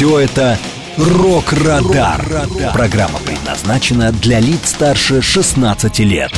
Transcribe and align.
Все 0.00 0.20
это 0.20 0.58
«Рок-Радар». 0.96 2.24
Программа 2.72 3.18
предназначена 3.18 4.12
для 4.12 4.40
лиц 4.40 4.70
старше 4.70 5.20
16 5.20 5.98
лет. 5.98 6.32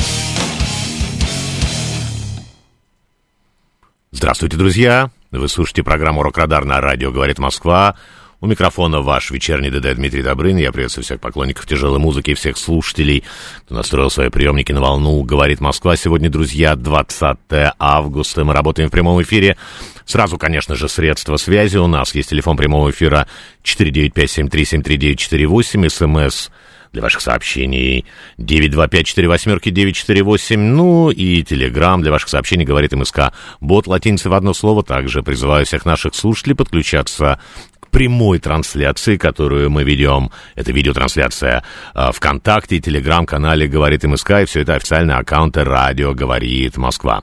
Здравствуйте, 4.11 4.57
друзья! 4.57 5.11
Вы 5.31 5.47
слушаете 5.47 5.81
программу 5.81 6.23
«Рок-Радар» 6.23 6.65
на 6.65 6.81
радио 6.81 7.13
«Говорит 7.13 7.39
Москва». 7.39 7.95
У 8.43 8.45
микрофона 8.45 8.99
ваш 8.99 9.31
вечерний 9.31 9.69
ДД 9.69 9.95
Дмитрий 9.95 10.21
Добрын. 10.21 10.57
Я 10.57 10.73
приветствую 10.73 11.05
всех 11.05 11.21
поклонников 11.21 11.65
тяжелой 11.65 11.99
музыки 11.99 12.31
и 12.31 12.33
всех 12.33 12.57
слушателей, 12.57 13.23
кто 13.63 13.75
настроил 13.75 14.09
свои 14.09 14.27
приемники 14.27 14.73
на 14.73 14.81
волну. 14.81 15.23
Говорит 15.23 15.61
Москва. 15.61 15.95
Сегодня, 15.95 16.29
друзья, 16.29 16.75
20 16.75 17.37
августа. 17.79 18.43
Мы 18.43 18.53
работаем 18.53 18.89
в 18.89 18.91
прямом 18.91 19.21
эфире. 19.21 19.55
Сразу, 20.03 20.37
конечно 20.37 20.75
же, 20.75 20.89
средства 20.89 21.37
связи. 21.37 21.77
У 21.77 21.87
нас 21.87 22.13
есть 22.15 22.31
телефон 22.31 22.57
прямого 22.57 22.91
эфира 22.91 23.29
495-7373-948, 23.63 25.87
смс 25.87 26.49
для 26.91 27.01
ваших 27.01 27.21
сообщений 27.21 28.05
925-48-948, 28.37 30.57
ну 30.57 31.09
и 31.09 31.41
телеграм 31.43 32.01
для 32.01 32.11
ваших 32.11 32.27
сообщений, 32.29 32.65
говорит 32.65 32.93
МСК. 32.93 33.31
Бот 33.59 33.87
латиницы 33.87 34.29
в 34.29 34.33
одно 34.33 34.53
слово. 34.53 34.83
Также 34.83 35.23
призываю 35.23 35.65
всех 35.65 35.85
наших 35.85 36.13
слушателей 36.13 36.55
подключаться 36.55 37.39
прямой 37.93 38.39
трансляции, 38.39 39.17
которую 39.17 39.69
мы 39.69 39.83
ведем. 39.83 40.31
Это 40.55 40.71
видеотрансляция 40.71 41.63
э, 41.93 42.11
ВКонтакте, 42.11 42.79
Телеграм-канале 42.79 43.67
«Говорит 43.67 44.03
МСК», 44.03 44.31
и 44.41 44.45
все 44.45 44.61
это 44.61 44.73
официальные 44.73 45.17
аккаунты 45.17 45.63
«Радио 45.63 46.15
говорит 46.15 46.75
Москва». 46.75 47.21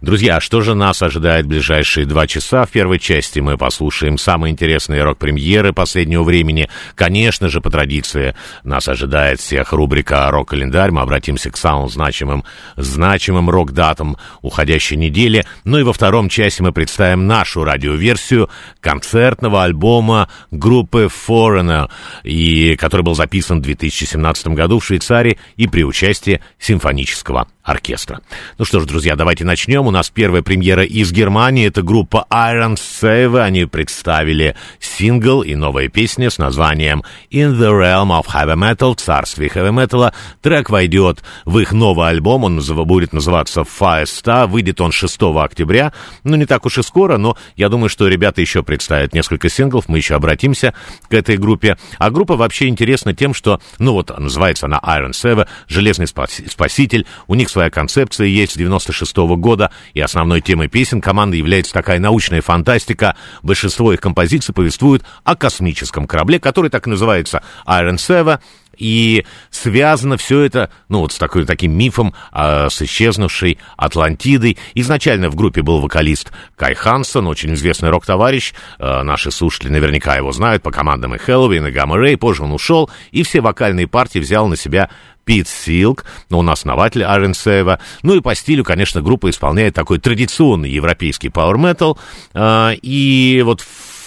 Друзья, 0.00 0.40
что 0.40 0.62
же 0.62 0.74
нас 0.74 1.00
ожидает 1.00 1.46
в 1.46 1.48
ближайшие 1.48 2.06
два 2.06 2.26
часа? 2.26 2.66
В 2.66 2.70
первой 2.70 2.98
части 2.98 3.38
мы 3.38 3.56
послушаем 3.56 4.18
самые 4.18 4.50
интересные 4.50 5.04
рок-премьеры 5.04 5.72
последнего 5.72 6.24
времени. 6.24 6.68
Конечно 6.96 7.48
же, 7.48 7.60
по 7.60 7.70
традиции, 7.70 8.34
нас 8.64 8.88
ожидает 8.88 9.38
всех 9.38 9.72
рубрика 9.72 10.28
«Рок-календарь». 10.28 10.90
Мы 10.90 11.02
обратимся 11.02 11.52
к 11.52 11.56
самым 11.56 11.88
значимым, 11.88 12.42
значимым 12.76 13.48
рок-датам 13.48 14.16
уходящей 14.42 14.96
недели. 14.96 15.46
Ну 15.62 15.78
и 15.78 15.84
во 15.84 15.92
втором 15.92 16.28
части 16.28 16.62
мы 16.62 16.72
представим 16.72 17.28
нашу 17.28 17.62
радиоверсию 17.62 18.50
концертного 18.80 19.62
альбома 19.62 19.99
альбома 20.00 20.28
группы 20.50 21.08
Foreigner, 21.28 21.90
и, 22.24 22.76
который 22.76 23.02
был 23.02 23.14
записан 23.14 23.58
в 23.58 23.62
2017 23.62 24.48
году 24.48 24.78
в 24.78 24.84
Швейцарии 24.84 25.38
и 25.56 25.66
при 25.66 25.84
участии 25.84 26.40
симфонического 26.58 27.46
оркестра. 27.62 28.20
Ну 28.58 28.64
что 28.64 28.80
ж, 28.80 28.86
друзья, 28.86 29.16
давайте 29.16 29.44
начнем. 29.44 29.86
У 29.86 29.90
нас 29.90 30.10
первая 30.10 30.42
премьера 30.42 30.82
из 30.84 31.12
Германии. 31.12 31.66
Это 31.66 31.82
группа 31.82 32.26
Iron 32.30 32.76
Save. 32.76 33.40
Они 33.40 33.66
представили 33.66 34.56
сингл 34.78 35.42
и 35.42 35.54
новая 35.54 35.88
песня 35.88 36.30
с 36.30 36.38
названием 36.38 37.04
In 37.30 37.58
the 37.58 37.70
Realm 37.70 38.08
of 38.08 38.26
Heavy 38.26 38.56
Metal, 38.56 38.94
царствие 38.96 39.50
heavy 39.50 39.70
metal. 39.70 40.12
Трек 40.40 40.70
войдет 40.70 41.22
в 41.44 41.58
их 41.58 41.72
новый 41.72 42.08
альбом. 42.08 42.44
Он 42.44 42.60
будет 42.86 43.12
называться 43.12 43.60
Firestar. 43.60 44.46
Выйдет 44.46 44.80
он 44.80 44.90
6 44.90 45.20
октября. 45.36 45.92
Ну, 46.24 46.36
не 46.36 46.46
так 46.46 46.64
уж 46.66 46.78
и 46.78 46.82
скоро, 46.82 47.18
но 47.18 47.36
я 47.56 47.68
думаю, 47.68 47.88
что 47.88 48.08
ребята 48.08 48.40
еще 48.40 48.62
представят 48.62 49.14
несколько 49.14 49.48
синглов. 49.48 49.88
Мы 49.90 49.98
еще 49.98 50.14
обратимся 50.14 50.72
к 51.08 51.14
этой 51.14 51.36
группе. 51.36 51.76
А 51.98 52.10
группа 52.10 52.36
вообще 52.36 52.68
интересна 52.68 53.12
тем, 53.12 53.34
что, 53.34 53.60
ну 53.80 53.92
вот, 53.92 54.16
называется 54.16 54.66
она 54.66 54.78
Iron 54.84 55.10
Save, 55.10 55.48
Железный 55.66 56.06
спаситель. 56.06 57.06
У 57.26 57.34
них 57.34 57.50
своя 57.50 57.70
концепция 57.70 58.28
есть 58.28 58.52
с 58.52 58.56
96 58.56 59.16
-го 59.16 59.36
года, 59.36 59.72
и 59.92 60.00
основной 60.00 60.42
темой 60.42 60.68
песен 60.68 61.00
команды 61.00 61.38
является 61.38 61.72
такая 61.72 61.98
научная 61.98 62.40
фантастика. 62.40 63.16
Большинство 63.42 63.92
их 63.92 64.00
композиций 64.00 64.54
повествуют 64.54 65.02
о 65.24 65.34
космическом 65.34 66.06
корабле, 66.06 66.38
который 66.38 66.70
так 66.70 66.86
и 66.86 66.90
называется 66.90 67.42
Iron 67.66 67.96
Seven, 67.96 68.38
и 68.80 69.24
связано 69.50 70.16
все 70.16 70.40
это, 70.40 70.70
ну, 70.88 71.00
вот 71.00 71.12
с 71.12 71.18
такой, 71.18 71.44
таким 71.44 71.76
мифом 71.76 72.14
э, 72.32 72.68
с 72.68 72.82
исчезнувшей 72.82 73.58
Атлантидой. 73.76 74.58
Изначально 74.74 75.30
в 75.30 75.36
группе 75.36 75.62
был 75.62 75.80
вокалист 75.80 76.32
Кай 76.56 76.74
Хансон, 76.74 77.28
очень 77.28 77.54
известный 77.54 77.90
рок-товарищ. 77.90 78.54
Э, 78.78 79.02
наши 79.02 79.30
слушатели 79.30 79.68
наверняка 79.68 80.16
его 80.16 80.32
знают 80.32 80.62
по 80.62 80.72
командам 80.72 81.14
и 81.14 81.18
Хэллоуин, 81.18 81.66
и 81.66 81.70
Гамма 81.70 81.98
Рэй. 81.98 82.16
Позже 82.16 82.42
он 82.42 82.52
ушел, 82.52 82.90
и 83.12 83.22
все 83.22 83.40
вокальные 83.40 83.86
партии 83.86 84.18
взял 84.18 84.48
на 84.48 84.56
себя 84.56 84.88
Пит 85.24 85.46
Силк, 85.46 86.06
он 86.30 86.48
основатель 86.48 87.02
Iron 87.02 87.32
Save. 87.32 87.78
Ну 88.02 88.16
и 88.16 88.20
по 88.20 88.34
стилю, 88.34 88.64
конечно, 88.64 89.02
группа 89.02 89.28
исполняет 89.30 89.74
такой 89.74 89.98
традиционный 89.98 90.70
европейский 90.70 91.28
power 91.28 91.56
metal. 91.56 91.98
Э, 92.34 92.74
и 92.80 93.42
вот 93.44 93.60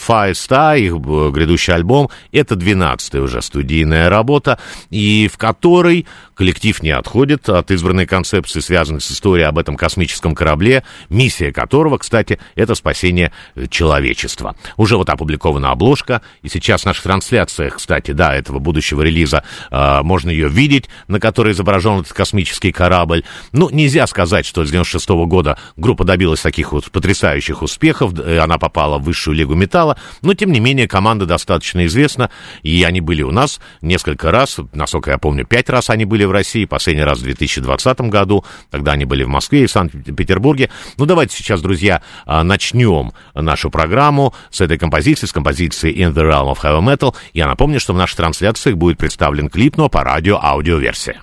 Five 0.07 0.33
Star, 0.33 0.79
их 0.79 0.93
э, 0.93 1.31
грядущий 1.31 1.73
альбом, 1.73 2.09
это 2.31 2.55
12-я 2.55 3.21
уже 3.21 3.41
студийная 3.41 4.09
работа, 4.09 4.59
и 4.89 5.29
в 5.31 5.37
которой 5.37 6.05
коллектив 6.35 6.81
не 6.83 6.91
отходит 6.91 7.49
от 7.49 7.71
избранной 7.71 8.05
концепции, 8.05 8.59
связанной 8.59 9.01
с 9.01 9.11
историей 9.11 9.45
об 9.45 9.57
этом 9.57 9.75
космическом 9.75 10.35
корабле, 10.35 10.83
миссия 11.09 11.51
которого, 11.51 11.97
кстати, 11.97 12.39
это 12.55 12.75
спасение 12.75 13.31
человечества. 13.69 14.55
Уже 14.77 14.97
вот 14.97 15.09
опубликована 15.09 15.71
обложка, 15.71 16.21
и 16.41 16.49
сейчас 16.49 16.81
в 16.81 16.85
наших 16.85 17.03
трансляциях, 17.03 17.77
кстати, 17.77 18.11
да, 18.11 18.35
этого 18.35 18.59
будущего 18.59 19.01
релиза, 19.01 19.43
э, 19.71 20.01
можно 20.01 20.29
ее 20.29 20.49
видеть, 20.49 20.89
на 21.07 21.19
которой 21.19 21.53
изображен 21.53 21.99
этот 21.99 22.13
космический 22.13 22.71
корабль. 22.71 23.23
Ну, 23.51 23.69
нельзя 23.69 24.07
сказать, 24.07 24.45
что 24.45 24.65
с 24.65 24.71
96 24.71 25.09
-го 25.09 25.25
года 25.25 25.57
группа 25.77 26.03
добилась 26.03 26.41
таких 26.41 26.71
вот 26.71 26.89
потрясающих 26.91 27.61
успехов, 27.61 28.13
она 28.19 28.57
попала 28.57 28.97
в 28.97 29.03
высшую 29.03 29.35
лигу 29.35 29.55
металла, 29.55 29.97
но, 30.21 30.33
тем 30.33 30.51
не 30.51 30.59
менее, 30.59 30.87
команда 30.87 31.25
достаточно 31.25 31.85
известна, 31.85 32.29
и 32.61 32.83
они 32.83 33.01
были 33.01 33.23
у 33.23 33.31
нас 33.31 33.59
несколько 33.81 34.31
раз, 34.31 34.57
насколько 34.73 35.11
я 35.11 35.17
помню, 35.17 35.45
пять 35.45 35.69
раз 35.69 35.89
они 35.89 36.05
были 36.05 36.22
в 36.27 36.31
России, 36.31 36.65
последний 36.65 37.03
раз 37.03 37.19
в 37.19 37.23
2020 37.23 38.01
году, 38.01 38.45
тогда 38.69 38.93
они 38.93 39.05
были 39.05 39.23
в 39.23 39.29
Москве 39.29 39.63
и 39.63 39.67
в 39.67 39.71
Санкт-Петербурге. 39.71 40.69
Ну, 40.97 41.05
давайте 41.05 41.35
сейчас, 41.35 41.61
друзья, 41.61 42.01
а, 42.25 42.43
начнем 42.43 43.11
нашу 43.33 43.69
программу 43.69 44.33
с 44.49 44.61
этой 44.61 44.77
композиции, 44.77 45.25
с 45.25 45.31
композиции 45.31 45.93
In 45.93 46.13
the 46.13 46.23
Realm 46.23 46.53
of 46.53 46.61
Heavy 46.61 46.81
Metal. 46.81 47.15
Я 47.33 47.47
напомню, 47.47 47.79
что 47.79 47.93
в 47.93 47.97
наших 47.97 48.17
трансляциях 48.17 48.77
будет 48.77 48.97
представлен 48.97 49.49
клип, 49.49 49.77
но 49.77 49.89
по 49.89 50.03
радио 50.03 50.39
аудиоверсия. 50.41 51.21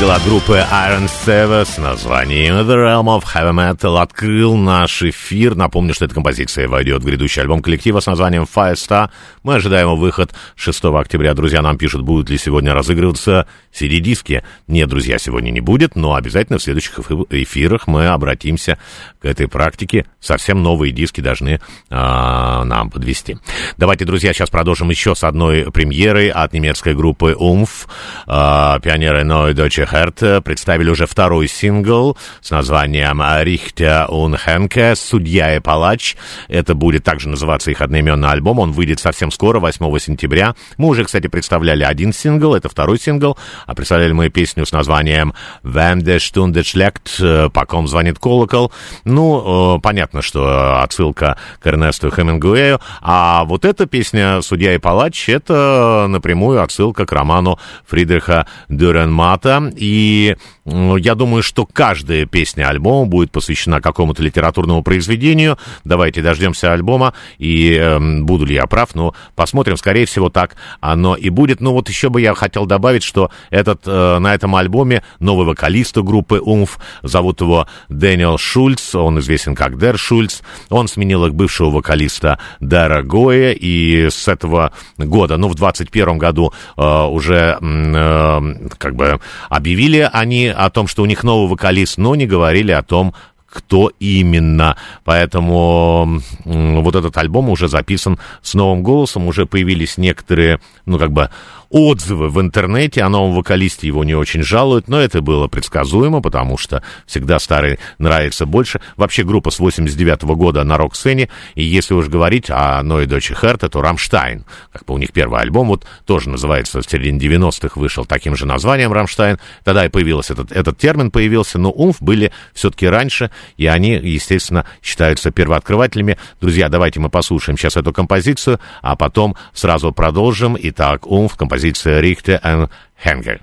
Сингл 0.00 0.12
от 0.14 0.24
группы 0.24 0.52
Iron 0.54 1.10
Seven 1.26 1.64
с 1.66 1.76
названием 1.76 2.54
The 2.54 2.74
Realm 2.74 3.04
of 3.04 3.24
Heavy 3.34 3.52
Metal 3.52 4.00
открыл 4.00 4.56
наш 4.56 5.02
эфир. 5.02 5.54
Напомню, 5.54 5.92
что 5.92 6.06
эта 6.06 6.14
композиция 6.14 6.68
войдет 6.68 7.02
в 7.02 7.06
грядущий 7.06 7.42
альбом 7.42 7.60
коллектива 7.60 8.00
с 8.00 8.06
названием 8.06 8.44
Firestar. 8.44 9.10
Мы 9.42 9.56
ожидаем 9.56 9.94
выход 9.96 10.32
6 10.56 10.84
октября. 10.84 11.34
Друзья 11.34 11.60
нам 11.60 11.76
пишут, 11.76 12.02
будут 12.02 12.30
ли 12.30 12.38
сегодня 12.38 12.72
разыгрываться 12.72 13.46
CD-диски. 13.74 14.42
Нет, 14.68 14.88
друзья, 14.88 15.18
сегодня 15.18 15.50
не 15.50 15.60
будет, 15.60 15.96
но 15.96 16.14
обязательно 16.14 16.58
в 16.58 16.62
следующих 16.62 16.98
эфирах 17.30 17.86
мы 17.86 18.06
обратимся 18.06 18.78
к 19.20 19.26
этой 19.26 19.48
практике. 19.48 20.06
Совсем 20.18 20.62
новые 20.62 20.92
диски 20.92 21.20
должны 21.20 21.60
а, 21.90 22.64
нам 22.64 22.90
подвести. 22.90 23.36
Давайте, 23.76 24.06
друзья, 24.06 24.32
сейчас 24.32 24.48
продолжим 24.48 24.88
еще 24.88 25.14
с 25.14 25.24
одной 25.24 25.70
премьерой 25.70 26.28
от 26.28 26.54
немецкой 26.54 26.94
группы 26.94 27.34
Умф. 27.38 27.86
А, 28.26 28.78
пионеры 28.80 29.24
Neue 29.24 29.52
Deutsche 29.52 29.89
Härte 29.90 30.40
представили 30.40 30.90
уже 30.90 31.06
второй 31.06 31.48
сингл 31.48 32.16
с 32.40 32.50
названием 32.50 33.22
«Рихте 33.42 34.06
und 34.08 34.38
Хенке. 34.38 34.94
Судья 34.94 35.56
и 35.56 35.60
палач». 35.60 36.16
Это 36.48 36.74
будет 36.74 37.04
также 37.04 37.28
называться 37.28 37.70
их 37.70 37.80
одноименный 37.80 38.30
альбом. 38.30 38.60
Он 38.60 38.72
выйдет 38.72 39.00
совсем 39.00 39.30
скоро, 39.30 39.58
8 39.58 39.98
сентября. 39.98 40.54
Мы 40.76 40.88
уже, 40.88 41.04
кстати, 41.04 41.26
представляли 41.26 41.82
один 41.82 42.12
сингл, 42.12 42.54
это 42.54 42.68
второй 42.68 42.98
сингл. 43.00 43.36
А 43.66 43.74
представляли 43.74 44.12
мы 44.12 44.28
песню 44.28 44.64
с 44.64 44.72
названием 44.72 45.34
«Wenn 45.64 46.02
der 46.02 46.18
Stunde 46.18 46.62
schlägt», 46.62 47.50
«По 47.50 47.66
ком 47.66 47.88
звонит 47.88 48.18
колокол». 48.18 48.72
Ну, 49.04 49.76
э, 49.76 49.80
понятно, 49.80 50.22
что 50.22 50.82
отсылка 50.82 51.36
к 51.60 51.66
Эрнесту 51.66 52.10
Хемингуэю. 52.10 52.80
А 53.00 53.44
вот 53.44 53.64
эта 53.64 53.86
песня 53.86 54.40
«Судья 54.42 54.74
и 54.74 54.78
палач»— 54.78 55.28
это 55.28 56.06
напрямую 56.08 56.62
отсылка 56.62 57.06
к 57.06 57.12
роману 57.12 57.58
Фридриха 57.86 58.46
Дюренмата. 58.68 59.72
И 59.80 60.36
я 60.70 61.14
думаю, 61.14 61.42
что 61.42 61.66
каждая 61.66 62.26
песня 62.26 62.68
альбома 62.68 63.06
будет 63.06 63.32
посвящена 63.32 63.80
какому-то 63.80 64.22
литературному 64.22 64.82
произведению. 64.82 65.58
Давайте 65.84 66.22
дождемся 66.22 66.72
альбома, 66.72 67.14
и 67.38 67.76
э, 67.78 67.98
буду 67.98 68.44
ли 68.44 68.54
я 68.54 68.66
прав, 68.66 68.94
но 68.94 69.14
посмотрим, 69.34 69.76
скорее 69.76 70.06
всего, 70.06 70.28
так 70.28 70.56
оно 70.80 71.16
и 71.16 71.28
будет. 71.28 71.60
Ну 71.60 71.72
вот 71.72 71.88
еще 71.88 72.08
бы 72.08 72.20
я 72.20 72.34
хотел 72.34 72.66
добавить, 72.66 73.02
что 73.02 73.30
этот, 73.50 73.82
э, 73.86 74.18
на 74.18 74.34
этом 74.34 74.54
альбоме 74.54 75.02
новый 75.18 75.46
вокалист 75.46 75.98
группы 75.98 76.38
«Умф», 76.40 76.78
зовут 77.02 77.40
его 77.40 77.66
Дэниел 77.88 78.38
Шульц, 78.38 78.94
он 78.94 79.18
известен 79.18 79.54
как 79.54 79.76
Дэр 79.76 79.98
Шульц, 79.98 80.40
он 80.68 80.86
сменил 80.88 81.26
их 81.26 81.34
бывшего 81.34 81.70
вокалиста 81.70 82.38
Дэра 82.60 83.02
Гоя, 83.02 83.52
и 83.52 84.08
с 84.08 84.28
этого 84.28 84.72
года, 84.98 85.36
ну 85.36 85.48
в 85.48 85.54
21 85.54 86.18
году 86.18 86.52
э, 86.76 86.82
уже 86.82 87.58
э, 87.60 88.40
как 88.78 88.94
бы 88.94 89.20
объявили 89.48 90.08
они 90.12 90.48
о 90.64 90.70
том, 90.70 90.86
что 90.86 91.02
у 91.02 91.06
них 91.06 91.24
новый 91.24 91.48
вокалист, 91.48 91.98
но 91.98 92.14
не 92.14 92.26
говорили 92.26 92.72
о 92.72 92.82
том, 92.82 93.14
кто 93.46 93.90
именно. 93.98 94.76
Поэтому 95.04 96.20
вот 96.44 96.94
этот 96.94 97.16
альбом 97.16 97.48
уже 97.48 97.68
записан 97.68 98.18
с 98.42 98.54
новым 98.54 98.82
голосом, 98.82 99.26
уже 99.26 99.46
появились 99.46 99.98
некоторые, 99.98 100.60
ну, 100.86 100.98
как 100.98 101.10
бы 101.12 101.30
отзывы 101.70 102.28
в 102.28 102.40
интернете 102.40 103.02
о 103.02 103.08
новом 103.08 103.34
вокалисте, 103.34 103.86
его 103.86 104.04
не 104.04 104.14
очень 104.14 104.42
жалуют, 104.42 104.88
но 104.88 105.00
это 105.00 105.22
было 105.22 105.46
предсказуемо, 105.46 106.20
потому 106.20 106.58
что 106.58 106.82
всегда 107.06 107.38
старый 107.38 107.78
нравится 107.98 108.44
больше. 108.44 108.80
Вообще 108.96 109.22
группа 109.22 109.50
с 109.50 109.60
89 109.60 110.24
-го 110.24 110.34
года 110.34 110.64
на 110.64 110.76
рок-сцене, 110.76 111.28
и 111.54 111.62
если 111.62 111.94
уж 111.94 112.08
говорить 112.08 112.50
о 112.50 112.82
Neue 112.82 113.06
Deutsche 113.06 113.34
Härte, 113.34 113.68
то 113.68 113.80
Рамштайн, 113.80 114.44
как 114.72 114.84
бы 114.84 114.94
у 114.94 114.98
них 114.98 115.12
первый 115.12 115.40
альбом, 115.40 115.68
вот 115.68 115.86
тоже 116.04 116.28
называется, 116.28 116.82
в 116.82 116.90
середине 116.90 117.18
90-х 117.18 117.80
вышел 117.80 118.04
таким 118.04 118.34
же 118.34 118.46
названием 118.46 118.92
Рамштайн, 118.92 119.38
тогда 119.62 119.86
и 119.86 119.88
появился 119.88 120.32
этот, 120.32 120.50
этот 120.50 120.76
термин 120.76 121.10
появился, 121.10 121.58
но 121.58 121.70
Oomph 121.70 122.02
были 122.02 122.32
все-таки 122.52 122.88
раньше, 122.88 123.30
и 123.56 123.66
они, 123.66 123.92
естественно, 123.92 124.66
считаются 124.82 125.30
первооткрывателями. 125.30 126.18
Друзья, 126.40 126.68
давайте 126.68 126.98
мы 126.98 127.10
послушаем 127.10 127.56
сейчас 127.56 127.76
эту 127.76 127.92
композицию, 127.92 128.58
а 128.82 128.96
потом 128.96 129.36
сразу 129.52 129.92
продолжим. 129.92 130.56
Итак, 130.58 131.06
Oomph, 131.06 131.36
композиция 131.36 131.59
композиция 131.60 132.00
Richter 132.00 132.40
und 132.42 132.68
Henker. 133.02 133.42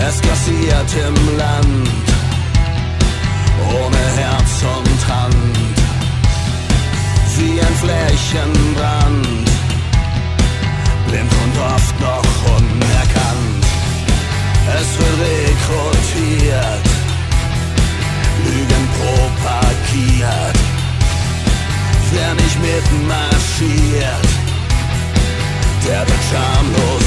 Es 0.00 0.20
noch 12.00 12.56
unerkannt. 12.56 13.64
Es 14.78 14.98
wird 14.98 15.16
rekrutiert, 15.20 16.84
Lügen 18.44 18.88
propagiert. 18.98 20.58
Wer 22.12 22.34
nicht 22.34 22.58
mitmarschiert, 22.60 24.28
der 25.86 26.00
wird 26.00 26.24
schamlos 26.30 27.03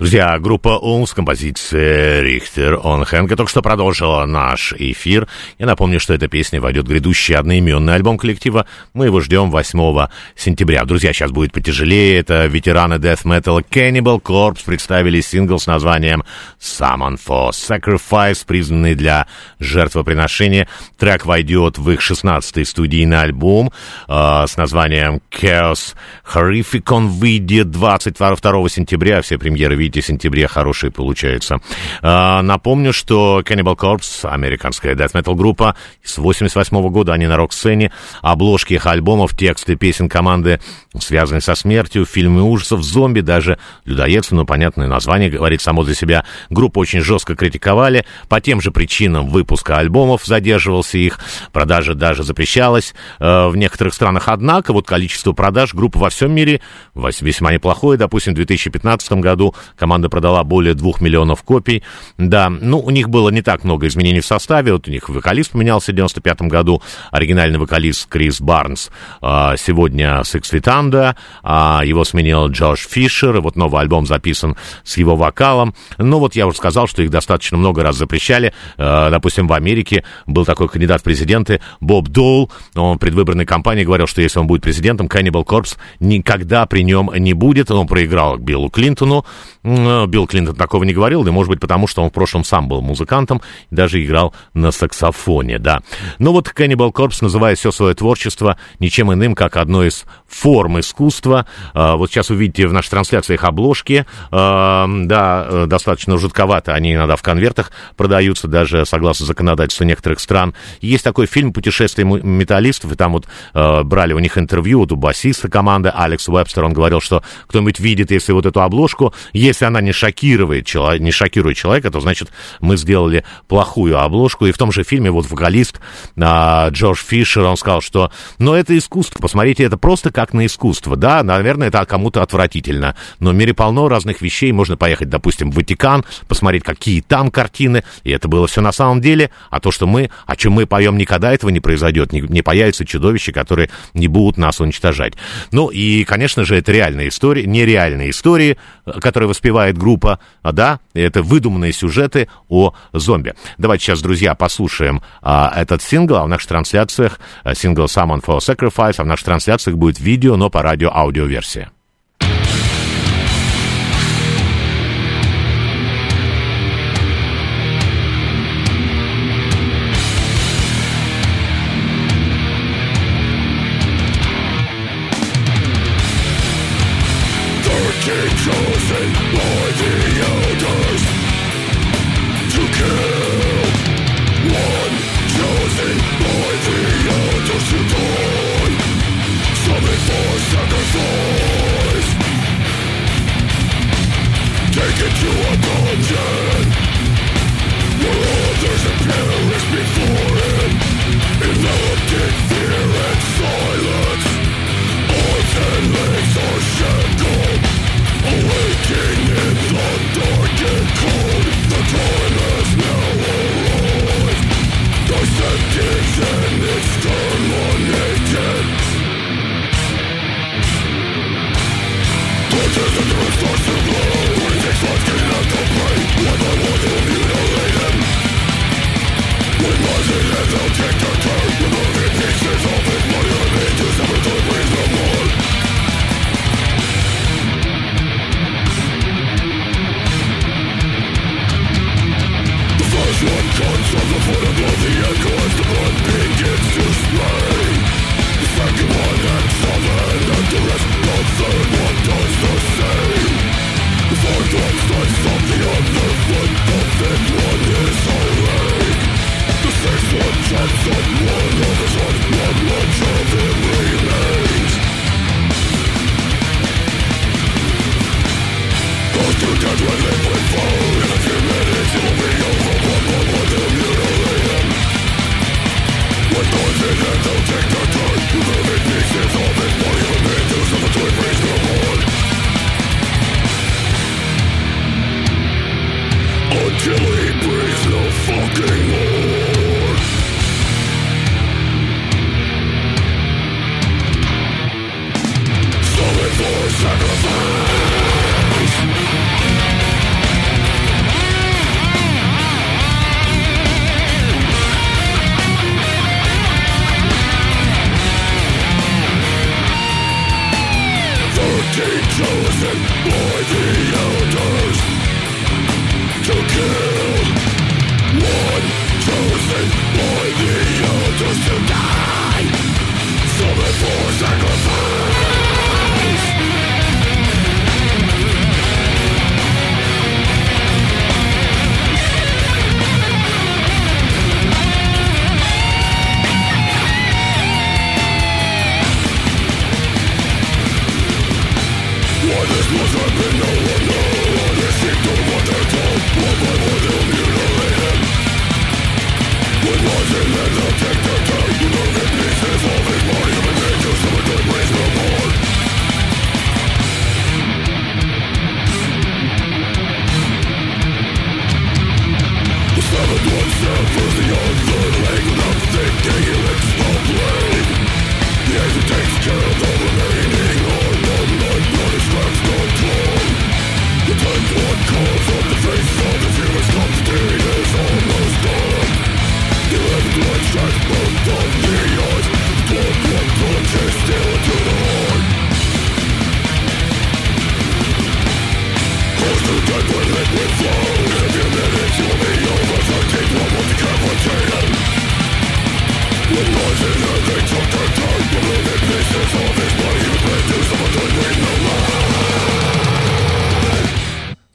Друзья, 0.00 0.38
группа 0.38 0.78
УМ 0.78 1.06
с 1.06 1.12
композицией 1.12 2.22
«Рихтер 2.22 2.80
он 2.82 3.04
Хэнка» 3.04 3.36
только 3.36 3.50
что 3.50 3.60
продолжила 3.60 4.24
наш 4.24 4.72
эфир. 4.72 5.28
Я 5.58 5.66
напомню, 5.66 6.00
что 6.00 6.14
эта 6.14 6.26
песня 6.26 6.58
войдет 6.58 6.86
в 6.86 6.88
грядущий 6.88 7.36
одноименный 7.36 7.96
альбом 7.96 8.16
коллектива. 8.16 8.64
Мы 8.94 9.04
его 9.04 9.20
ждем 9.20 9.50
8 9.50 10.06
сентября. 10.36 10.86
Друзья, 10.86 11.12
сейчас 11.12 11.32
будет 11.32 11.52
потяжелее. 11.52 12.18
Это 12.18 12.46
ветераны 12.46 12.94
Death 12.94 13.24
Metal 13.26 13.62
Cannibal 13.70 14.22
Corpse 14.22 14.64
представили 14.64 15.20
сингл 15.20 15.58
с 15.58 15.66
названием 15.66 16.24
«Summon 16.58 17.20
for 17.22 17.50
Sacrifice», 17.50 18.46
признанный 18.46 18.94
для 18.94 19.26
жертвоприношения. 19.58 20.66
Трек 20.96 21.26
войдет 21.26 21.76
в 21.76 21.90
их 21.90 22.00
16-й 22.00 22.64
студийный 22.64 23.20
альбом 23.20 23.70
э, 24.08 24.44
с 24.46 24.56
названием 24.56 25.20
«Chaos 25.30 25.94
Horrific». 26.32 26.90
Он 26.90 27.08
выйдет 27.08 27.70
22 27.70 28.68
сентября. 28.70 29.20
Все 29.20 29.36
премьеры 29.36 29.76
видите, 29.76 29.89
в 29.89 29.89
сентябре 29.98 30.46
хорошие 30.46 30.90
получаются. 30.90 31.58
А, 32.02 32.42
напомню, 32.42 32.92
что 32.92 33.40
Cannibal 33.44 33.76
Corpse, 33.76 34.28
американская 34.28 34.94
death 34.94 35.12
metal 35.12 35.34
группа, 35.34 35.74
с 36.02 36.18
88 36.18 36.88
года 36.90 37.12
они 37.12 37.26
на 37.26 37.36
рок-сцене. 37.36 37.92
Обложки 38.22 38.74
их 38.74 38.86
альбомов, 38.86 39.36
тексты 39.36 39.76
песен 39.76 40.08
команды 40.08 40.60
связаны 40.98 41.40
со 41.40 41.54
смертью, 41.54 42.04
фильмы 42.04 42.42
ужасов, 42.42 42.82
зомби, 42.82 43.20
даже 43.20 43.58
людоедцы, 43.84 44.34
ну, 44.34 44.44
понятное 44.44 44.88
название 44.88 45.30
говорит 45.30 45.60
само 45.60 45.84
за 45.84 45.94
себя. 45.94 46.24
Группу 46.48 46.80
очень 46.80 47.00
жестко 47.00 47.36
критиковали. 47.36 48.04
По 48.28 48.40
тем 48.40 48.60
же 48.60 48.70
причинам 48.70 49.28
выпуска 49.28 49.78
альбомов 49.78 50.24
задерживался 50.24 50.98
их, 50.98 51.18
продажа 51.52 51.94
даже 51.94 52.22
запрещалась 52.22 52.94
э, 53.18 53.48
в 53.48 53.56
некоторых 53.56 53.94
странах. 53.94 54.24
Однако 54.28 54.72
вот 54.72 54.86
количество 54.86 55.32
продаж 55.32 55.74
группы 55.74 55.98
во 55.98 56.10
всем 56.10 56.32
мире 56.32 56.60
весьма 56.94 57.52
неплохое. 57.52 57.98
Допустим, 57.98 58.32
в 58.32 58.36
2015 58.36 59.12
году 59.12 59.54
команда 59.80 60.10
продала 60.10 60.44
более 60.44 60.74
двух 60.74 61.00
миллионов 61.00 61.42
копий. 61.42 61.82
Да, 62.18 62.50
ну, 62.50 62.78
у 62.78 62.90
них 62.90 63.08
было 63.08 63.30
не 63.30 63.40
так 63.40 63.64
много 63.64 63.86
изменений 63.88 64.20
в 64.20 64.26
составе. 64.26 64.74
Вот 64.74 64.86
у 64.86 64.90
них 64.90 65.08
вокалист 65.08 65.52
поменялся 65.52 65.90
в 65.90 65.94
95 65.94 66.42
году. 66.42 66.82
Оригинальный 67.10 67.58
вокалист 67.58 68.06
Крис 68.06 68.42
Барнс 68.42 68.90
а, 69.22 69.56
сегодня 69.56 70.22
с 70.22 70.36
Иксвитанда. 70.36 71.16
А, 71.42 71.80
его 71.82 72.04
сменил 72.04 72.48
Джош 72.48 72.86
Фишер. 72.86 73.40
Вот 73.40 73.56
новый 73.56 73.80
альбом 73.80 74.06
записан 74.06 74.54
с 74.84 74.98
его 74.98 75.16
вокалом. 75.16 75.74
Ну, 75.96 76.18
вот 76.18 76.36
я 76.36 76.46
уже 76.46 76.58
сказал, 76.58 76.86
что 76.86 77.02
их 77.02 77.10
достаточно 77.10 77.56
много 77.56 77.82
раз 77.82 77.96
запрещали. 77.96 78.52
А, 78.76 79.08
допустим, 79.08 79.48
в 79.48 79.54
Америке 79.54 80.04
был 80.26 80.44
такой 80.44 80.68
кандидат 80.68 81.00
в 81.00 81.04
президенты 81.04 81.62
Боб 81.80 82.08
Доул. 82.08 82.52
Он 82.74 82.96
в 82.96 82.98
предвыборной 82.98 83.46
кампании 83.46 83.84
говорил, 83.84 84.06
что 84.06 84.20
если 84.20 84.38
он 84.38 84.46
будет 84.46 84.60
президентом, 84.60 85.06
Cannibal 85.06 85.46
Corpse 85.46 85.78
никогда 86.00 86.66
при 86.66 86.82
нем 86.82 87.10
не 87.16 87.32
будет. 87.32 87.70
Он 87.70 87.86
проиграл 87.86 88.36
Биллу 88.36 88.68
Клинтону. 88.68 89.24
Э, 89.70 90.06
Билл 90.06 90.26
Клинтон 90.26 90.56
такого 90.56 90.84
не 90.84 90.92
говорил, 90.92 91.22
да, 91.22 91.30
может 91.30 91.50
быть, 91.50 91.60
потому 91.60 91.86
что 91.86 92.02
он 92.02 92.10
в 92.10 92.12
прошлом 92.12 92.44
сам 92.44 92.68
был 92.68 92.80
музыкантом, 92.80 93.40
даже 93.70 94.02
играл 94.04 94.34
на 94.52 94.72
саксофоне, 94.72 95.58
да. 95.58 95.80
Но 96.18 96.32
вот 96.32 96.48
Cannibal 96.48 96.92
Corpse 96.92 97.18
называет 97.20 97.58
все 97.58 97.70
свое 97.70 97.94
творчество 97.94 98.56
ничем 98.80 99.12
иным, 99.12 99.34
как 99.34 99.56
одной 99.56 99.88
из 99.88 100.04
форм 100.30 100.80
искусства. 100.80 101.46
Э, 101.74 101.94
вот 101.96 102.10
сейчас 102.10 102.30
увидите 102.30 102.66
в 102.66 102.72
нашей 102.72 102.90
трансляции 102.90 103.34
их 103.34 103.44
обложки, 103.44 104.06
э, 104.30 104.86
да, 105.04 105.66
достаточно 105.66 106.16
жутковато, 106.18 106.74
они 106.74 106.94
иногда 106.94 107.16
в 107.16 107.22
конвертах 107.22 107.72
продаются, 107.96 108.48
даже 108.48 108.86
согласно 108.86 109.26
законодательству 109.26 109.84
некоторых 109.84 110.20
стран. 110.20 110.54
Есть 110.80 111.04
такой 111.04 111.26
фильм 111.26 111.52
«Путешествие 111.52 112.06
металлистов», 112.06 112.92
и 112.92 112.96
там 112.96 113.12
вот 113.12 113.26
брали 113.52 114.12
у 114.12 114.18
них 114.18 114.38
интервью, 114.38 114.80
вот 114.80 114.92
у 114.92 114.96
басиста 114.96 115.48
команды 115.48 115.90
Алекс 115.94 116.28
Уэбстер, 116.28 116.64
он 116.64 116.72
говорил, 116.72 117.00
что 117.00 117.22
кто-нибудь 117.46 117.80
видит, 117.80 118.10
если 118.10 118.32
вот 118.32 118.46
эту 118.46 118.60
обложку, 118.62 119.12
если 119.32 119.64
она 119.64 119.80
не 119.80 119.92
шокирует, 119.92 120.72
не 120.74 121.10
шокирует 121.10 121.56
человека, 121.56 121.90
то 121.90 122.00
значит 122.00 122.30
мы 122.60 122.76
сделали 122.76 123.24
плохую 123.48 123.98
обложку. 124.00 124.46
И 124.46 124.52
в 124.52 124.58
том 124.58 124.72
же 124.72 124.84
фильме 124.84 125.10
вот 125.10 125.30
вокалист 125.30 125.80
а, 126.18 126.68
Джордж 126.70 127.00
Фишер, 127.04 127.44
он 127.44 127.56
сказал, 127.56 127.80
что 127.80 128.10
ну 128.38 128.54
это 128.54 128.76
искусство, 128.76 129.18
посмотрите, 129.20 129.64
это 129.64 129.76
просто 129.76 130.10
как 130.20 130.34
на 130.34 130.44
искусство. 130.44 130.96
Да, 130.96 131.22
наверное, 131.22 131.68
это 131.68 131.82
кому-то 131.86 132.20
отвратительно, 132.22 132.94
но 133.20 133.30
в 133.30 133.34
мире 133.34 133.54
полно 133.54 133.88
разных 133.88 134.20
вещей. 134.20 134.52
Можно 134.52 134.76
поехать, 134.76 135.08
допустим, 135.08 135.50
в 135.50 135.54
Ватикан, 135.54 136.04
посмотреть, 136.28 136.62
какие 136.62 137.00
там 137.00 137.30
картины, 137.30 137.84
и 138.04 138.10
это 138.10 138.28
было 138.28 138.46
все 138.46 138.60
на 138.60 138.70
самом 138.70 139.00
деле. 139.00 139.30
А 139.48 139.60
то, 139.60 139.70
что 139.70 139.86
мы, 139.86 140.10
о 140.26 140.36
чем 140.36 140.52
мы 140.52 140.66
поем, 140.66 140.98
никогда 140.98 141.32
этого 141.32 141.48
не 141.48 141.60
произойдет, 141.60 142.12
не, 142.12 142.20
не 142.20 142.42
появятся 142.42 142.84
чудовища, 142.84 143.32
которые 143.32 143.70
не 143.94 144.08
будут 144.08 144.36
нас 144.36 144.60
уничтожать. 144.60 145.14
Ну 145.52 145.68
и, 145.68 146.04
конечно 146.04 146.44
же, 146.44 146.54
это 146.54 146.70
реальная 146.70 147.08
история, 147.08 147.46
нереальные 147.46 148.10
истории, 148.10 148.58
которые 149.00 149.26
воспевает 149.26 149.78
группа, 149.78 150.18
да, 150.42 150.80
это 150.92 151.22
выдуманные 151.22 151.72
сюжеты 151.72 152.28
о 152.50 152.74
зомби. 152.92 153.32
Давайте 153.56 153.84
сейчас, 153.84 154.02
друзья, 154.02 154.34
послушаем 154.34 155.00
а, 155.22 155.50
этот 155.56 155.80
сингл, 155.80 156.16
а 156.16 156.24
в 156.24 156.28
наших 156.28 156.48
трансляциях 156.48 157.20
а, 157.42 157.54
сингл 157.54 157.84
Summon 157.84 158.22
for 158.22 158.40
Sacrifice, 158.40 158.96
а 158.98 159.04
в 159.04 159.06
наших 159.06 159.24
трансляциях 159.24 159.78
будет 159.78 159.98
видео, 159.98 160.09
но 160.36 160.50
по 160.50 160.62
радио 160.62 160.90
аудиоверсия. 160.90 161.70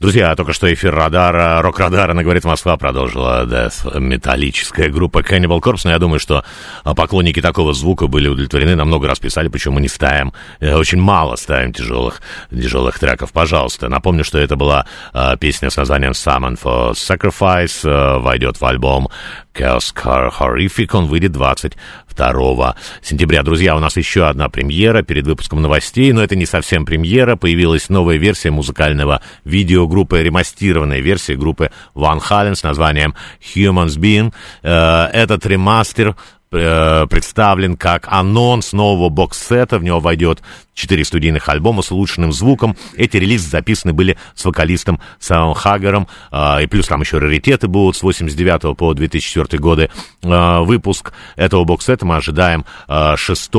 Друзья, 0.06 0.36
только 0.36 0.52
что 0.52 0.72
эфир 0.72 0.94
радара, 0.94 1.60
рок-радара 1.62 2.14
на 2.14 2.22
«Говорит 2.22 2.44
Москва» 2.44 2.76
продолжила 2.76 3.44
Death 3.44 3.98
металлическая 3.98 4.88
группа 4.88 5.18
Cannibal 5.18 5.58
Corpse. 5.58 5.80
Но 5.82 5.90
я 5.90 5.98
думаю, 5.98 6.20
что 6.20 6.44
а, 6.84 6.94
поклонники 6.94 7.42
такого 7.42 7.72
звука 7.72 8.06
были 8.06 8.28
удовлетворены. 8.28 8.76
Нам 8.76 8.86
много 8.86 9.08
раз 9.08 9.18
писали, 9.18 9.48
почему 9.48 9.74
мы 9.74 9.80
не 9.80 9.88
ставим, 9.88 10.32
э, 10.60 10.76
очень 10.76 11.00
мало 11.00 11.34
ставим 11.34 11.72
тяжелых, 11.72 12.22
тяжелых 12.52 13.00
треков. 13.00 13.32
Пожалуйста, 13.32 13.88
напомню, 13.88 14.22
что 14.22 14.38
это 14.38 14.54
была 14.54 14.86
а, 15.12 15.36
песня 15.36 15.70
с 15.70 15.76
названием 15.76 16.12
Summon 16.12 16.56
for 16.56 16.92
Sacrifice, 16.92 17.80
а, 17.82 18.20
войдет 18.20 18.60
в 18.60 18.64
альбом 18.64 19.08
Chaos 19.56 19.92
Car 19.94 20.30
Horrific. 20.38 20.88
Он 20.92 21.06
выйдет 21.06 21.32
22 21.32 22.76
сентября. 23.02 23.42
Друзья, 23.42 23.76
у 23.76 23.78
нас 23.78 23.96
еще 23.96 24.26
одна 24.26 24.48
премьера 24.48 25.02
перед 25.02 25.26
выпуском 25.26 25.62
новостей, 25.62 26.12
но 26.12 26.22
это 26.22 26.36
не 26.36 26.46
совсем 26.46 26.84
премьера. 26.84 27.36
Появилась 27.36 27.88
новая 27.88 28.16
версия 28.16 28.50
музыкального 28.50 29.22
видео 29.44 29.86
группы, 29.86 30.22
ремастированная 30.22 31.00
версия 31.00 31.36
группы 31.36 31.70
Van 31.94 32.20
Halen 32.20 32.54
с 32.54 32.62
названием 32.62 33.14
Humans 33.54 33.98
Being. 33.98 34.34
Э, 34.62 35.06
этот 35.12 35.46
ремастер 35.46 36.16
э, 36.52 37.06
представлен 37.08 37.76
как 37.76 38.06
анонс 38.08 38.72
нового 38.72 39.08
бокс-сета. 39.08 39.78
В 39.78 39.84
него 39.84 40.00
войдет 40.00 40.42
четыре 40.76 41.04
студийных 41.04 41.48
альбома 41.48 41.82
с 41.82 41.90
улучшенным 41.90 42.32
звуком. 42.32 42.76
Эти 42.96 43.16
релизы 43.16 43.48
записаны 43.48 43.92
были 43.92 44.16
с 44.34 44.44
вокалистом 44.44 45.00
Самом 45.18 45.54
Хагером, 45.54 46.06
э, 46.30 46.64
и 46.64 46.66
плюс 46.66 46.86
там 46.86 47.00
еще 47.00 47.18
раритеты 47.18 47.66
будут 47.66 47.96
с 47.96 48.02
89 48.02 48.76
по 48.76 48.94
2004 48.94 49.58
годы. 49.58 49.90
Э, 50.22 50.60
выпуск 50.60 51.12
этого 51.34 51.64
бокс-сета 51.64 52.04
мы 52.04 52.16
ожидаем 52.16 52.64
э, 52.86 53.14
6 53.16 53.50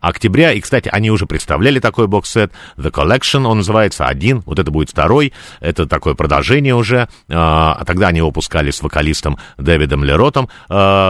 октября. 0.00 0.52
И, 0.52 0.60
кстати, 0.60 0.88
они 0.90 1.10
уже 1.10 1.26
представляли 1.26 1.80
такой 1.80 2.06
бокс-сет. 2.06 2.52
The 2.76 2.92
Collection, 2.92 3.44
он 3.46 3.58
называется 3.58 4.06
один, 4.06 4.42
вот 4.46 4.60
это 4.60 4.70
будет 4.70 4.90
второй. 4.90 5.32
Это 5.60 5.86
такое 5.86 6.14
продолжение 6.14 6.76
уже. 6.76 7.08
А 7.28 7.84
тогда 7.84 8.08
они 8.08 8.22
выпускали 8.22 8.70
с 8.70 8.82
вокалистом 8.82 9.38
Дэвидом 9.58 10.04
Леротом. 10.04 10.48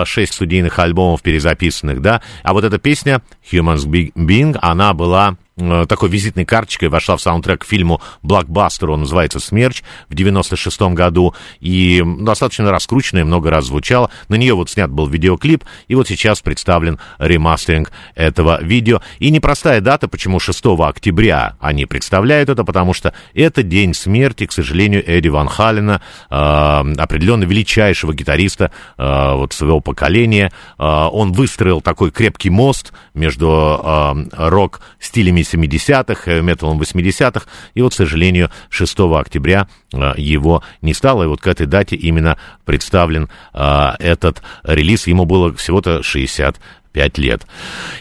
Шесть 0.07 0.33
студийных 0.33 0.79
альбомов 0.79 1.21
перезаписанных, 1.21 2.01
да. 2.01 2.23
А 2.43 2.55
вот 2.55 2.65
эта 2.65 2.79
песня 2.79 3.21
Humans 3.51 4.12
Being, 4.15 4.57
она 4.61 4.95
была 4.95 5.37
такой 5.57 6.09
визитной 6.09 6.45
карточкой 6.45 6.88
вошла 6.88 7.17
в 7.17 7.23
саундтрек 7.23 7.62
к 7.62 7.65
фильму 7.65 8.01
«Блокбастер», 8.23 8.91
он 8.91 9.01
называется 9.01 9.41
«Смерч» 9.41 9.83
в 10.09 10.15
96-м 10.15 10.95
году, 10.95 11.35
и 11.61 12.03
достаточно 12.21 12.71
раскрученная, 12.71 13.25
много 13.25 13.51
раз 13.51 13.67
звучала. 13.67 14.11
На 14.29 14.37
нее 14.37 14.55
вот 14.55 14.71
снят 14.71 14.91
был 14.91 15.07
видеоклип, 15.07 15.65
и 15.88 15.95
вот 15.95 16.09
сейчас 16.09 16.41
представлен 16.41 16.99
ремастеринг 17.19 17.93
этого 18.15 18.62
видео. 18.62 19.03
И 19.19 19.31
непростая 19.31 19.81
дата, 19.81 20.09
почему 20.09 20.41
6 20.41 20.65
октября 20.81 21.57
они 21.61 21.87
представляют 21.87 22.49
это, 22.49 22.65
потому 22.65 22.95
что 22.95 23.15
это 23.35 23.62
день 23.62 23.95
смерти, 23.95 24.47
к 24.47 24.53
сожалению, 24.53 25.05
Эдди 25.07 25.29
Ван 25.29 25.49
Халлена, 25.49 26.01
э, 26.31 26.35
определенно 26.35 27.45
величайшего 27.45 28.15
гитариста 28.15 28.73
э, 28.99 29.35
вот 29.35 29.53
своего 29.53 29.81
поколения. 29.81 30.53
Э, 30.79 31.09
он 31.12 31.33
выстроил 31.33 31.81
такой 31.81 32.11
крепкий 32.11 32.51
мост 32.51 32.93
между 33.15 33.81
э, 33.83 34.49
рок-стилями 34.49 35.41
70-х, 35.42 36.31
э, 36.31 36.42
металлом 36.42 36.81
80-х, 36.81 37.46
и 37.74 37.83
вот, 37.83 37.92
к 37.92 37.96
сожалению, 37.96 38.50
6 38.70 39.00
октября 39.00 39.68
э, 39.92 40.12
его 40.16 40.62
не 40.81 40.94
стало, 40.94 41.24
и 41.24 41.26
вот 41.26 41.40
к 41.40 41.46
этой 41.46 41.66
дате 41.66 41.96
именно 41.96 42.38
представлен 42.64 43.28
э, 43.55 43.90
этот 43.98 44.42
релиз, 44.64 45.07
ему 45.07 45.24
было 45.24 45.55
всего-то 45.55 46.02
60 46.02 46.59
5 46.92 47.18
лет. 47.18 47.46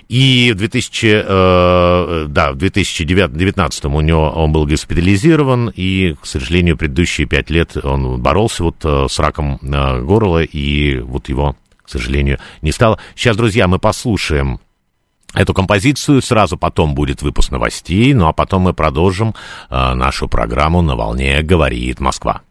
И 0.09 0.51
в 0.53 0.57
2000, 0.57 1.23
э, 1.25 2.25
да, 2.27 2.51
в 2.51 2.57
2019 2.57 3.85
у 3.85 4.01
него 4.01 4.29
он 4.29 4.51
был 4.51 4.65
госпитализирован, 4.65 5.71
и, 5.75 6.15
к 6.21 6.25
сожалению, 6.25 6.77
предыдущие 6.77 7.27
5 7.27 7.49
лет 7.49 7.77
он 7.83 8.21
боролся 8.21 8.63
вот 8.63 8.77
э, 8.83 9.07
с 9.09 9.19
раком 9.19 9.59
э, 9.61 10.01
горла, 10.01 10.43
и 10.43 10.99
вот 10.99 11.29
его, 11.29 11.55
к 11.83 11.89
сожалению, 11.89 12.39
не 12.61 12.71
стало. 12.71 12.99
Сейчас, 13.15 13.37
друзья, 13.37 13.67
мы 13.67 13.79
послушаем 13.79 14.59
эту 15.33 15.53
композицию. 15.53 16.21
Сразу 16.21 16.57
потом 16.57 16.95
будет 16.95 17.21
выпуск 17.21 17.51
новостей, 17.51 18.13
ну 18.13 18.27
а 18.27 18.33
потом 18.33 18.63
мы 18.63 18.73
продолжим 18.73 19.33
э, 19.69 19.93
нашу 19.93 20.27
программу 20.27 20.81
«На 20.81 20.95
волне 20.95 21.41
говорит 21.41 21.99
Москва». 21.99 22.41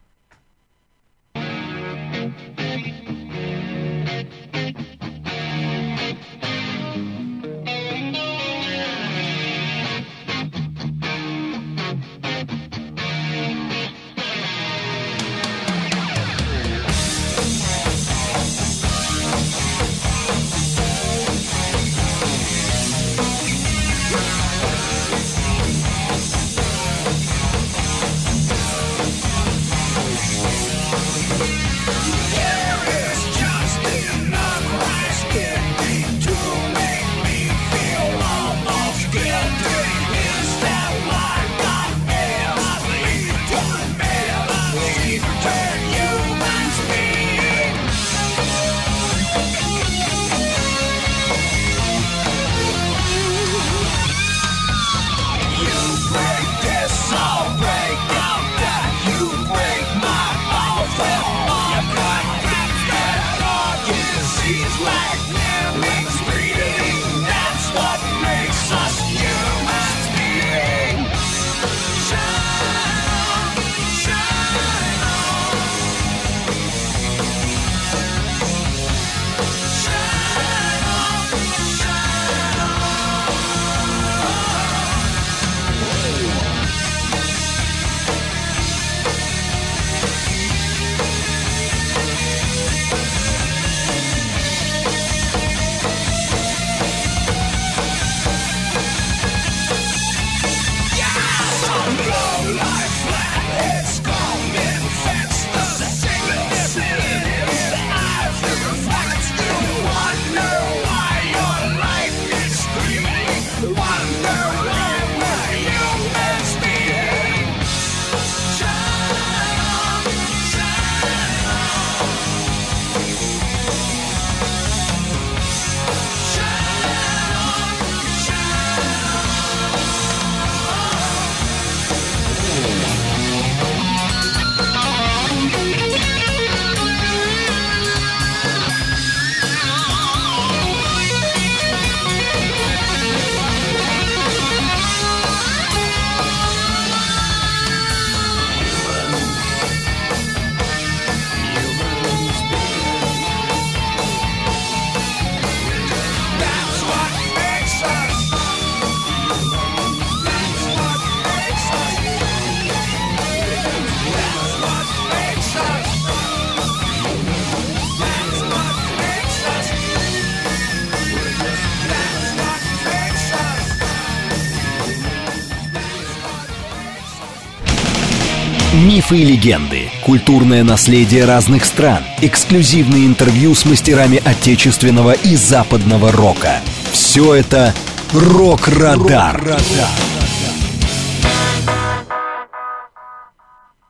Мифы 179.11 179.23
и 179.23 179.25
легенды, 179.25 179.91
культурное 180.05 180.63
наследие 180.63 181.25
разных 181.25 181.65
стран, 181.65 181.99
эксклюзивные 182.23 183.07
интервью 183.07 183.57
с 183.57 183.65
мастерами 183.65 184.23
отечественного 184.25 185.13
и 185.13 185.35
западного 185.35 186.13
рока. 186.13 186.61
Все 186.93 187.35
это 187.35 187.75
«Рок-Радар». 188.13 189.59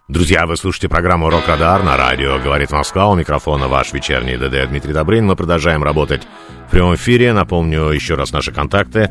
Друзья, 0.09 0.47
вы 0.47 0.57
слушаете 0.57 0.89
программу 0.89 1.29
«Рок-Радар» 1.29 1.83
на 1.83 1.99
радио 1.99 2.39
«Говорит 2.39 2.71
Москва». 2.73 3.09
У 3.11 3.15
микрофона 3.15 3.69
ваш 3.69 3.93
вечерний 3.93 4.39
ДД 4.39 4.69
Дмитрий 4.71 4.95
Добрын. 4.95 5.27
Мы 5.27 5.37
продолжаем 5.37 5.85
работать 5.85 6.23
в 6.67 6.71
прямом 6.71 6.95
эфире. 6.95 7.33
Напомню 7.33 7.91
еще 7.91 8.15
раз 8.15 8.33
наши 8.33 8.53
контакты. 8.53 9.11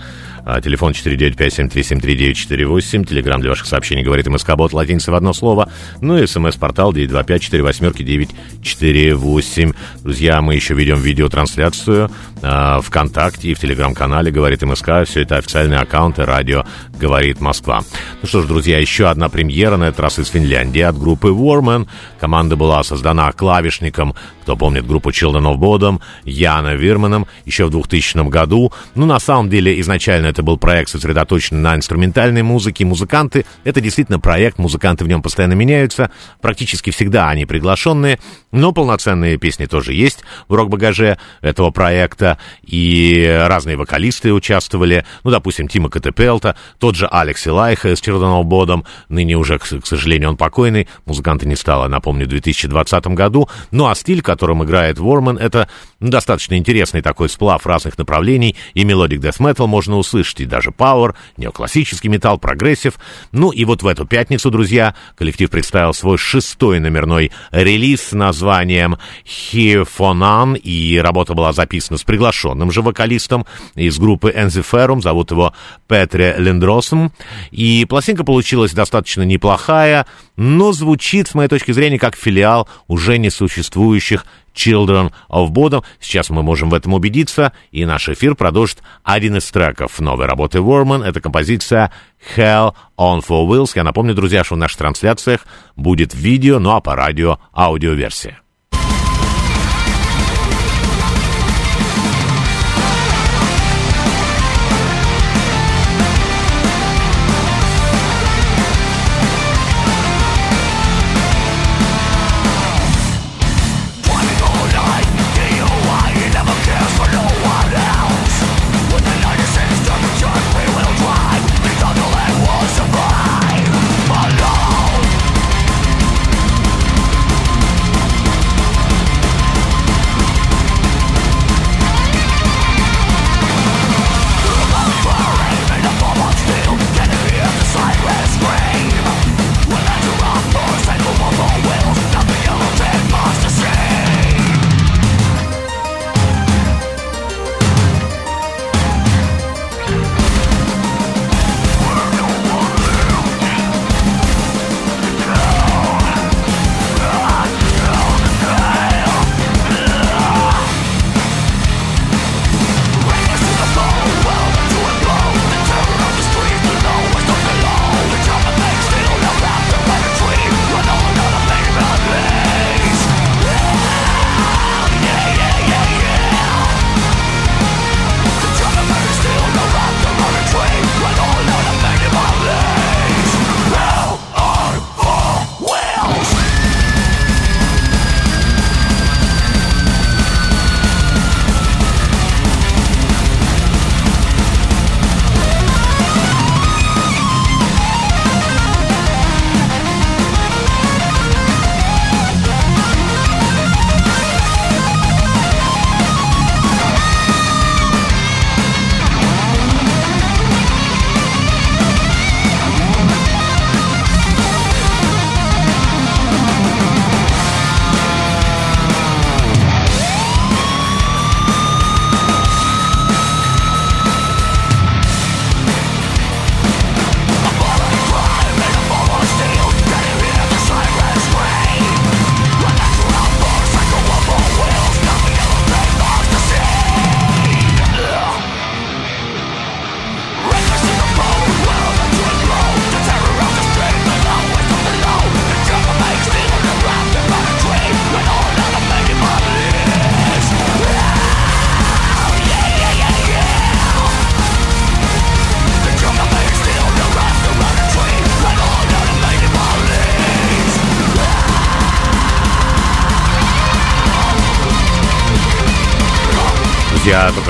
А, 0.52 0.62
телефон 0.62 0.94
495-7373948. 0.94 3.06
Телеграмм 3.06 3.40
для 3.40 3.52
ваших 3.52 3.68
сообщений 3.68 4.02
говорит 4.02 4.26
МСК-бот 4.26 4.74
латиница 4.74 5.12
в 5.12 5.16
одно 5.16 5.32
слово. 5.32 5.70
Ну 6.02 6.18
и 6.18 6.26
смс-портал 6.26 6.92
925-48-948. 6.94 9.76
Друзья, 10.02 10.42
мы 10.42 10.56
еще 10.56 10.74
ведем 10.74 11.00
видеотрансляцию 11.00 12.10
э, 12.42 12.80
ВКонтакте 12.82 13.50
и 13.50 13.54
в 13.54 13.60
Телеграм-канале 13.60 14.32
«Говорит 14.32 14.64
МСК». 14.64 15.04
Все 15.06 15.22
это 15.22 15.38
официальные 15.38 15.82
аккаунты 15.82 16.26
радио 16.26 16.66
«Говорит 17.00 17.42
Москва». 17.42 17.84
Ну 18.24 18.28
что 18.28 18.42
ж, 18.42 18.48
друзья, 18.48 18.80
еще 18.80 19.08
одна 19.08 19.30
премьера, 19.30 19.78
на 19.78 19.90
этот 19.90 20.00
раз 20.00 20.18
из 20.18 20.30
Финляндии, 20.30 20.82
от 20.82 20.98
группы 20.98 21.28
Warman. 21.28 21.88
Команда 22.20 22.56
была 22.56 22.82
создана 22.84 23.32
клавишником, 23.34 24.16
кто 24.50 24.58
помнит 24.58 24.88
группу 24.88 25.12
Children 25.12 25.54
of 25.54 25.60
Bodom, 25.60 26.02
Яна 26.24 26.74
Вирманом 26.74 27.28
еще 27.46 27.66
в 27.66 27.70
2000 27.70 28.28
году. 28.30 28.74
Ну, 28.96 29.06
на 29.06 29.20
самом 29.20 29.48
деле, 29.48 29.80
изначально 29.80 30.26
это 30.26 30.39
это 30.40 30.44
был 30.46 30.58
проект, 30.58 30.90
сосредоточенный 30.90 31.60
на 31.60 31.76
инструментальной 31.76 32.44
музыке. 32.44 32.86
Музыканты— 32.86 33.46
это 33.66 33.82
действительно 33.82 34.22
проект, 34.22 34.58
музыканты 34.58 35.04
в 35.04 35.08
нем 35.10 35.22
постоянно 35.22 35.52
меняются. 35.52 36.12
Практически 36.40 36.92
всегда 36.92 37.28
они 37.28 37.46
приглашенные, 37.46 38.20
но 38.54 38.72
полноценные 38.72 39.38
песни 39.38 39.66
тоже 39.66 39.94
есть 39.94 40.20
в 40.48 40.54
рок-багаже 40.54 41.18
этого 41.42 41.72
проекта. 41.72 42.38
И 42.64 43.28
разные 43.48 43.76
вокалисты 43.76 44.32
участвовали. 44.32 45.06
Ну, 45.26 45.32
допустим, 45.32 45.68
Тимо 45.68 45.90
Котипелто, 45.90 46.56
тот 46.80 46.96
же 46.96 47.06
Алекси 47.12 47.46
Лайхо 47.46 47.84
с 47.84 48.00
Children 48.00 48.43
of 48.43 48.53
Bodom. 48.54 48.86
Ныне 49.10 49.36
уже, 49.36 49.60
к 49.60 49.66
сожалению, 49.66 50.30
он 50.30 50.38
покойный. 50.38 50.88
Музыканта 51.06 51.46
не 51.46 51.58
стало, 51.58 51.90
напомню, 51.90 52.28
в 52.28 52.30
2020 52.30 53.08
году. 53.08 53.50
Ну, 53.72 53.88
а 53.90 53.96
стиль, 53.96 54.22
которым 54.22 54.64
играет 54.64 55.00
Warmen, 55.00 55.38
это 55.38 55.68
достаточно 56.00 56.56
интересный 56.56 57.02
такой 57.02 57.28
сплав 57.28 57.66
разных 57.68 57.98
направлений. 57.98 58.56
И 58.74 58.86
melodic 58.86 59.20
death 59.20 59.40
metal 59.42 59.68
можно 59.68 59.98
услышать 59.98 60.29
слышите 60.30 60.46
даже 60.46 60.70
Power, 60.70 61.16
неоклассический 61.38 62.10
металл, 62.10 62.38
прогрессив. 62.38 63.00
Ну 63.32 63.52
и 63.52 63.66
вот 63.66 63.82
в 63.82 63.88
эту 63.88 64.06
пятницу, 64.06 64.52
друзья, 64.52 64.96
коллектив 65.18 65.50
представил 65.50 65.94
свой 65.94 66.18
шестой 66.18 66.80
номерной 66.80 67.32
релиз 67.52 68.10
с 68.10 68.12
названием 68.12 68.98
Хифонан, 69.26 70.54
и 70.54 70.98
работа 70.98 71.34
была 71.34 71.54
записана 71.54 71.98
с 71.98 72.04
приглашенным 72.04 72.72
же 72.72 72.82
вокалистом 72.82 73.46
из 73.76 73.98
группы 73.98 74.32
Enziferum, 74.32 75.02
зовут 75.02 75.32
его 75.32 75.54
Петре 75.88 76.36
Лендросом, 76.38 77.12
и 77.52 77.86
пластинка 77.86 78.24
получилась 78.24 78.74
достаточно 78.74 79.24
неплохая, 79.24 80.06
но 80.38 80.72
звучит, 80.72 81.28
с 81.28 81.34
моей 81.34 81.50
точки 81.50 81.72
зрения, 81.72 82.00
как 82.00 82.16
филиал 82.16 82.68
уже 82.88 83.18
несуществующих 83.18 84.26
Children 84.60 85.12
of 85.30 85.52
Bodom. 85.52 85.84
Сейчас 86.00 86.30
мы 86.30 86.44
можем 86.44 86.70
в 86.70 86.74
этом 86.74 86.94
убедиться, 86.94 87.54
и 87.72 87.86
наш 87.86 88.10
эфир 88.10 88.36
продолжит 88.36 88.80
один 89.04 89.38
из 89.38 89.50
треков 89.50 90.00
новой 90.00 90.26
работы 90.26 90.58
Warman. 90.60 91.04
Это 91.06 91.22
композиция 91.22 91.92
Hell 92.36 92.74
on 92.98 93.22
Four 93.26 93.48
Wheels. 93.48 93.72
Я 93.76 93.84
напомню, 93.84 94.14
друзья, 94.14 94.44
что 94.44 94.56
в 94.56 94.58
наших 94.58 94.78
трансляциях 94.78 95.46
будет 95.76 96.14
видео, 96.14 96.60
ну 96.60 96.72
а 96.72 96.82
по 96.82 96.96
радио 96.96 97.40
аудиоверсия. 97.54 98.42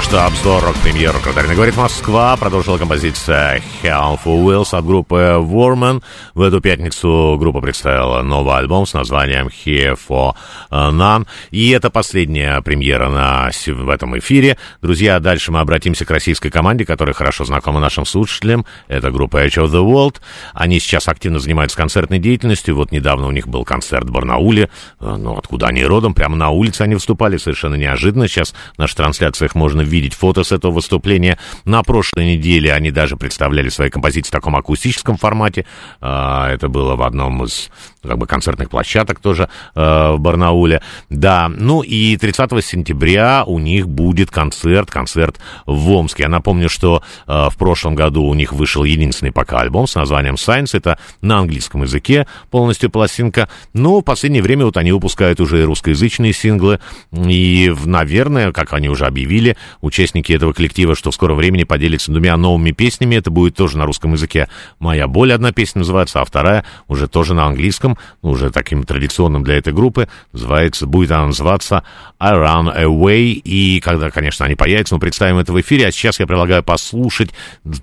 Что 0.09 0.25
обзор 0.25 0.63
рок-премьеру 0.63 1.19
«Кратарина 1.19 1.53
говорит 1.53 1.77
Москва». 1.77 2.35
Продолжила 2.35 2.79
композиция 2.79 3.61
«Hell 3.83 4.19
for 4.25 4.43
Wheels» 4.43 4.75
от 4.75 4.83
группы 4.83 5.37
Warman. 5.39 6.01
В 6.33 6.41
эту 6.41 6.61
пятницу 6.61 7.37
группа 7.39 7.61
представила 7.61 8.23
новый 8.23 8.57
альбом 8.57 8.87
с 8.87 8.95
названием 8.95 9.49
«Here 9.49 9.95
for 9.95 10.33
None». 10.71 11.27
И 11.51 11.69
это 11.69 11.91
последняя 11.91 12.59
премьера 12.61 13.07
на, 13.07 13.51
в 13.67 13.89
этом 13.89 14.17
эфире. 14.17 14.57
Друзья, 14.81 15.19
дальше 15.19 15.51
мы 15.51 15.59
обратимся 15.59 16.05
к 16.05 16.09
российской 16.09 16.49
команде, 16.49 16.85
которая 16.85 17.13
хорошо 17.13 17.45
знакома 17.45 17.79
нашим 17.79 18.07
слушателям. 18.07 18.65
Это 18.87 19.11
группа 19.11 19.45
Edge 19.45 19.63
of 19.63 19.67
the 19.67 19.85
World. 19.85 20.15
Они 20.55 20.79
сейчас 20.79 21.07
активно 21.07 21.37
занимаются 21.37 21.77
концертной 21.77 22.17
деятельностью. 22.17 22.75
Вот 22.75 22.91
недавно 22.91 23.27
у 23.27 23.31
них 23.31 23.47
был 23.47 23.63
концерт 23.63 24.09
в 24.09 24.11
Барнауле. 24.11 24.71
Ну, 24.99 25.37
откуда 25.37 25.67
они 25.67 25.85
родом? 25.85 26.15
Прямо 26.15 26.35
на 26.35 26.49
улице 26.49 26.81
они 26.81 26.95
выступали, 26.95 27.37
совершенно 27.37 27.75
неожиданно. 27.75 28.27
Сейчас 28.27 28.55
наши 28.75 28.95
трансляциях 28.95 29.53
можно 29.53 29.81
видеть 29.81 29.98
фото 30.07 30.43
с 30.43 30.51
этого 30.51 30.71
выступления. 30.71 31.37
На 31.65 31.83
прошлой 31.83 32.25
неделе 32.25 32.73
они 32.73 32.91
даже 32.91 33.17
представляли 33.17 33.69
свои 33.69 33.89
композиции 33.89 34.29
в 34.29 34.31
таком 34.31 34.55
акустическом 34.55 35.17
формате. 35.17 35.65
А, 36.01 36.49
это 36.49 36.69
было 36.69 36.95
в 36.95 37.01
одном 37.01 37.43
из 37.43 37.69
как 38.01 38.17
бы 38.17 38.27
концертных 38.27 38.69
площадок 38.69 39.19
тоже 39.19 39.49
э, 39.75 40.11
в 40.13 40.19
Барнауле. 40.19 40.81
Да, 41.09 41.49
ну 41.49 41.81
и 41.81 42.15
30 42.15 42.65
сентября 42.65 43.43
у 43.45 43.59
них 43.59 43.89
будет 43.89 44.31
концерт, 44.31 44.89
концерт 44.89 45.39
в 45.65 45.89
Омске. 45.91 46.23
Я 46.23 46.29
напомню, 46.29 46.69
что 46.69 47.03
э, 47.27 47.47
в 47.49 47.57
прошлом 47.57 47.95
году 47.95 48.23
у 48.23 48.33
них 48.33 48.53
вышел 48.53 48.83
единственный 48.83 49.31
пока 49.31 49.59
альбом 49.59 49.87
с 49.87 49.95
названием 49.95 50.35
Science. 50.35 50.69
Это 50.73 50.97
на 51.21 51.39
английском 51.39 51.83
языке 51.83 52.25
полностью 52.49 52.89
пластинка. 52.89 53.49
Но 53.73 53.99
в 53.99 54.03
последнее 54.03 54.43
время 54.43 54.65
вот 54.65 54.77
они 54.77 54.91
выпускают 54.91 55.39
уже 55.39 55.61
и 55.61 55.65
русскоязычные 55.65 56.33
синглы. 56.33 56.79
И, 57.11 57.73
наверное, 57.85 58.51
как 58.51 58.73
они 58.73 58.89
уже 58.89 59.05
объявили, 59.05 59.57
участники 59.89 60.31
этого 60.31 60.53
коллектива, 60.53 60.95
что 60.95 61.11
в 61.11 61.13
скором 61.13 61.37
времени 61.37 61.65
поделятся 61.65 62.11
двумя 62.11 62.37
новыми 62.37 62.71
песнями. 62.71 63.15
Это 63.15 63.29
будет 63.29 63.55
тоже 63.55 63.77
на 63.77 63.85
русском 63.85 64.13
языке. 64.13 64.47
«Моя 64.79 65.07
боль» 65.07 65.33
одна 65.33 65.51
песня 65.51 65.79
называется, 65.79 66.21
а 66.21 66.25
вторая 66.25 66.63
уже 66.87 67.07
тоже 67.07 67.33
на 67.33 67.45
английском, 67.45 67.97
ну, 68.21 68.31
уже 68.31 68.51
таким 68.51 68.83
традиционным 68.83 69.43
для 69.43 69.57
этой 69.57 69.73
группы. 69.73 70.07
Называется, 70.31 70.87
будет 70.87 71.11
она 71.11 71.27
называться 71.27 71.83
«I 72.19 72.33
Run 72.33 72.83
Away». 72.83 73.33
И 73.43 73.81
когда, 73.81 74.09
конечно, 74.09 74.45
они 74.45 74.55
появятся, 74.55 74.95
мы 74.95 75.01
представим 75.01 75.37
это 75.37 75.51
в 75.51 75.59
эфире. 75.59 75.87
А 75.87 75.91
сейчас 75.91 76.19
я 76.19 76.27
предлагаю 76.27 76.63
послушать 76.63 77.31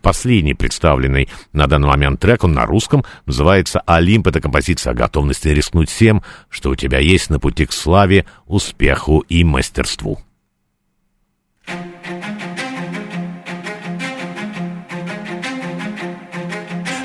последний 0.01 0.55
представленный 0.55 1.29
на 1.53 1.67
данный 1.67 1.89
момент 1.89 2.21
трек. 2.21 2.45
Он 2.45 2.53
на 2.53 2.65
русском. 2.65 3.05
Называется 3.27 3.81
«Олимп». 3.87 4.29
Это 4.29 4.41
композиция 4.41 4.93
о 4.93 4.95
готовности 4.95 5.49
рискнуть 5.49 5.91
всем, 5.91 6.23
что 6.49 6.71
у 6.71 6.77
тебя 6.77 6.99
есть 6.99 7.31
на 7.31 7.41
пути 7.41 7.67
к 7.67 7.73
славе, 7.73 8.27
успеху 8.47 9.21
и 9.29 9.45
мастерству. 9.45 10.19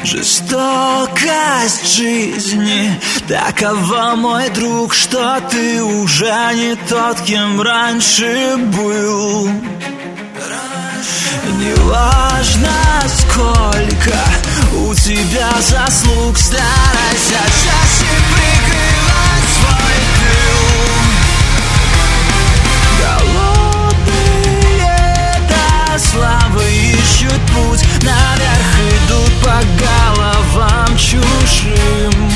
Жестокость 0.03 1.95
жизни. 1.95 2.99
Такова, 3.27 4.15
мой 4.15 4.49
друг, 4.49 4.95
что 4.95 5.39
ты 5.51 5.83
уже 5.83 6.33
не 6.55 6.75
тот, 6.89 7.21
кем 7.21 7.61
раньше 7.61 8.55
был. 8.57 9.47
Неважно, 11.59 12.71
сколько 13.19 14.17
у 14.75 14.95
тебя 14.95 15.51
заслуг 15.61 16.35
Старайся 16.35 17.43
чаще 17.61 18.11
прикрывать 18.33 19.47
свой 19.53 19.97
тыл. 20.17 20.61
Голодные 23.83 24.49
до 25.47 25.99
славы 25.99 26.65
ищут 26.71 27.41
путь 27.53 27.71
идут 27.71 28.30
по 29.41 29.61
головам 29.79 30.97
чужим 30.97 32.30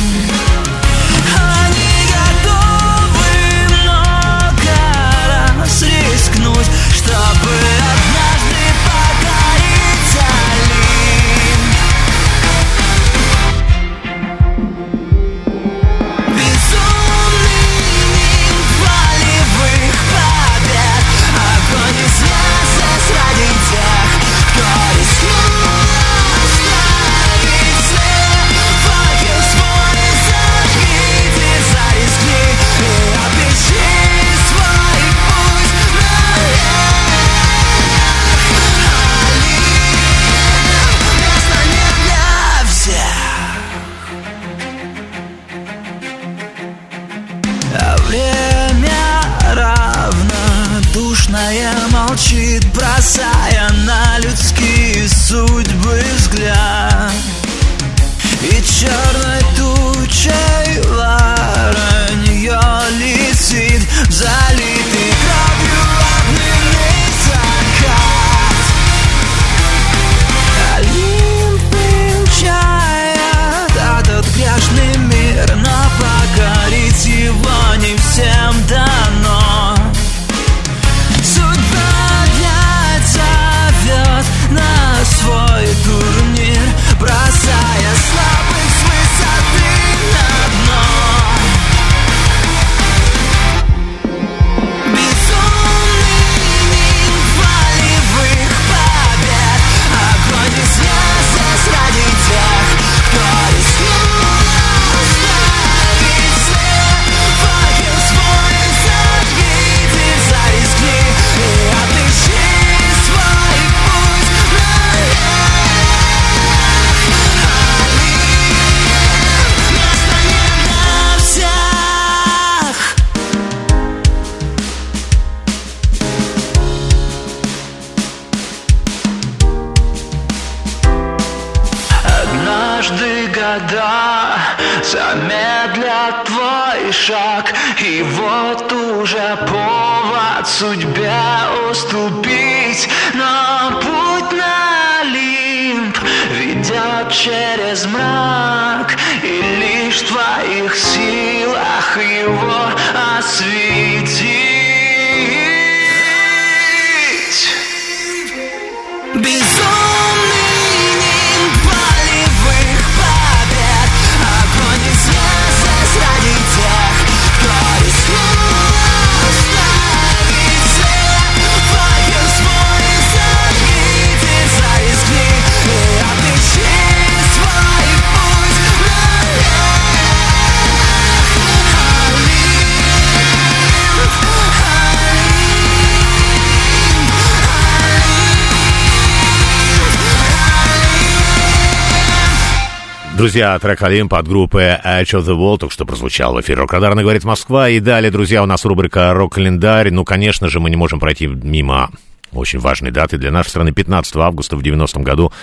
Друзья, 193.36 193.60
трек 193.60 193.82
Олимп 193.82 194.14
от 194.14 194.30
группы 194.30 194.62
Edge 194.62 195.20
of 195.20 195.26
the 195.26 195.38
Wall 195.38 195.58
только 195.58 195.74
что 195.74 195.84
прозвучал 195.84 196.34
в 196.36 196.40
эфире 196.40 196.60
Рок-Радарно 196.60 197.02
говорит 197.02 197.26
Москва. 197.26 197.68
И 197.68 197.82
далее, 197.82 198.10
друзья, 198.10 198.42
у 198.42 198.46
нас 198.46 198.64
рубрика 198.64 199.14
«Рок-календарь». 199.14 199.92
Ну, 199.92 200.06
конечно 200.06 200.48
же, 200.48 200.62
мы 200.62 200.70
не 200.70 200.78
можем 200.78 201.02
пройти 201.02 201.28
мимо 201.28 201.92
очень 202.32 202.60
важной 202.60 202.92
даты 202.92 203.18
для 203.18 203.32
нашей 203.32 203.50
страны. 203.50 203.74
15 203.74 204.16
августа 204.16 204.56
в 204.56 204.62
90-м 204.62 205.04
году 205.04 205.34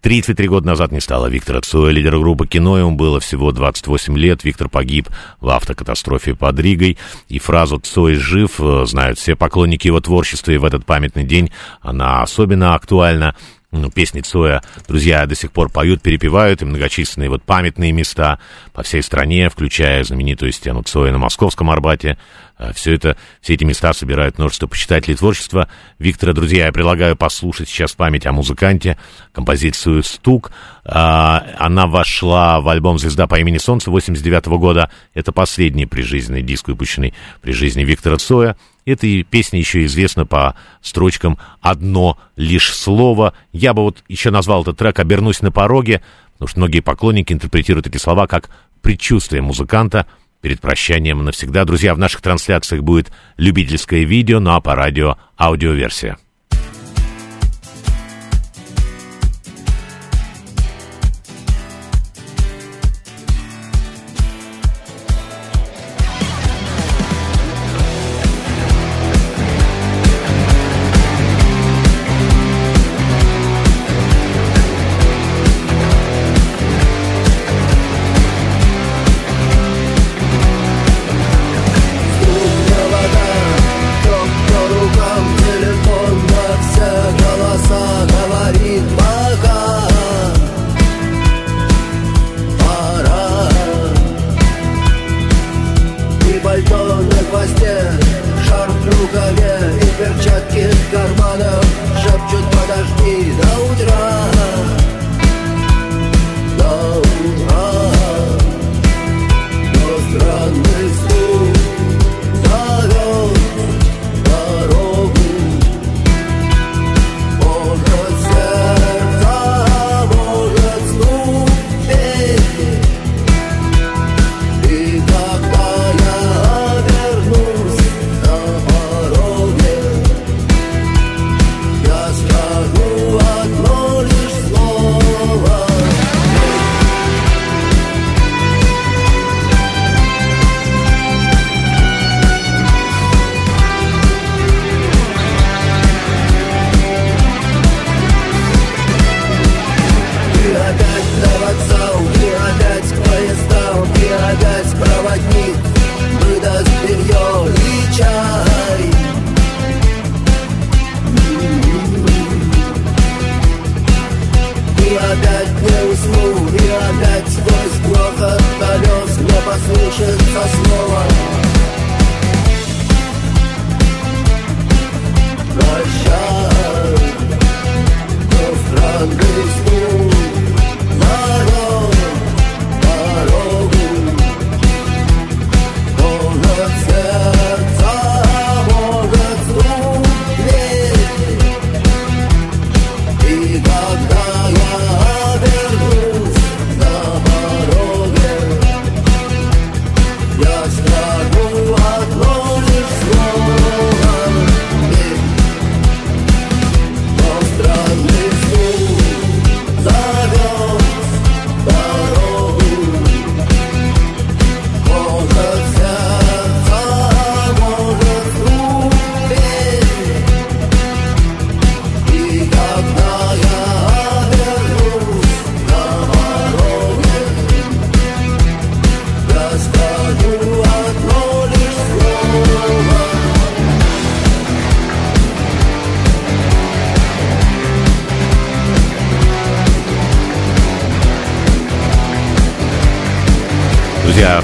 33 0.00 0.48
года 0.48 0.66
назад 0.66 0.90
не 0.90 1.00
стало 1.00 1.28
Виктора 1.28 1.60
Цоя, 1.60 1.92
лидера 1.92 2.18
группы 2.18 2.48
«Кино», 2.48 2.78
ему 2.78 2.96
было 2.96 3.20
всего 3.20 3.52
28 3.52 4.18
лет. 4.18 4.42
Виктор 4.42 4.68
погиб 4.68 5.08
в 5.40 5.48
автокатастрофе 5.48 6.34
под 6.34 6.58
Ригой. 6.58 6.98
И 7.28 7.38
фразу 7.38 7.78
«Цой 7.78 8.14
жив» 8.14 8.60
знают 8.84 9.20
все 9.20 9.36
поклонники 9.36 9.86
его 9.86 10.00
творчества, 10.00 10.50
и 10.50 10.58
в 10.58 10.64
этот 10.64 10.84
памятный 10.84 11.22
день 11.22 11.52
она 11.80 12.22
особенно 12.22 12.74
актуальна. 12.74 13.36
Ну, 13.72 13.90
песни 13.90 14.20
Цоя 14.20 14.62
друзья 14.86 15.26
до 15.26 15.34
сих 15.34 15.50
пор 15.50 15.70
поют, 15.70 16.00
перепевают, 16.00 16.62
и 16.62 16.64
многочисленные 16.64 17.28
вот 17.28 17.42
памятные 17.42 17.90
места 17.90 18.38
по 18.72 18.82
всей 18.84 19.02
стране, 19.02 19.50
включая 19.50 20.04
знаменитую 20.04 20.52
стену 20.52 20.82
Цоя 20.84 21.10
на 21.10 21.18
Московском 21.18 21.68
Арбате. 21.70 22.16
А, 22.56 22.72
все 22.72 22.94
это, 22.94 23.16
все 23.40 23.54
эти 23.54 23.64
места 23.64 23.92
собирают 23.92 24.38
множество 24.38 24.68
почитателей 24.68 25.16
творчества. 25.16 25.68
Виктора, 25.98 26.32
друзья, 26.32 26.66
я 26.66 26.72
предлагаю 26.72 27.16
послушать 27.16 27.68
сейчас 27.68 27.92
память 27.92 28.24
о 28.24 28.32
музыканте, 28.32 28.98
композицию 29.32 30.04
«Стук». 30.04 30.52
А, 30.84 31.44
она 31.58 31.88
вошла 31.88 32.60
в 32.60 32.68
альбом 32.68 32.98
«Звезда 32.98 33.26
по 33.26 33.38
имени 33.38 33.58
Солнце» 33.58 33.90
89 33.90 34.46
года. 34.58 34.90
Это 35.12 35.32
последний 35.32 35.86
прижизненный 35.86 36.42
диск, 36.42 36.68
выпущенный 36.68 37.14
при 37.42 37.50
жизни 37.50 37.82
Виктора 37.82 38.16
Цоя. 38.16 38.56
Эта 38.86 39.24
песня 39.24 39.58
еще 39.58 39.84
известна 39.84 40.26
по 40.26 40.54
строчкам 40.80 41.38
«Одно 41.60 42.18
лишь 42.36 42.72
слово». 42.72 43.34
Я 43.52 43.74
бы 43.74 43.82
вот 43.82 44.04
еще 44.08 44.30
назвал 44.30 44.62
этот 44.62 44.78
трек 44.78 45.00
«Обернусь 45.00 45.42
на 45.42 45.50
пороге», 45.50 46.02
потому 46.34 46.48
что 46.48 46.60
многие 46.60 46.80
поклонники 46.80 47.32
интерпретируют 47.32 47.88
эти 47.88 47.98
слова 47.98 48.28
как 48.28 48.48
предчувствие 48.82 49.42
музыканта 49.42 50.06
перед 50.40 50.60
прощанием 50.60 51.24
навсегда. 51.24 51.64
Друзья, 51.64 51.94
в 51.94 51.98
наших 51.98 52.22
трансляциях 52.22 52.82
будет 52.84 53.10
любительское 53.36 54.04
видео, 54.04 54.38
ну 54.38 54.52
а 54.52 54.60
по 54.60 54.76
радио 54.76 55.16
аудиоверсия. 55.36 56.16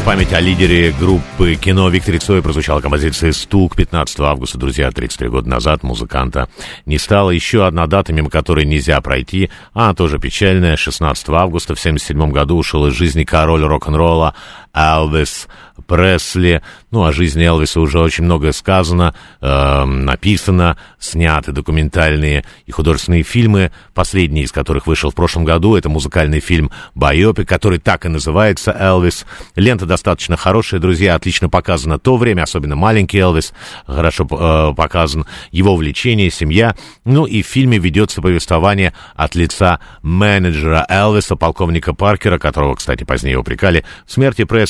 Память 0.04 0.32
о 0.32 0.40
лидере 0.40 0.92
группы 0.98 1.54
кино 1.54 1.88
Викторе 1.88 2.18
Цой 2.18 2.42
прозвучала 2.42 2.80
композиция 2.80 3.32
«Стук» 3.32 3.76
15 3.76 4.20
августа, 4.20 4.58
друзья, 4.58 4.90
33 4.90 5.28
года 5.28 5.48
назад 5.48 5.82
музыканта 5.84 6.48
не 6.86 6.98
стало. 6.98 7.30
Еще 7.30 7.64
одна 7.66 7.86
дата, 7.86 8.12
мимо 8.12 8.28
которой 8.28 8.64
нельзя 8.64 9.00
пройти, 9.00 9.50
а 9.74 9.94
тоже 9.94 10.18
печальная. 10.18 10.76
16 10.76 11.28
августа 11.28 11.74
в 11.74 11.80
77 11.80 12.30
году 12.32 12.56
ушел 12.56 12.86
из 12.86 12.94
жизни 12.94 13.22
король 13.24 13.64
рок-н-ролла 13.64 14.34
Элвис 14.74 15.48
Пресли. 15.86 16.62
Ну, 16.90 17.04
о 17.04 17.12
жизни 17.12 17.44
Элвиса 17.44 17.80
уже 17.80 17.98
очень 17.98 18.24
многое 18.24 18.52
сказано, 18.52 19.14
э, 19.40 19.84
написано, 19.84 20.78
сняты 20.98 21.52
документальные 21.52 22.44
и 22.66 22.70
художественные 22.72 23.22
фильмы, 23.22 23.72
последний 23.94 24.42
из 24.42 24.52
которых 24.52 24.86
вышел 24.86 25.10
в 25.10 25.14
прошлом 25.14 25.44
году. 25.44 25.76
Это 25.76 25.88
музыкальный 25.88 26.40
фильм 26.40 26.70
«Байопик», 26.94 27.48
который 27.48 27.78
так 27.78 28.06
и 28.06 28.08
называется 28.08 28.74
«Элвис». 28.78 29.26
Лента 29.56 29.86
достаточно 29.86 30.36
хорошая, 30.36 30.80
друзья, 30.80 31.14
отлично 31.14 31.48
показано 31.48 31.98
то 31.98 32.16
время, 32.16 32.42
особенно 32.42 32.76
маленький 32.76 33.18
Элвис, 33.18 33.52
хорошо 33.86 34.26
э, 34.30 34.74
показан 34.74 35.26
его 35.50 35.72
увлечение, 35.72 36.30
семья. 36.30 36.74
Ну 37.04 37.26
и 37.26 37.42
в 37.42 37.46
фильме 37.46 37.78
ведется 37.78 38.22
повествование 38.22 38.92
от 39.14 39.34
лица 39.34 39.80
менеджера 40.02 40.86
Элвиса, 40.88 41.36
полковника 41.36 41.94
Паркера, 41.94 42.38
которого, 42.38 42.74
кстати, 42.76 43.04
позднее 43.04 43.38
упрекали 43.38 43.84
в 44.06 44.12
смерти 44.12 44.44
Пресли. 44.44 44.61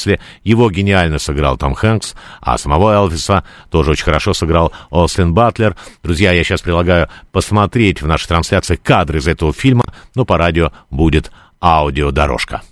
Его 0.43 0.71
гениально 0.71 1.19
сыграл 1.19 1.57
Том 1.57 1.75
Хэнкс, 1.75 2.15
а 2.41 2.59
самого 2.59 2.93
Элвиса 2.93 3.45
тоже 3.71 3.93
очень 3.93 4.05
хорошо 4.05 4.35
сыграл 4.35 4.73
Остин 4.91 5.35
Батлер. 5.35 5.77
Друзья, 6.03 6.33
я 6.33 6.45
сейчас 6.45 6.63
предлагаю 6.63 7.09
посмотреть 7.31 8.03
в 8.03 8.07
нашей 8.07 8.29
трансляции 8.29 8.77
кадры 8.77 9.19
из 9.19 9.29
этого 9.29 9.53
фильма, 9.53 9.85
но 10.15 10.25
по 10.25 10.39
радио 10.39 10.73
будет 10.91 11.31
аудиодорожка. 11.61 12.63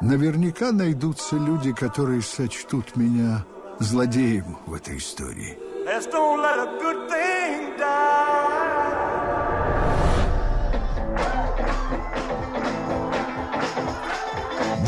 Наверняка 0.00 0.72
найдутся 0.72 1.36
люди, 1.36 1.72
которые 1.72 2.22
сочтут 2.22 2.96
меня 2.96 3.44
злодеем 3.80 4.56
в 4.66 4.72
этой 4.72 4.96
истории. 4.96 5.58
Let's 5.86 6.06
don't 6.06 6.40
let 6.40 6.58
a 6.58 6.78
good 6.80 7.08
thing 7.10 7.76
die. 7.78 9.49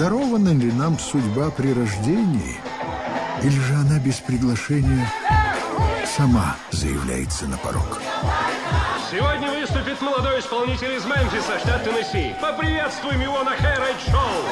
Дарована 0.03 0.49
ли 0.49 0.73
нам 0.73 0.99
судьба 0.99 1.51
при 1.51 1.73
рождении, 1.73 2.57
или 3.41 3.61
же 3.61 3.75
она 3.75 4.01
без 4.01 4.17
приглашения 4.17 5.09
сама 6.05 6.57
заявляется 6.73 7.47
на 7.47 7.57
порог? 7.57 8.03
Сегодня 9.09 9.53
выступит 9.53 10.03
молодой 10.03 10.41
исполнитель 10.41 10.97
из 10.97 11.05
Мемфиса, 11.05 11.57
штат 11.61 11.85
Теннесси. 11.85 12.35
Поприветствуем 12.43 13.21
его 13.21 13.45
на 13.45 13.53
Хэрайт 13.53 13.97
Шоу. 14.11 14.43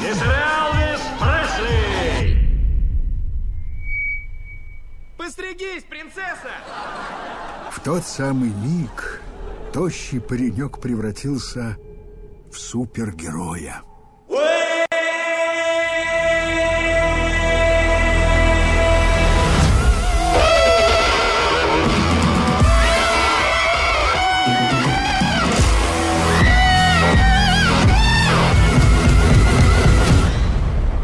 Мистер 0.00 0.30
Элвис 0.30 1.00
Пресли! 1.18 2.48
Постригись, 5.18 5.82
принцесса! 5.82 6.52
В 7.72 7.80
тот 7.80 8.04
самый 8.06 8.50
миг 8.50 9.20
тощий 9.72 10.20
паренек 10.20 10.78
превратился 10.78 11.76
в 12.54 12.58
супергероя. 12.60 13.82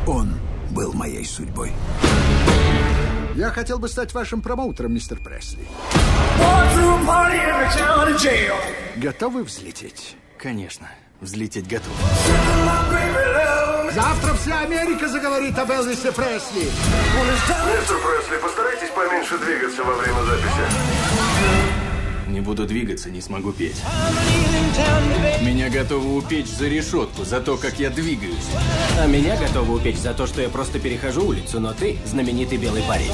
Он 0.06 0.34
был 0.70 0.92
моей 0.92 1.24
судьбой. 1.24 1.72
Я 3.34 3.50
хотел 3.50 3.80
бы 3.80 3.88
стать 3.88 4.14
вашим 4.14 4.40
промоутером, 4.40 4.94
мистер 4.94 5.18
Пресли. 5.18 5.66
Готовы 8.96 9.42
взлететь? 9.42 10.16
Конечно, 10.38 10.88
взлететь 11.20 11.68
готов. 11.68 11.92
Завтра 13.92 14.34
вся 14.34 14.60
Америка 14.60 15.08
заговорит 15.08 15.58
об 15.58 15.70
Элвисе 15.70 16.12
Пресли. 16.12 16.62
Мистер 16.62 17.96
Пресли, 17.98 18.40
постарайтесь 18.42 18.90
поменьше 18.94 19.38
двигаться 19.38 19.82
во 19.82 19.94
время 19.94 20.22
записи. 20.22 21.70
Не 22.28 22.40
буду 22.40 22.64
двигаться, 22.64 23.10
не 23.10 23.20
смогу 23.20 23.52
петь. 23.52 23.82
Меня 25.42 25.68
готовы 25.68 26.16
упечь 26.16 26.46
за 26.46 26.68
решетку, 26.68 27.24
за 27.24 27.40
то, 27.40 27.56
как 27.56 27.80
я 27.80 27.90
двигаюсь. 27.90 28.36
А 28.98 29.06
меня 29.06 29.36
готовы 29.36 29.74
упечь 29.74 29.98
за 29.98 30.14
то, 30.14 30.28
что 30.28 30.40
я 30.40 30.48
просто 30.48 30.78
перехожу 30.78 31.26
улицу, 31.26 31.58
но 31.58 31.72
ты 31.72 31.98
знаменитый 32.06 32.58
белый 32.58 32.82
парень. 32.82 33.10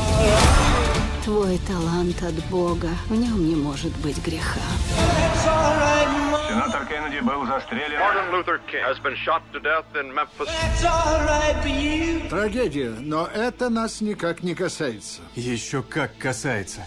Твой 1.26 1.58
талант 1.66 2.22
от 2.22 2.36
Бога, 2.50 2.90
в 3.08 3.14
нем 3.16 3.48
не 3.48 3.56
может 3.56 3.90
быть 3.96 4.24
греха. 4.24 4.60
Сенатор 6.48 6.86
Кеннеди 6.86 7.18
был 7.18 7.44
застрелен. 7.44 7.98
Трагедия, 12.30 12.94
но 13.00 13.26
это 13.26 13.70
нас 13.70 14.00
никак 14.00 14.44
не 14.44 14.54
касается. 14.54 15.22
Еще 15.34 15.82
как 15.82 16.16
касается. 16.16 16.86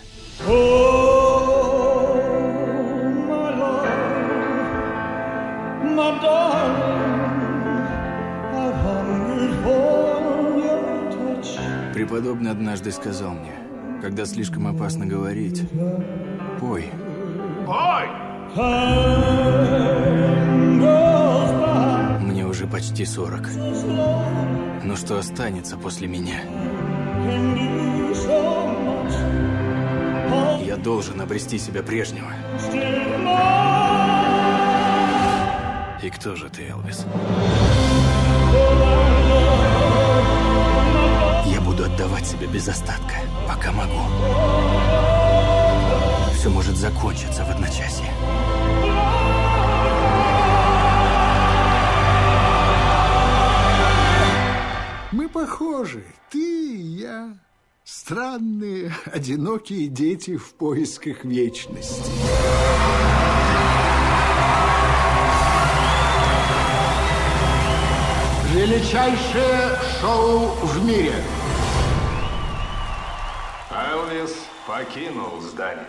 Преподобный 11.94 12.52
однажды 12.52 12.94
сказал 12.94 13.32
мне, 13.32 13.69
когда 14.02 14.26
слишком 14.26 14.68
опасно 14.68 15.06
говорить, 15.06 15.64
пой. 16.60 16.86
Ой! 17.68 18.10
Мне 22.22 22.46
уже 22.46 22.68
почти 22.68 23.06
сорок. 23.06 23.50
Но 24.84 24.96
что 24.96 25.20
останется 25.20 25.78
после 25.78 26.08
меня? 26.08 26.42
Я 30.66 30.78
должен 30.78 31.20
обрести 31.22 31.58
себя 31.58 31.84
прежнего. 31.84 32.32
И 36.02 36.10
кто 36.10 36.36
же 36.36 36.50
ты, 36.50 36.70
Элвис? 36.70 37.06
Я 41.46 41.62
буду 41.62 41.84
отдавать 41.84 42.26
себя 42.26 42.48
без 42.48 42.68
остатка, 42.68 43.16
пока 43.60 43.72
могу. 43.74 44.00
Все 46.34 46.50
может 46.50 46.78
закончиться 46.78 47.44
в 47.44 47.50
одночасье. 47.50 48.10
Мы 55.12 55.28
похожи, 55.28 56.06
ты 56.30 56.40
и 56.40 56.82
я. 56.82 57.38
Странные, 57.84 58.94
одинокие 59.12 59.88
дети 59.88 60.38
в 60.38 60.54
поисках 60.54 61.26
вечности. 61.26 62.12
Величайшее 68.54 69.80
шоу 70.00 70.50
в 70.64 70.86
мире. 70.86 71.16
Покинул 74.70 75.42
здание. 75.42 75.88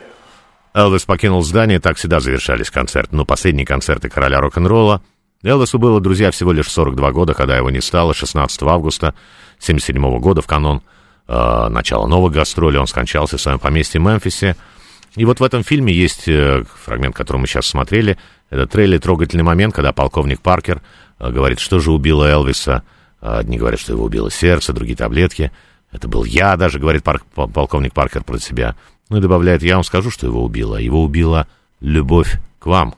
Элвис 0.72 1.04
покинул 1.04 1.42
здание, 1.42 1.80
так 1.80 1.96
всегда 1.96 2.20
завершались 2.20 2.70
концерты. 2.70 3.14
Но 3.14 3.24
последние 3.26 3.66
концерты 3.66 4.08
короля 4.08 4.40
рок-н-ролла. 4.40 5.02
Элвису 5.42 5.78
было, 5.78 6.00
друзья, 6.00 6.30
всего 6.30 6.52
лишь 6.52 6.70
42 6.70 7.12
года, 7.12 7.34
когда 7.34 7.56
его 7.56 7.70
не 7.70 7.80
стало, 7.80 8.14
16 8.14 8.62
августа 8.62 9.08
1977 9.58 10.18
года, 10.20 10.42
в 10.42 10.46
канон 10.46 10.82
э, 11.28 11.68
начала 11.68 12.06
новых 12.06 12.32
гастролей, 12.32 12.78
он 12.78 12.86
скончался 12.86 13.36
в 13.36 13.40
своем 13.40 13.58
поместье 13.58 14.00
в 14.00 14.04
Мемфисе. 14.04 14.56
И 15.16 15.24
вот 15.24 15.40
в 15.40 15.42
этом 15.42 15.62
фильме 15.62 15.92
есть 15.92 16.28
э, 16.28 16.64
фрагмент, 16.84 17.14
который 17.14 17.38
мы 17.38 17.46
сейчас 17.46 17.66
смотрели. 17.66 18.16
Это 18.48 18.66
трейлер 18.66 19.00
«Трогательный 19.00 19.44
момент», 19.44 19.74
когда 19.74 19.92
полковник 19.92 20.40
Паркер 20.40 20.80
э, 21.18 21.30
говорит, 21.30 21.58
что 21.58 21.80
же 21.80 21.90
убило 21.92 22.24
Элвиса. 22.24 22.82
Одни 23.20 23.58
говорят, 23.58 23.80
что 23.80 23.92
его 23.92 24.04
убило 24.04 24.30
сердце, 24.30 24.72
другие 24.72 24.96
таблетки. 24.96 25.52
Это 25.92 26.08
был 26.08 26.24
я 26.24 26.56
даже, 26.56 26.78
говорит 26.78 27.02
пар- 27.02 27.22
полковник 27.34 27.92
Паркер 27.92 28.24
про 28.24 28.38
себя. 28.38 28.76
Ну 29.08 29.18
и 29.18 29.20
добавляет, 29.20 29.62
я 29.62 29.74
вам 29.74 29.84
скажу, 29.84 30.10
что 30.10 30.26
его 30.26 30.44
убило. 30.44 30.76
Его 30.76 31.02
убила 31.02 31.48
любовь 31.80 32.38
к 32.58 32.66
вам. 32.66 32.94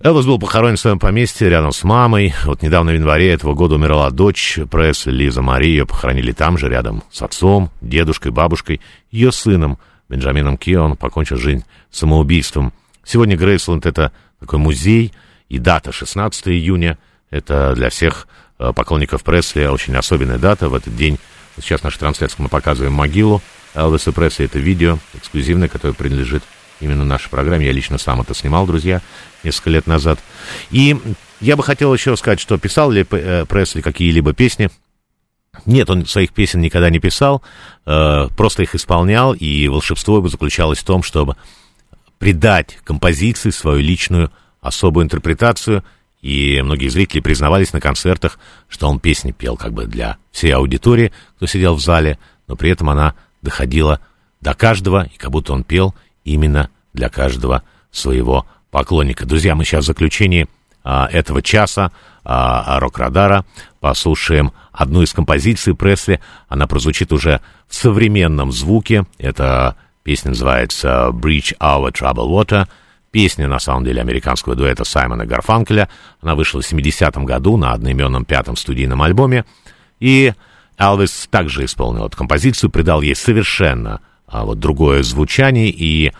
Элвис 0.00 0.26
был 0.26 0.40
похоронен 0.40 0.76
в 0.76 0.80
своем 0.80 0.98
поместье 0.98 1.48
рядом 1.48 1.70
с 1.70 1.84
мамой. 1.84 2.34
Вот 2.44 2.62
недавно 2.62 2.90
в 2.90 2.94
январе 2.94 3.32
этого 3.32 3.54
года 3.54 3.76
умерла 3.76 4.10
дочь 4.10 4.58
Пресли, 4.68 5.12
Лиза 5.12 5.42
Мари. 5.42 5.82
Похоронили 5.82 6.32
там 6.32 6.58
же, 6.58 6.68
рядом 6.68 7.04
с 7.12 7.22
отцом, 7.22 7.70
дедушкой, 7.80 8.32
бабушкой, 8.32 8.80
ее 9.12 9.30
сыном 9.30 9.78
Бенджамином 10.08 10.56
Кион 10.58 10.96
покончил 10.96 11.36
жизнь 11.36 11.64
самоубийством. 11.92 12.72
Сегодня 13.04 13.36
Грейсленд— 13.36 13.86
это 13.86 14.10
такой 14.40 14.58
музей, 14.58 15.12
и 15.48 15.58
дата 15.58 15.92
16 15.92 16.48
июня— 16.48 16.98
это 17.30 17.72
для 17.76 17.88
всех 17.88 18.26
э, 18.58 18.72
поклонников 18.74 19.22
Пресли 19.22 19.66
очень 19.66 19.94
особенная 19.94 20.38
дата. 20.38 20.68
В 20.68 20.74
этот 20.74 20.96
день, 20.96 21.18
сейчас 21.60 21.80
в 21.80 21.84
нашей 21.84 21.98
трансляции 21.98 22.36
мы 22.38 22.48
показываем 22.48 22.92
могилу 22.92 23.42
Элвиса 23.74 24.12
Пресли. 24.12 24.46
Это 24.46 24.58
видео 24.58 24.98
эксклюзивное, 25.14 25.68
которое 25.68 25.94
принадлежит 25.94 26.42
именно 26.80 27.04
нашей 27.04 27.30
программе. 27.30 27.66
Я 27.66 27.72
лично 27.72 27.98
сам 27.98 28.20
это 28.20 28.34
снимал, 28.34 28.66
друзья, 28.66 29.00
несколько 29.44 29.70
лет 29.70 29.86
назад. 29.86 30.18
И 30.70 30.96
я 31.40 31.56
бы 31.56 31.62
хотел 31.62 31.92
еще 31.94 32.16
сказать, 32.16 32.40
что 32.40 32.58
писал 32.58 32.90
ли 32.90 33.06
э, 33.08 33.46
Пресли 33.46 33.80
какие-либо 33.80 34.32
песни. 34.32 34.70
Нет, 35.66 35.90
он 35.90 36.06
своих 36.06 36.32
песен 36.32 36.60
никогда 36.60 36.88
не 36.90 36.98
писал, 36.98 37.42
э, 37.84 38.28
просто 38.36 38.62
их 38.62 38.74
исполнял, 38.74 39.34
и 39.34 39.68
волшебство 39.68 40.16
его 40.16 40.28
заключалось 40.28 40.78
в 40.78 40.84
том, 40.84 41.02
чтобы 41.02 41.36
придать 42.18 42.78
композиции 42.84 43.50
свою 43.50 43.80
личную 43.80 44.32
особую 44.60 45.04
интерпретацию, 45.04 45.84
и 46.22 46.62
многие 46.62 46.88
зрители 46.88 47.20
признавались 47.20 47.72
на 47.72 47.80
концертах, 47.80 48.38
что 48.68 48.88
он 48.88 49.00
песни 49.00 49.32
пел 49.32 49.56
как 49.56 49.72
бы 49.72 49.86
для 49.86 50.16
всей 50.30 50.54
аудитории, 50.54 51.12
кто 51.36 51.46
сидел 51.46 51.74
в 51.74 51.80
зале, 51.80 52.18
но 52.46 52.56
при 52.56 52.70
этом 52.70 52.88
она 52.88 53.14
доходила 53.42 54.00
до 54.40 54.54
каждого, 54.54 55.08
и 55.12 55.18
как 55.18 55.30
будто 55.32 55.52
он 55.52 55.64
пел 55.64 55.94
именно 56.24 56.70
для 56.92 57.08
каждого 57.08 57.64
своего 57.90 58.46
поклонника. 58.70 59.26
Друзья, 59.26 59.54
мы 59.54 59.64
сейчас 59.64 59.84
в 59.84 59.88
заключении 59.88 60.46
а, 60.84 61.08
этого 61.10 61.42
часа 61.42 61.90
а, 62.24 62.78
рок-радара 62.78 63.44
послушаем 63.80 64.52
одну 64.72 65.02
из 65.02 65.12
композиций 65.12 65.74
Пресли. 65.74 66.20
Она 66.48 66.66
прозвучит 66.66 67.12
уже 67.12 67.40
в 67.68 67.74
современном 67.74 68.52
звуке. 68.52 69.04
Эта 69.18 69.76
песня 70.04 70.30
называется 70.30 71.10
«Breach 71.12 71.56
Our 71.58 71.92
Trouble 71.92 72.28
Water». 72.28 72.68
Песня, 73.12 73.46
на 73.46 73.58
самом 73.58 73.84
деле, 73.84 74.00
американского 74.00 74.56
дуэта 74.56 74.84
Саймона 74.84 75.26
Гарфанкеля. 75.26 75.90
Она 76.22 76.34
вышла 76.34 76.62
в 76.62 76.72
70-м 76.72 77.26
году 77.26 77.58
на 77.58 77.72
одноименном 77.72 78.24
пятом 78.24 78.56
студийном 78.56 79.02
альбоме. 79.02 79.44
И 80.00 80.32
Элвис 80.78 81.28
также 81.30 81.66
исполнил 81.66 82.06
эту 82.06 82.16
композицию, 82.16 82.70
придал 82.70 83.02
ей 83.02 83.14
совершенно 83.14 84.00
а, 84.26 84.46
вот 84.46 84.58
другое 84.58 85.02
звучание. 85.02 85.68
И 85.68 86.10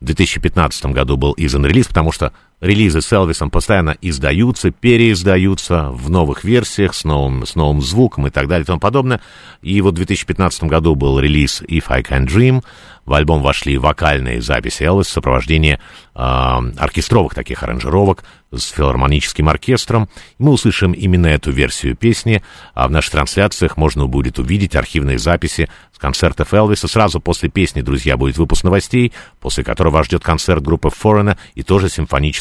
в 0.00 0.04
2015 0.04 0.86
году 0.86 1.16
был 1.16 1.34
издан 1.36 1.66
релиз, 1.66 1.88
потому 1.88 2.12
что 2.12 2.32
релизы 2.60 3.00
с 3.00 3.12
Элвисом 3.12 3.50
постоянно 3.50 3.96
издаются, 4.00 4.70
переиздаются 4.70 5.90
в 5.90 6.10
новых 6.10 6.44
версиях 6.44 6.94
с 6.94 7.04
новым, 7.04 7.46
с 7.46 7.54
новым 7.54 7.80
звуком 7.80 8.26
и 8.26 8.30
так 8.30 8.48
далее 8.48 8.64
и 8.64 8.66
тому 8.66 8.80
подобное. 8.80 9.20
И 9.62 9.80
вот 9.80 9.94
в 9.94 9.96
2015 9.96 10.64
году 10.64 10.94
был 10.94 11.18
релиз 11.20 11.62
If 11.62 11.84
I 11.88 12.02
Can 12.02 12.26
Dream. 12.26 12.62
В 13.04 13.14
альбом 13.14 13.40
вошли 13.40 13.78
вокальные 13.78 14.42
записи 14.42 14.82
Элвис 14.82 15.06
в 15.06 15.12
сопровождении 15.12 15.78
э, 16.14 16.18
оркестровых 16.18 17.34
таких 17.34 17.62
аранжировок 17.62 18.22
с 18.52 18.68
филармоническим 18.70 19.48
оркестром. 19.48 20.10
Мы 20.38 20.52
услышим 20.52 20.92
именно 20.92 21.26
эту 21.26 21.50
версию 21.50 21.96
песни, 21.96 22.42
а 22.74 22.86
в 22.86 22.90
наших 22.90 23.12
трансляциях 23.12 23.78
можно 23.78 24.06
будет 24.06 24.38
увидеть 24.38 24.76
архивные 24.76 25.18
записи 25.18 25.70
с 25.94 25.98
концертов 25.98 26.52
Элвиса. 26.52 26.86
Сразу 26.86 27.18
после 27.18 27.48
песни, 27.48 27.80
друзья, 27.80 28.18
будет 28.18 28.36
выпуск 28.36 28.62
новостей, 28.62 29.14
после 29.40 29.64
которого 29.64 29.94
вас 29.94 30.06
ждет 30.06 30.22
концерт 30.22 30.62
группы 30.62 30.88
Foreigner 30.88 31.38
и 31.54 31.62
тоже 31.62 31.88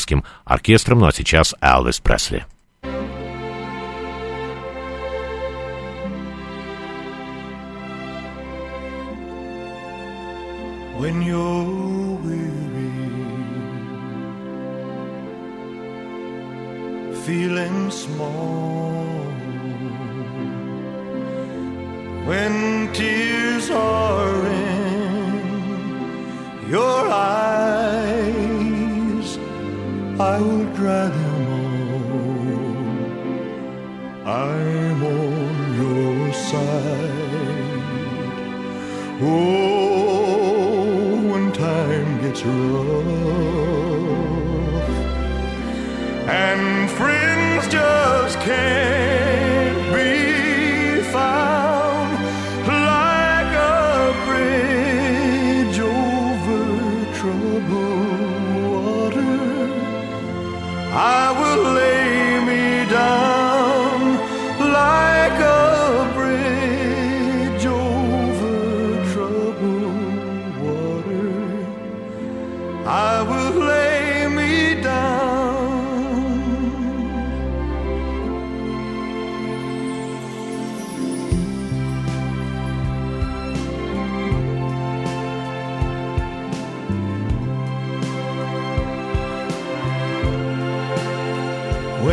симфоническим 0.07 0.23
оркестром. 0.45 0.99
Ну 0.99 1.07
а 1.07 1.11
сейчас 1.11 1.55
Элвис 1.61 1.99
Пресли. 1.99 2.45
when 10.99 11.21
you're 11.21 12.17
weary, 12.25 12.89
feeling 17.23 17.91
small, 17.91 19.05
when 22.25 22.91
tears 22.93 23.69
are 23.69 24.47
in 24.47 25.47
your 26.67 27.07
eyes, 27.09 27.76
I 30.19 30.41
will 30.41 30.65
dry 30.73 31.09
them 31.09 31.47
all. 34.25 34.27
I'm 34.27 35.03
on 35.03 35.75
your 35.75 36.33
side. 36.33 37.27
Oh 39.21 40.07
when 41.31 41.51
time 41.51 42.21
gets 42.21 42.43
rough 42.43 42.97
and 46.27 46.89
friends 46.89 47.67
just 47.67 48.39
can't 48.39 49.16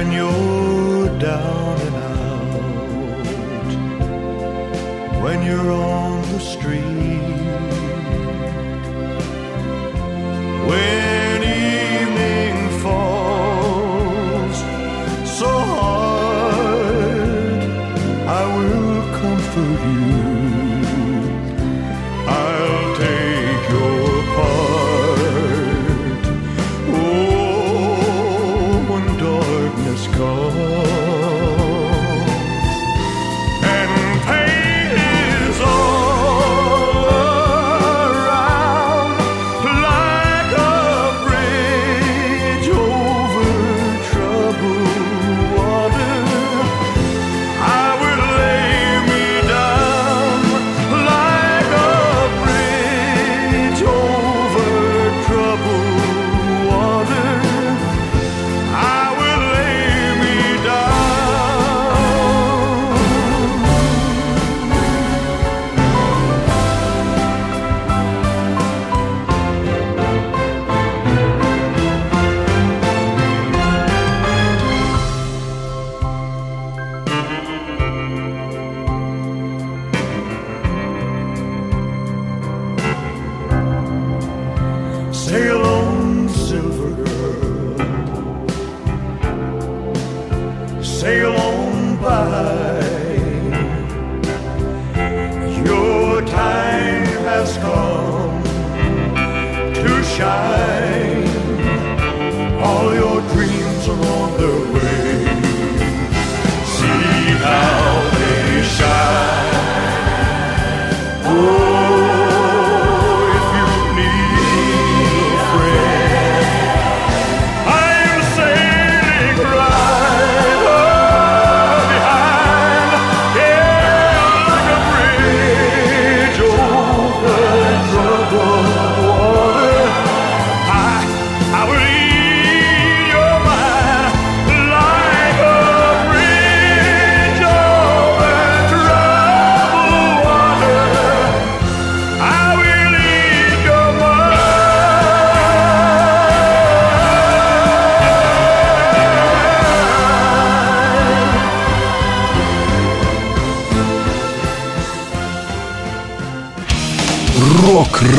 When 0.05 0.13
you're 0.13 1.19
down 1.19 1.81
and 1.81 1.97
out, 1.97 2.53
when 5.23 5.43
you're 5.47 5.71
on 5.73 6.21
the 6.31 6.39
street 6.41 7.04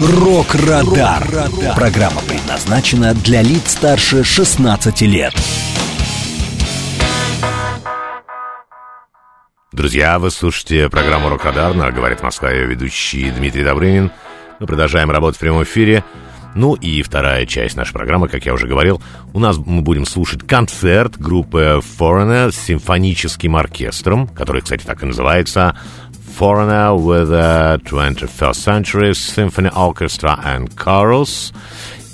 «Рок-Радар». 0.00 1.24
Программа 1.76 2.20
предназначена 2.22 3.14
для 3.14 3.42
лиц 3.42 3.62
старше 3.72 4.24
16 4.24 5.02
лет. 5.02 5.32
Друзья, 9.70 10.18
вы 10.18 10.32
слушаете 10.32 10.88
программу 10.88 11.28
«Рок-Радар» 11.28 11.74
на 11.74 11.92
«Говорит 11.92 12.22
Москва» 12.24 12.50
ее 12.50 12.66
ведущий 12.66 13.30
Дмитрий 13.30 13.62
Добрынин. 13.62 14.10
Мы 14.58 14.66
продолжаем 14.66 15.12
работать 15.12 15.36
в 15.36 15.40
прямом 15.40 15.62
эфире. 15.62 16.02
Ну 16.56 16.74
и 16.74 17.02
вторая 17.02 17.46
часть 17.46 17.76
нашей 17.76 17.92
программы, 17.92 18.28
как 18.28 18.46
я 18.46 18.54
уже 18.54 18.66
говорил, 18.66 19.00
у 19.32 19.38
нас 19.38 19.58
мы 19.58 19.82
будем 19.82 20.06
слушать 20.06 20.44
концерт 20.44 21.18
группы 21.18 21.80
Foreigner 21.98 22.50
с 22.50 22.56
симфоническим 22.56 23.54
оркестром, 23.56 24.26
который, 24.28 24.62
кстати, 24.62 24.84
так 24.84 25.02
и 25.02 25.06
называется 25.06 25.76
Foreigner 26.34 26.96
with 26.96 27.32
a 27.32 27.78
21st 27.84 28.56
Century 28.56 29.14
Symphony 29.14 29.70
Orchestra 29.70 30.36
and 30.44 30.68
Chorus. 30.76 31.52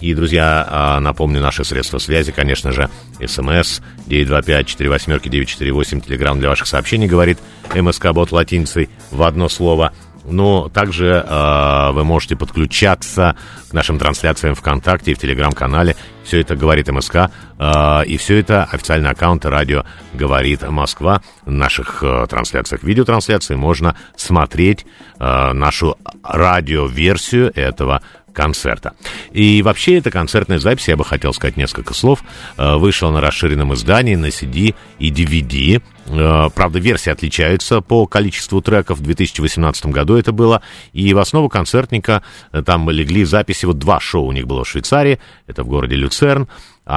И, 0.02 0.14
друзья, 0.14 0.66
а, 0.68 1.00
напомню, 1.00 1.40
наши 1.40 1.64
средства 1.64 1.96
связи, 1.96 2.30
конечно 2.30 2.70
же, 2.70 2.90
смс 3.26 3.80
925-48-948, 4.06 6.00
телеграмм 6.02 6.38
для 6.38 6.50
ваших 6.50 6.66
сообщений, 6.66 7.06
говорит 7.06 7.38
МСК-бот 7.74 8.30
латиницей 8.30 8.90
в 9.10 9.22
одно 9.22 9.48
слово– 9.48 9.92
но 10.24 10.68
также 10.68 11.24
э, 11.26 11.90
вы 11.92 12.04
можете 12.04 12.36
подключаться 12.36 13.36
к 13.70 13.72
нашим 13.72 13.98
трансляциям 13.98 14.54
ВКонтакте 14.54 15.12
и 15.12 15.14
в 15.14 15.18
Телеграм-канале. 15.18 15.96
Все 16.24 16.40
это 16.40 16.56
говорит 16.56 16.88
МСК. 16.88 17.30
Э, 17.58 18.04
и 18.04 18.16
все 18.16 18.38
это 18.40 18.64
официальные 18.64 19.12
аккаунты 19.12 19.50
радио 19.50 19.84
«Говорит 20.14 20.62
Москва». 20.68 21.22
В 21.44 21.50
наших 21.50 22.02
э, 22.02 22.26
трансляциях, 22.28 22.82
видеотрансляции 22.82 23.54
можно 23.54 23.96
смотреть 24.16 24.86
э, 25.18 25.52
нашу 25.52 25.96
радиоверсию 26.22 27.52
этого 27.54 28.02
концерта. 28.32 28.94
И 29.32 29.62
вообще, 29.62 29.98
эта 29.98 30.10
концертная 30.10 30.58
запись, 30.58 30.88
я 30.88 30.96
бы 30.96 31.04
хотел 31.04 31.32
сказать 31.32 31.56
несколько 31.56 31.94
слов, 31.94 32.22
э, 32.56 32.76
вышла 32.76 33.10
на 33.10 33.20
расширенном 33.20 33.74
издании, 33.74 34.14
на 34.14 34.26
CD 34.26 34.74
и 34.98 35.10
DVD. 35.10 35.82
Э, 36.06 36.48
правда, 36.54 36.78
версии 36.78 37.10
отличаются 37.10 37.80
по 37.80 38.06
количеству 38.06 38.60
треков. 38.60 38.98
В 38.98 39.02
2018 39.02 39.86
году 39.86 40.16
это 40.16 40.32
было. 40.32 40.62
И 40.92 41.12
в 41.14 41.18
основу 41.18 41.48
концертника 41.48 42.22
э, 42.52 42.62
там 42.62 42.90
легли 42.90 43.24
записи. 43.24 43.66
Вот 43.66 43.78
два 43.78 44.00
шоу 44.00 44.26
у 44.26 44.32
них 44.32 44.46
было 44.46 44.64
в 44.64 44.68
Швейцарии. 44.68 45.20
Это 45.46 45.62
в 45.62 45.68
городе 45.68 45.96
Люцерн. 45.96 46.48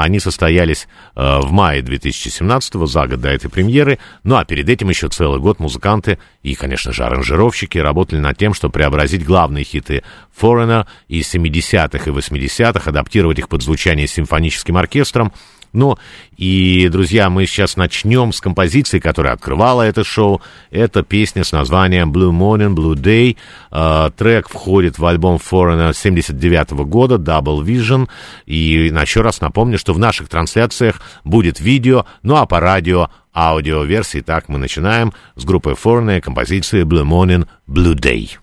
Они 0.02 0.20
состоялись 0.20 0.88
э, 1.16 1.40
в 1.40 1.52
мае 1.52 1.82
2017-го, 1.82 2.86
за 2.86 3.08
год 3.08 3.22
до 3.22 3.30
этой 3.30 3.50
премьеры. 3.50 4.00
Ну 4.24 4.36
а 4.36 4.46
перед 4.46 4.68
этим 4.68 4.90
еще 4.90 5.10
целый 5.10 5.40
год 5.40 5.60
музыканты 5.60 6.18
и, 6.42 6.56
конечно 6.56 6.92
же, 6.92 7.04
аранжировщики 7.04 7.78
работали 7.78 8.20
над 8.20 8.38
тем, 8.38 8.54
чтобы 8.54 8.74
преобразить 8.74 9.26
главные 9.26 9.64
хиты 9.64 10.04
Foreigner 10.40 10.88
из 11.08 11.34
70-х 11.34 12.10
и 12.10 12.14
80-х, 12.14 12.90
адаптировать 12.90 13.40
их 13.40 13.50
под 13.50 13.62
звучание 13.62 14.08
симфоническим 14.08 14.78
оркестром– 14.78 15.32
ну, 15.74 15.98
и, 16.38 16.88
друзья, 16.90 17.30
мы 17.30 17.48
сейчас 17.48 17.76
начнем 17.78 18.32
с 18.32 18.40
композиции, 18.40 19.00
которая 19.00 19.34
открывала 19.34 19.82
это 19.82 20.04
шоу. 20.04 20.42
Это 20.70 21.02
песня 21.02 21.44
с 21.44 21.52
названием 21.52 22.12
Blue 22.12 22.32
Morning, 22.32 22.76
Blue 22.76 22.96
Day. 22.96 23.38
Э, 23.72 24.12
трек 24.16 24.50
входит 24.50 25.00
в 25.00 25.06
альбом 25.06 25.38
Foreigner 25.38 25.94
79 25.94 26.72
-го 26.72 26.86
года, 26.86 27.16
Double 27.16 27.64
Vision. 27.64 28.08
И 28.46 28.92
еще 29.04 29.22
раз 29.22 29.42
напомню, 29.42 29.80
что 29.80 29.94
в 29.94 30.00
наших 30.00 30.30
трансляциях 30.30 31.02
будет 31.24 31.60
видео, 31.60 32.06
ну 32.22 32.36
а 32.36 32.46
по 32.46 32.60
радио 32.60 33.10
аудиоверсии. 33.34 34.22
Так 34.22 34.50
мы 34.50 34.60
начинаем 34.60 35.12
с 35.36 35.44
группы 35.44 35.72
Foreigner 35.72 36.22
композиции 36.22 36.84
Blue 36.84 37.04
Morning, 37.04 37.48
Blue 37.68 37.96
Day. 37.96 38.38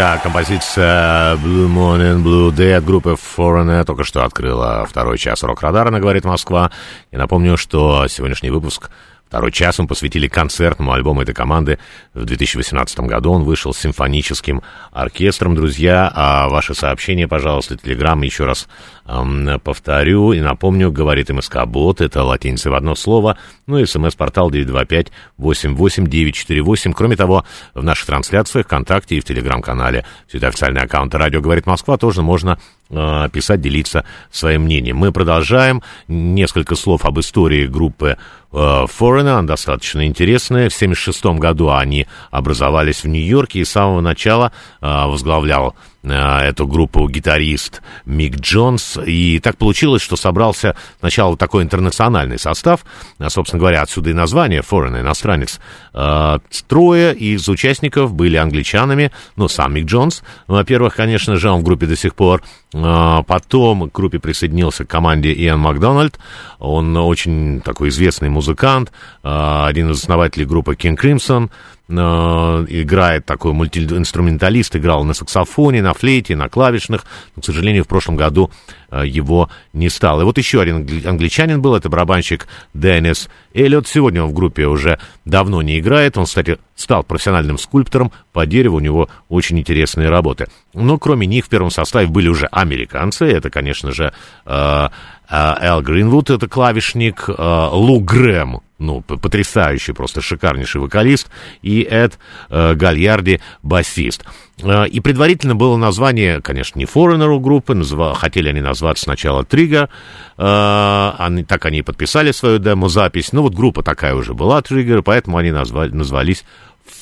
Друзья, 0.00 0.18
композиция 0.22 1.36
Blue 1.36 1.68
Morning, 1.68 2.22
Blue 2.22 2.50
Day 2.50 2.72
от 2.72 2.86
группы 2.86 3.18
Foreigner 3.36 3.84
только 3.84 4.02
что 4.02 4.24
открыла 4.24 4.86
второй 4.88 5.18
час 5.18 5.42
рок-радара, 5.42 5.90
говорит 6.00 6.24
Москва. 6.24 6.70
И 7.10 7.18
напомню, 7.18 7.58
что 7.58 8.08
сегодняшний 8.08 8.48
выпуск 8.48 8.88
Второй 9.30 9.52
час 9.52 9.78
мы 9.78 9.86
посвятили 9.86 10.26
концертному 10.26 10.90
альбому 10.90 11.22
этой 11.22 11.36
команды. 11.36 11.78
В 12.14 12.24
2018 12.24 12.98
году 13.00 13.30
он 13.30 13.44
вышел 13.44 13.72
с 13.72 13.78
симфоническим 13.78 14.60
оркестром. 14.90 15.54
Друзья, 15.54 16.10
а 16.12 16.48
ваши 16.48 16.74
сообщения, 16.74 17.28
пожалуйста, 17.28 17.76
телеграм 17.76 18.20
еще 18.22 18.44
раз 18.44 18.66
эм, 19.06 19.60
повторю 19.60 20.32
и 20.32 20.40
напомню, 20.40 20.90
говорит 20.90 21.30
МСК 21.30 21.64
Бот, 21.64 22.00
это 22.00 22.24
латиница 22.24 22.72
в 22.72 22.74
одно 22.74 22.96
слово, 22.96 23.38
ну 23.68 23.78
и 23.78 23.86
смс-портал 23.86 24.50
925-88-948. 24.50 26.92
Кроме 26.92 27.14
того, 27.14 27.44
в 27.72 27.84
наших 27.84 28.06
трансляциях 28.06 28.66
ВКонтакте 28.66 29.14
и 29.14 29.20
в 29.20 29.24
телеграм-канале 29.24 30.04
все 30.26 30.38
это 30.38 30.48
официальный 30.48 30.82
аккаунт 30.82 31.14
«Радио 31.14 31.40
говорит 31.40 31.66
Москва» 31.66 31.98
тоже 31.98 32.22
можно 32.22 32.58
э, 32.88 33.28
писать, 33.32 33.60
делиться 33.60 34.04
своим 34.32 34.62
мнением. 34.62 34.96
Мы 34.96 35.12
продолжаем. 35.12 35.84
Несколько 36.08 36.74
слов 36.74 37.04
об 37.04 37.20
истории 37.20 37.68
группы 37.68 38.16
Foreigner, 38.56 39.42
достаточно 39.42 40.06
интересная. 40.06 40.68
В 40.68 40.76
1976 40.76 41.38
году 41.40 41.70
они 41.70 42.06
образовались 42.30 43.04
в 43.04 43.08
Нью-Йорке 43.08 43.60
и 43.60 43.64
с 43.64 43.70
самого 43.70 44.00
начала 44.00 44.52
э, 44.80 44.86
возглавлял 45.06 45.70
Э, 45.70 45.76
эту 46.02 46.66
группу 46.66 47.06
гитарист 47.08 47.82
Мик 48.06 48.36
Джонс. 48.36 48.98
И 49.04 49.38
так 49.40 49.56
получилось, 49.58 50.02
что 50.02 50.16
собрался 50.16 50.74
сначала 50.98 51.36
такой 51.36 51.62
интернациональный 51.62 52.38
состав, 52.38 52.84
а, 53.18 53.28
собственно 53.28 53.60
говоря, 53.60 53.82
отсюда 53.82 54.10
и 54.10 54.14
название 54.14 54.62
Foreign, 54.62 55.00
иностранец. 55.00 55.60
Э, 55.92 56.38
трое 56.68 57.14
из 57.14 57.48
участников 57.48 58.14
были 58.14 58.36
англичанами, 58.36 59.12
ну, 59.36 59.48
сам 59.48 59.74
Мик 59.74 59.86
Джонс, 59.86 60.22
во-первых, 60.46 60.96
конечно 60.96 61.36
же, 61.36 61.50
он 61.50 61.60
в 61.60 61.64
группе 61.64 61.86
до 61.86 61.96
сих 61.96 62.14
пор, 62.14 62.42
э, 62.72 63.18
потом 63.26 63.90
к 63.90 63.94
группе 63.94 64.18
присоединился 64.18 64.84
к 64.84 64.88
команде 64.88 65.32
Иэн 65.32 65.58
Макдональд, 65.58 66.18
он 66.58 66.96
очень 66.96 67.60
такой 67.60 67.88
известный 67.90 68.28
музыкант, 68.28 68.92
один 69.22 69.90
из 69.90 70.02
основателей 70.02 70.46
группы 70.46 70.74
King 70.74 70.96
Crimson, 70.96 71.50
Э, 71.50 71.79
играет 71.98 73.26
такой 73.26 73.52
мультиинструменталист, 73.52 74.76
играл 74.76 75.04
на 75.04 75.14
саксофоне, 75.14 75.82
на 75.82 75.94
флейте, 75.94 76.36
на 76.36 76.48
клавишных, 76.48 77.04
но, 77.36 77.42
к 77.42 77.44
сожалению, 77.44 77.84
в 77.84 77.88
прошлом 77.88 78.16
году 78.16 78.50
э, 78.90 79.06
его 79.06 79.50
не 79.72 79.88
стало. 79.88 80.22
И 80.22 80.24
вот 80.24 80.38
еще 80.38 80.60
один 80.60 80.76
англичанин 81.06 81.60
был, 81.60 81.74
это 81.74 81.88
барабанщик 81.88 82.46
Деннис 82.74 83.28
Эллиот. 83.54 83.88
Сегодня 83.88 84.22
он 84.22 84.30
в 84.30 84.34
группе 84.34 84.66
уже 84.66 84.98
давно 85.24 85.62
не 85.62 85.78
играет, 85.78 86.16
он, 86.16 86.24
кстати, 86.24 86.58
стал 86.76 87.02
профессиональным 87.02 87.58
скульптором 87.58 88.12
по 88.32 88.46
дереву, 88.46 88.76
у 88.76 88.80
него 88.80 89.08
очень 89.28 89.58
интересные 89.58 90.08
работы. 90.08 90.48
Но 90.72 90.98
кроме 90.98 91.26
них 91.26 91.46
в 91.46 91.48
первом 91.48 91.70
составе 91.70 92.08
были 92.08 92.28
уже 92.28 92.46
американцы, 92.46 93.26
это, 93.26 93.50
конечно 93.50 93.92
же, 93.92 94.12
э, 94.46 94.88
Эл 95.30 95.82
Гринвуд, 95.82 96.30
это 96.30 96.48
клавишник, 96.48 97.28
Лу 97.28 98.00
Грэм, 98.00 98.60
ну, 98.80 99.02
потрясающий, 99.02 99.92
просто 99.92 100.20
шикарнейший 100.22 100.80
вокалист, 100.80 101.30
и 101.62 101.82
Эд 101.82 102.18
э, 102.48 102.74
Гальярди, 102.74 103.40
басист. 103.62 104.24
Э, 104.62 104.88
и 104.88 105.00
предварительно 105.00 105.54
было 105.54 105.76
название, 105.76 106.40
конечно, 106.40 106.78
не 106.78 106.86
Foreigner 106.86 107.28
у 107.28 107.38
группы, 107.38 107.74
назва, 107.74 108.14
хотели 108.14 108.48
они 108.48 108.62
назваться 108.62 109.04
сначала 109.04 109.46
э, 109.52 111.12
они, 111.18 111.44
так 111.44 111.66
они 111.66 111.78
и 111.78 111.82
подписали 111.82 112.32
свою 112.32 112.58
демо-запись, 112.58 113.32
ну 113.32 113.42
вот 113.42 113.54
группа 113.54 113.82
такая 113.82 114.14
уже 114.14 114.32
была, 114.34 114.60
Trigger, 114.60 115.02
поэтому 115.02 115.36
они 115.36 115.52
назвали, 115.52 115.90
назвались 115.90 116.44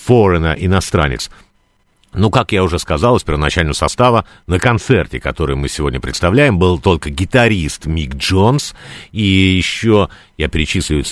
Foreigner, 0.06 0.56
иностранец. 0.58 1.30
Ну, 2.18 2.30
как 2.30 2.50
я 2.50 2.64
уже 2.64 2.80
сказал, 2.80 3.16
из 3.16 3.22
первоначального 3.22 3.74
состава 3.74 4.24
на 4.48 4.58
концерте, 4.58 5.20
который 5.20 5.54
мы 5.54 5.68
сегодня 5.68 6.00
представляем, 6.00 6.58
был 6.58 6.80
только 6.80 7.10
гитарист 7.10 7.86
Мик 7.86 8.16
Джонс, 8.16 8.74
и 9.12 9.22
еще 9.22 10.08
я 10.36 10.48
перечислю 10.48 11.04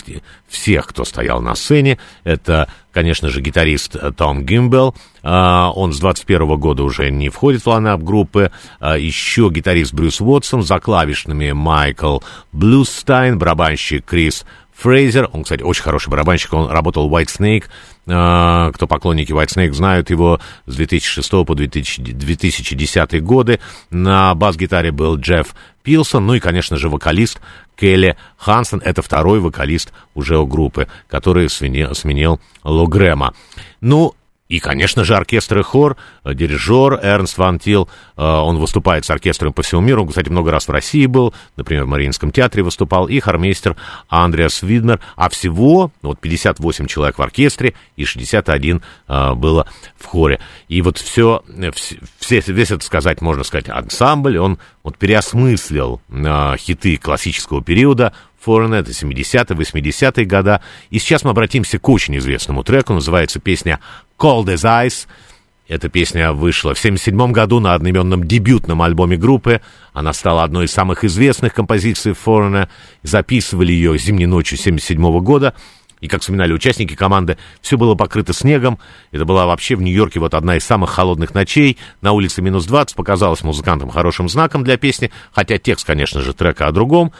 всех, 0.48 0.88
кто 0.88 1.04
стоял 1.04 1.40
на 1.40 1.54
сцене. 1.54 1.98
Это, 2.24 2.68
конечно 2.90 3.28
же, 3.28 3.40
гитарист 3.40 3.96
Том 4.16 4.44
Гимбел, 4.44 4.96
а, 5.22 5.70
он 5.76 5.92
с 5.92 6.00
21 6.00 6.57
года 6.57 6.82
уже 6.82 7.12
не 7.12 7.28
входит 7.28 7.62
в 7.62 7.68
line-up 7.68 8.03
группы. 8.02 8.50
А, 8.80 8.98
еще 8.98 9.48
гитарист 9.48 9.94
Брюс 9.94 10.20
Уотсон, 10.20 10.64
за 10.64 10.80
клавишными 10.80 11.52
Майкл 11.52 12.18
Блюстайн, 12.50 13.38
барабанщик 13.38 14.04
Крис 14.04 14.44
Фрейзер, 14.74 15.30
он, 15.32 15.44
кстати, 15.44 15.62
очень 15.62 15.82
хороший 15.82 16.11
барабанщик, 16.11 16.52
он 16.52 16.68
работал 16.68 17.09
в 17.09 17.14
Whitesnake, 17.14 17.64
кто 18.07 18.86
поклонники 18.88 19.32
Whitesnake 19.32 19.72
знают 19.72 20.11
его 20.11 20.40
с 20.66 20.76
2006 20.76 21.30
по 21.44 21.54
2000, 21.54 22.12
2010 22.12 23.22
годы. 23.22 23.59
На 23.90 24.34
бас-гитаре 24.34 24.92
был 24.92 25.16
Джефф 25.16 25.54
Пилсон, 25.82 26.26
ну 26.26 26.34
и, 26.34 26.40
конечно 26.40 26.76
же, 26.76 26.88
вокалист 26.88 27.40
Келли 27.76 28.16
Хансен, 28.36 28.80
это 28.84 29.02
второй 29.02 29.40
вокалист 29.40 29.92
уже 30.14 30.38
у 30.38 30.46
группы, 30.46 30.88
который 31.09 31.48
сменил, 31.48 31.94
сменил 31.94 32.40
Ло 32.64 32.86
Грэма. 32.86 33.34
Ну, 33.80 34.14
и, 34.49 34.61
конечно 34.61 35.05
же, 35.05 35.16
оркестр 35.16 35.59
и 35.59 35.62
хор, 35.62 35.97
э, 36.24 36.34
дирижер 36.34 37.01
Эрнст 37.03 37.38
Ван 37.38 37.59
Тил, 37.59 37.88
э, 38.16 38.22
он 38.22 38.59
выступает 38.59 39.05
с 39.05 39.11
оркестром 39.11 39.53
по 39.53 39.62
всему 39.62 39.80
миру, 39.80 40.03
он, 40.03 40.09
кстати, 40.09 40.28
много 40.28 40.51
раз 40.51 40.68
в 40.68 40.70
России 40.70 41.07
был, 41.07 41.34
например, 41.57 41.84
в 41.84 41.88
Мариинском 41.88 42.30
театре 42.30 42.62
выступал, 42.62 43.09
и 43.09 43.18
хормейстер 43.18 43.76
Андреас 44.09 44.62
Виднер, 44.62 45.01
а 45.16 45.28
всего 45.28 45.90
вот 46.03 46.20
58 46.20 46.86
человек 46.86 47.18
в 47.18 47.22
оркестре 47.22 47.74
и 47.97 48.05
61 48.05 48.82
э, 49.09 49.34
было 49.34 49.68
в 49.97 50.05
хоре. 50.07 50.40
И 50.68 50.80
вот 50.82 50.99
все, 50.99 51.42
все 52.18 52.40
весь 52.47 52.70
это 52.70 52.84
сказать, 52.84 53.20
можно 53.20 53.42
сказать, 53.44 53.68
ансамбль, 53.68 54.38
он 54.38 54.59
вот 54.82 54.97
переосмыслил 54.99 56.01
хиты 56.57 56.97
классического 56.97 57.62
периода, 57.62 58.12
Foreigner, 58.47 58.80
это 58.80 58.92
70-е, 58.92 59.57
80-е 59.57 60.24
года. 60.24 60.62
И 60.90 60.99
сейчас 60.99 61.24
мы 61.24 61.30
обратимся 61.30 61.78
к 61.78 61.88
очень 61.88 62.16
известному 62.18 62.62
треку, 62.62 62.92
называется 62.92 63.40
песня 63.40 63.80
Cold 64.18 64.47
as 64.47 64.64
Ice. 64.86 65.07
Эта 65.68 65.88
песня 65.88 66.32
вышла 66.32 66.74
в 66.74 66.78
1977 66.78 67.32
году 67.32 67.59
на 67.59 67.74
одноименном 67.74 68.22
дебютном 68.22 68.82
альбоме 68.82 69.16
группы. 69.16 69.61
Она 69.92 70.12
стала 70.12 70.44
одной 70.44 70.66
из 70.66 70.72
самых 70.72 71.03
известных 71.03 71.55
композиций 71.55 72.12
Foreigner. 72.12 72.68
Записывали 73.03 73.72
ее 73.72 73.99
зимней 73.99 74.26
ночью 74.26 74.59
1977 74.61 75.24
года. 75.24 75.55
И, 76.01 76.09
как 76.09 76.20
вспоминали 76.20 76.53
участники 76.53 76.94
команды, 76.94 77.38
все 77.61 77.78
было 77.78 77.94
покрыто 77.94 78.32
снегом. 78.32 78.78
Это 79.12 79.24
была 79.24 79.47
вообще 79.47 79.76
в 79.76 79.82
Нью-Йорке 79.82 80.20
вот 80.20 80.34
одна 80.34 80.57
из 80.57 80.64
самых 80.64 80.90
холодных 80.90 81.34
ночей. 81.34 81.78
На 82.03 82.12
улице 82.12 82.42
минус 82.42 82.66
20 82.66 82.94
показалось 82.97 83.42
музыкантам 83.42 83.88
хорошим 83.90 84.28
знаком 84.28 84.62
для 84.62 84.76
песни, 84.76 85.11
хотя 85.32 85.59
текст, 85.59 85.86
конечно 85.86 86.20
же, 86.20 86.34
трека 86.34 86.66
о 86.66 86.72
другом. 86.72 87.12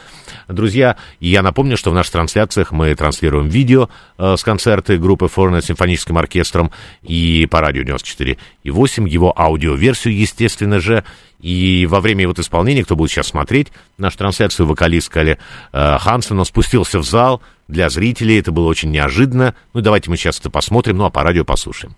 Друзья, 0.47 0.97
и 1.19 1.29
я 1.29 1.41
напомню, 1.41 1.75
что 1.75 1.91
в 1.91 1.93
наших 1.93 2.13
трансляциях 2.13 2.71
мы 2.71 2.93
транслируем 2.93 3.49
видео 3.49 3.89
э, 4.17 4.35
с 4.37 4.43
концерта 4.43 4.97
группы 4.97 5.25
Foreigner 5.25 5.63
симфоническим 5.63 6.17
оркестром 6.17 6.71
и 7.01 7.47
по 7.49 7.61
радио 7.61 7.83
94 7.83 8.37
и 8.63 8.69
8, 8.69 9.07
его 9.07 9.33
аудиоверсию, 9.37 10.15
естественно 10.15 10.79
же, 10.79 11.03
и 11.39 11.85
во 11.89 11.99
время 11.99 12.27
вот 12.27 12.39
исполнения, 12.39 12.83
кто 12.83 12.95
будет 12.95 13.11
сейчас 13.11 13.27
смотреть 13.27 13.67
нашу 13.97 14.17
трансляцию, 14.17 14.65
вокалист 14.65 15.09
Калли 15.09 15.37
э, 15.71 15.97
Хансен, 15.99 16.39
он 16.39 16.45
спустился 16.45 16.99
в 16.99 17.03
зал 17.03 17.41
для 17.67 17.89
зрителей. 17.89 18.39
Это 18.39 18.51
было 18.51 18.67
очень 18.67 18.91
неожиданно. 18.91 19.53
Ну, 19.73 19.81
давайте 19.81 20.09
мы 20.09 20.17
сейчас 20.17 20.39
это 20.39 20.49
посмотрим, 20.49 20.97
ну, 20.97 21.05
а 21.05 21.09
по 21.09 21.23
радио 21.23 21.45
послушаем. 21.45 21.95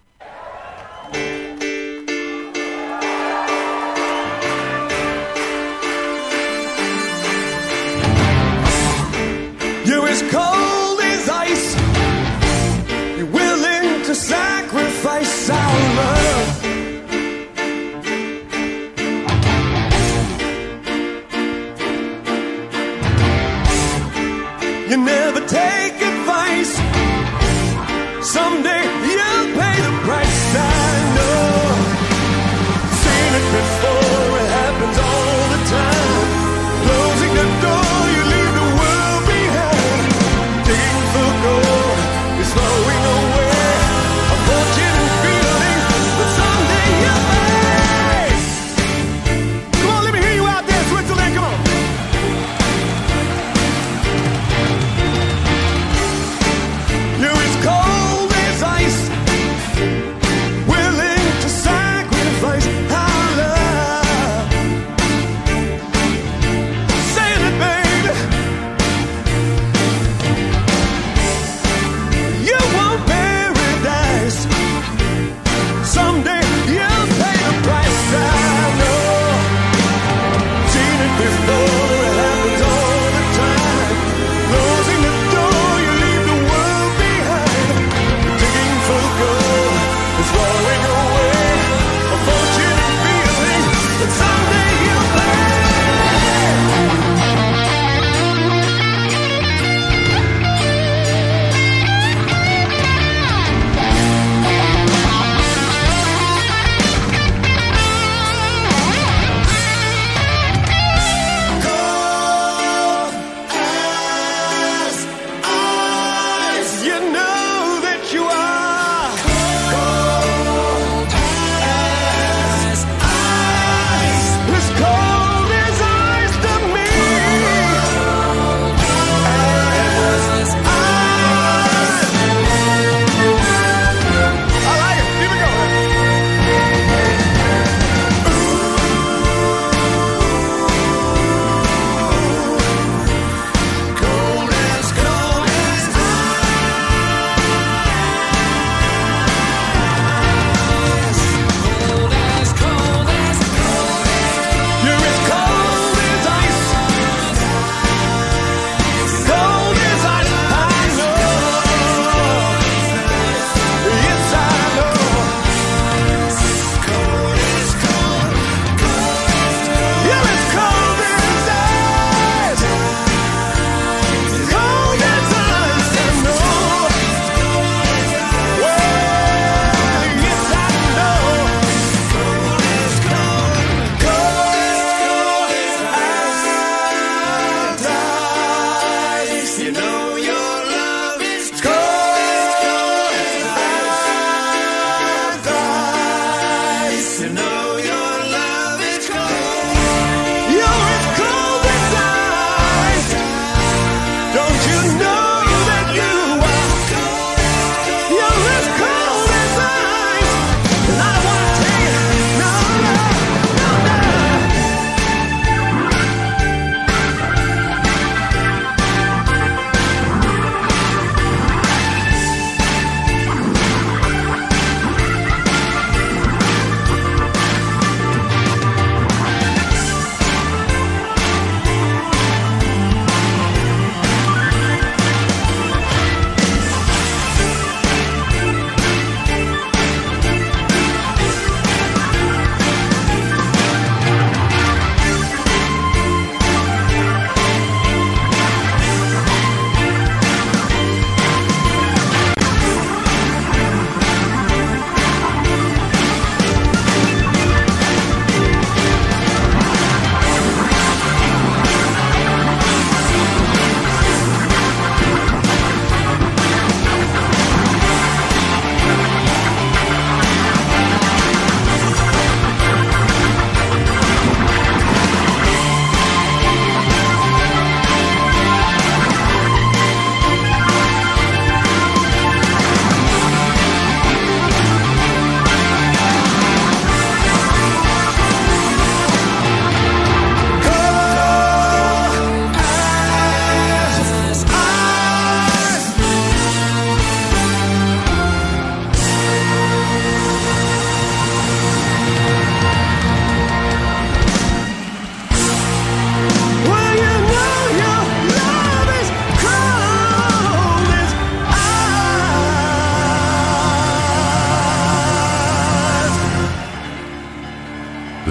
never 25.06 25.46
take 25.48 25.89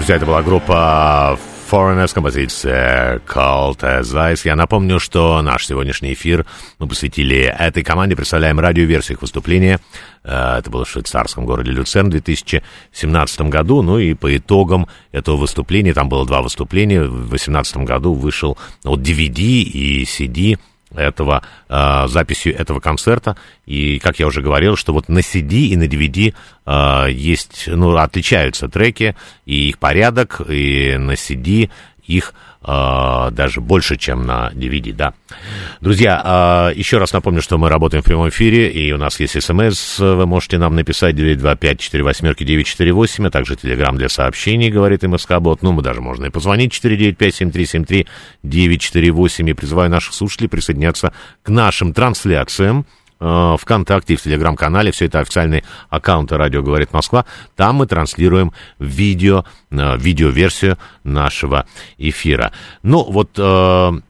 Друзья, 0.09 0.17
это 0.17 0.25
была 0.25 0.41
группа 0.41 1.39
Foreigners, 1.69 2.15
композиция 2.15 3.19
Cult 3.27 3.81
as 3.81 4.05
Ice. 4.05 4.41
Я 4.43 4.55
напомню, 4.55 4.99
что 4.99 5.39
наш 5.43 5.67
сегодняшний 5.67 6.13
эфир 6.13 6.47
мы 6.79 6.87
посвятили 6.87 7.41
этой 7.41 7.83
команде, 7.83 8.15
представляем 8.15 8.59
радиоверсию 8.59 9.17
их 9.17 9.21
выступления. 9.21 9.79
Э, 10.23 10.57
Это 10.57 10.71
было 10.71 10.83
в 10.83 10.89
швейцарском 10.89 11.45
городе 11.45 11.69
Люцерн 11.69 12.07
в 12.07 12.09
2017 12.13 13.41
году. 13.41 13.83
Ну 13.83 13.99
и 13.99 14.15
по 14.15 14.35
итогам 14.35 14.87
этого 15.11 15.35
выступления, 15.35 15.93
там 15.93 16.09
было 16.09 16.25
два 16.25 16.41
выступления, 16.41 17.03
в 17.03 17.29
2018 17.29 17.77
году 17.77 18.13
вышел 18.13 18.57
вот 18.83 19.01
DVD 19.01 19.37
и 19.37 20.05
CD 20.05 20.57
этого, 20.95 21.43
э, 21.67 22.07
записью 22.07 22.57
этого 22.57 22.79
концерта. 22.79 23.37
И, 23.65 23.99
как 23.99 24.19
я 24.19 24.27
уже 24.27 24.41
говорил, 24.41 24.75
что 24.75 24.93
вот 24.93 25.09
на 25.09 25.19
CD 25.19 25.67
и 25.67 25.77
на 25.77 25.83
DVD 25.83 26.33
э, 26.65 27.11
есть, 27.11 27.65
ну, 27.67 27.95
отличаются 27.95 28.67
треки, 28.67 29.15
и 29.45 29.69
их 29.69 29.79
порядок, 29.79 30.41
и 30.47 30.97
на 30.97 31.11
CD 31.11 31.69
их 32.05 32.33
даже 32.61 33.61
больше, 33.61 33.95
чем 33.95 34.25
на 34.25 34.51
DVD, 34.53 34.93
да. 34.93 35.13
Друзья, 35.79 36.71
э, 36.73 36.77
еще 36.77 36.97
раз 36.97 37.13
напомню, 37.13 37.41
что 37.41 37.57
мы 37.57 37.69
работаем 37.69 38.03
в 38.03 38.05
прямом 38.05 38.27
эфире, 38.29 38.69
и 38.69 38.91
у 38.91 38.97
нас 38.97 39.17
есть 39.21 39.41
смс, 39.41 39.99
вы 39.99 40.25
можете 40.25 40.57
нам 40.57 40.75
написать 40.75 41.15
925-48-948, 41.15 43.27
а 43.27 43.31
также 43.31 43.55
телеграмм 43.55 43.95
для 43.97 44.09
сообщений, 44.09 44.69
говорит 44.69 45.03
МСК-бот, 45.03 45.61
ну, 45.61 45.71
мы 45.71 45.81
даже 45.81 46.01
можно 46.01 46.25
и 46.25 46.29
позвонить 46.29 46.73
495-7373-948, 46.73 49.49
и 49.49 49.53
призываю 49.53 49.89
наших 49.89 50.13
слушателей 50.13 50.49
присоединяться 50.49 51.13
к 51.43 51.49
нашим 51.49 51.93
трансляциям, 51.93 52.85
ВКонтакте 53.19 54.13
и 54.13 54.17
в 54.17 54.21
Телеграм-канале. 54.21 54.91
Все 54.91 55.05
это 55.05 55.19
официальные 55.19 55.63
аккаунты 55.89 56.37
«Радио 56.37 56.61
говорит 56.61 56.93
Москва». 56.93 57.25
Там 57.55 57.75
мы 57.75 57.87
транслируем 57.87 58.53
видео, 58.79 59.45
э, 59.71 59.97
видеоверсию 59.97 60.77
нашего 61.03 61.65
эфира. 61.97 62.51
Ну, 62.83 63.03
вот... 63.03 64.01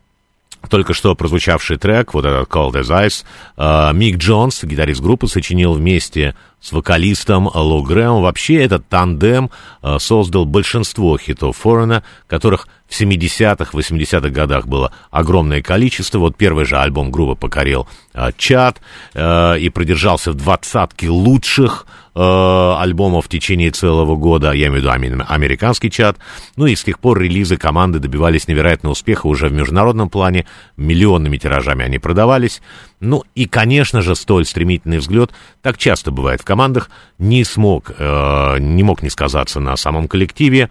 э, 0.61 0.67
только 0.67 0.93
что 0.93 1.15
прозвучавший 1.15 1.77
трек, 1.77 2.13
вот 2.13 2.25
этот 2.25 2.47
Cold 2.49 2.73
as 2.73 2.89
Ice, 3.05 3.23
э, 3.57 3.93
Мик 3.93 4.17
Джонс, 4.17 4.63
гитарист 4.63 5.01
группы, 5.01 5.27
сочинил 5.27 5.73
вместе 5.73 6.35
с 6.61 6.71
вокалистом 6.71 7.49
Ло 7.53 7.81
Грэмом. 7.81 8.23
Вообще 8.23 8.63
этот 8.63 8.87
тандем 8.87 9.49
э, 9.81 9.97
создал 9.99 10.45
большинство 10.45 11.17
хитов 11.17 11.57
Форена, 11.57 12.03
которых 12.27 12.67
в 12.87 12.99
70-х, 12.99 13.71
80-х 13.71 14.29
годах 14.29 14.67
было 14.67 14.91
огромное 15.11 15.61
количество. 15.61 16.19
Вот 16.19 16.35
первый 16.35 16.65
же 16.65 16.77
альбом 16.77 17.11
группы 17.11 17.39
покорил 17.39 17.87
э, 18.13 18.31
чат 18.37 18.81
э, 19.13 19.59
и 19.59 19.69
продержался 19.69 20.31
в 20.31 20.35
двадцатке 20.35 21.09
лучших 21.09 21.85
э, 22.15 22.75
альбомов 22.79 23.25
в 23.25 23.29
течение 23.29 23.71
целого 23.71 24.15
года, 24.15 24.51
я 24.51 24.67
имею 24.67 24.81
в 24.81 25.01
виду 25.01 25.25
американский 25.27 25.91
чат. 25.91 26.17
Ну 26.55 26.65
и 26.65 26.75
с 26.75 26.83
тех 26.83 26.99
пор 26.99 27.19
релизы 27.19 27.57
команды 27.57 27.99
добивались 27.99 28.47
невероятного 28.47 28.93
успеха 28.93 29.27
уже 29.27 29.47
в 29.47 29.53
международном 29.53 30.09
плане, 30.09 30.45
миллионными 30.77 31.37
тиражами 31.37 31.85
они 31.85 31.99
продавались. 31.99 32.61
Ну 32.99 33.23
и, 33.35 33.45
конечно 33.45 34.01
же, 34.01 34.15
столь 34.15 34.45
стремительный 34.45 34.97
взгляд, 34.97 35.31
так 35.61 35.77
часто 35.77 36.11
бывает 36.11 36.41
в 36.41 36.45
командах, 36.45 36.89
не 37.17 37.43
смог, 37.43 37.91
э, 37.97 38.57
не 38.59 38.83
мог 38.83 39.03
не 39.03 39.09
сказаться 39.09 39.59
на 39.59 39.75
самом 39.77 40.07
коллективе. 40.07 40.69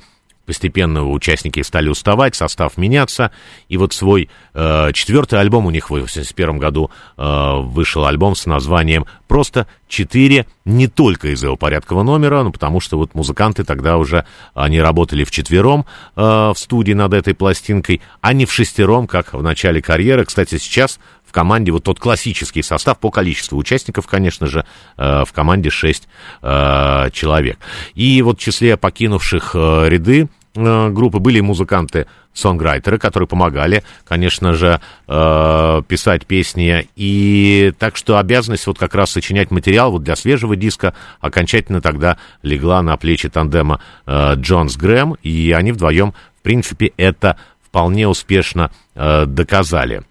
Постепенно 0.48 1.06
участники 1.06 1.60
стали 1.62 1.90
уставать, 1.90 2.34
состав 2.34 2.78
меняться. 2.78 3.32
И 3.68 3.76
вот 3.76 3.92
свой 3.92 4.30
э, 4.54 4.92
четвертый 4.94 5.38
альбом 5.40 5.66
у 5.66 5.70
них 5.70 5.90
в 5.90 5.92
1981 5.92 6.58
году 6.58 6.90
э, 7.18 7.52
вышел 7.60 8.06
альбом 8.06 8.34
с 8.34 8.46
названием 8.46 9.04
просто 9.26 9.66
«Четыре», 9.88 10.46
не 10.64 10.86
только 10.86 11.28
из-за 11.34 11.48
его 11.48 11.56
порядкового 11.56 12.02
номера, 12.02 12.42
но 12.42 12.50
потому 12.50 12.80
что 12.80 12.96
вот 12.96 13.14
музыканты 13.14 13.62
тогда 13.62 13.98
уже, 13.98 14.24
они 14.54 14.80
работали 14.80 15.24
вчетвером 15.24 15.84
э, 16.16 16.22
в 16.22 16.54
студии 16.56 16.94
над 16.94 17.12
этой 17.12 17.34
пластинкой, 17.34 18.00
а 18.22 18.32
не 18.32 18.46
в 18.46 18.52
шестером, 18.52 19.06
как 19.06 19.34
в 19.34 19.42
начале 19.42 19.82
карьеры. 19.82 20.24
Кстати, 20.24 20.56
сейчас 20.56 20.98
в 21.28 21.32
команде 21.32 21.72
вот 21.72 21.84
тот 21.84 22.00
классический 22.00 22.62
состав 22.62 22.98
по 22.98 23.10
количеству 23.10 23.58
участников, 23.58 24.06
конечно 24.06 24.46
же, 24.46 24.64
э, 24.96 25.24
в 25.26 25.32
команде 25.34 25.68
6 25.68 26.08
э, 26.40 27.10
человек. 27.12 27.58
И 27.94 28.22
вот 28.22 28.38
в 28.38 28.42
числе 28.42 28.78
покинувших 28.78 29.50
э, 29.54 29.88
ряды 29.90 30.28
э, 30.58 30.90
группы 30.90 31.18
были 31.18 31.40
музыканты 31.40 32.06
сонграйтеры, 32.32 32.98
которые 32.98 33.28
помогали, 33.28 33.82
конечно 34.06 34.54
же, 34.54 34.80
э, 35.06 35.82
писать 35.88 36.26
песни. 36.26 36.88
И 36.96 37.72
так 37.78 37.96
что 37.96 38.18
обязанность 38.18 38.66
вот 38.66 38.78
как 38.78 38.94
раз 38.94 39.10
сочинять 39.10 39.50
материал 39.50 39.90
вот 39.90 40.02
для 40.02 40.16
свежего 40.16 40.56
диска 40.56 40.94
окончательно 41.20 41.80
тогда 41.80 42.18
легла 42.42 42.82
на 42.82 42.96
плечи 42.96 43.28
тандема 43.28 43.80
э, 44.06 44.34
Джонс 44.36 44.76
Грэм, 44.76 45.16
и 45.22 45.52
они 45.52 45.72
вдвоем, 45.72 46.12
в 46.38 46.42
принципе, 46.42 46.92
это 46.96 47.36
вполне 47.62 48.08
успешно 48.08 48.70
э, 48.94 49.26
доказали. 49.26 50.02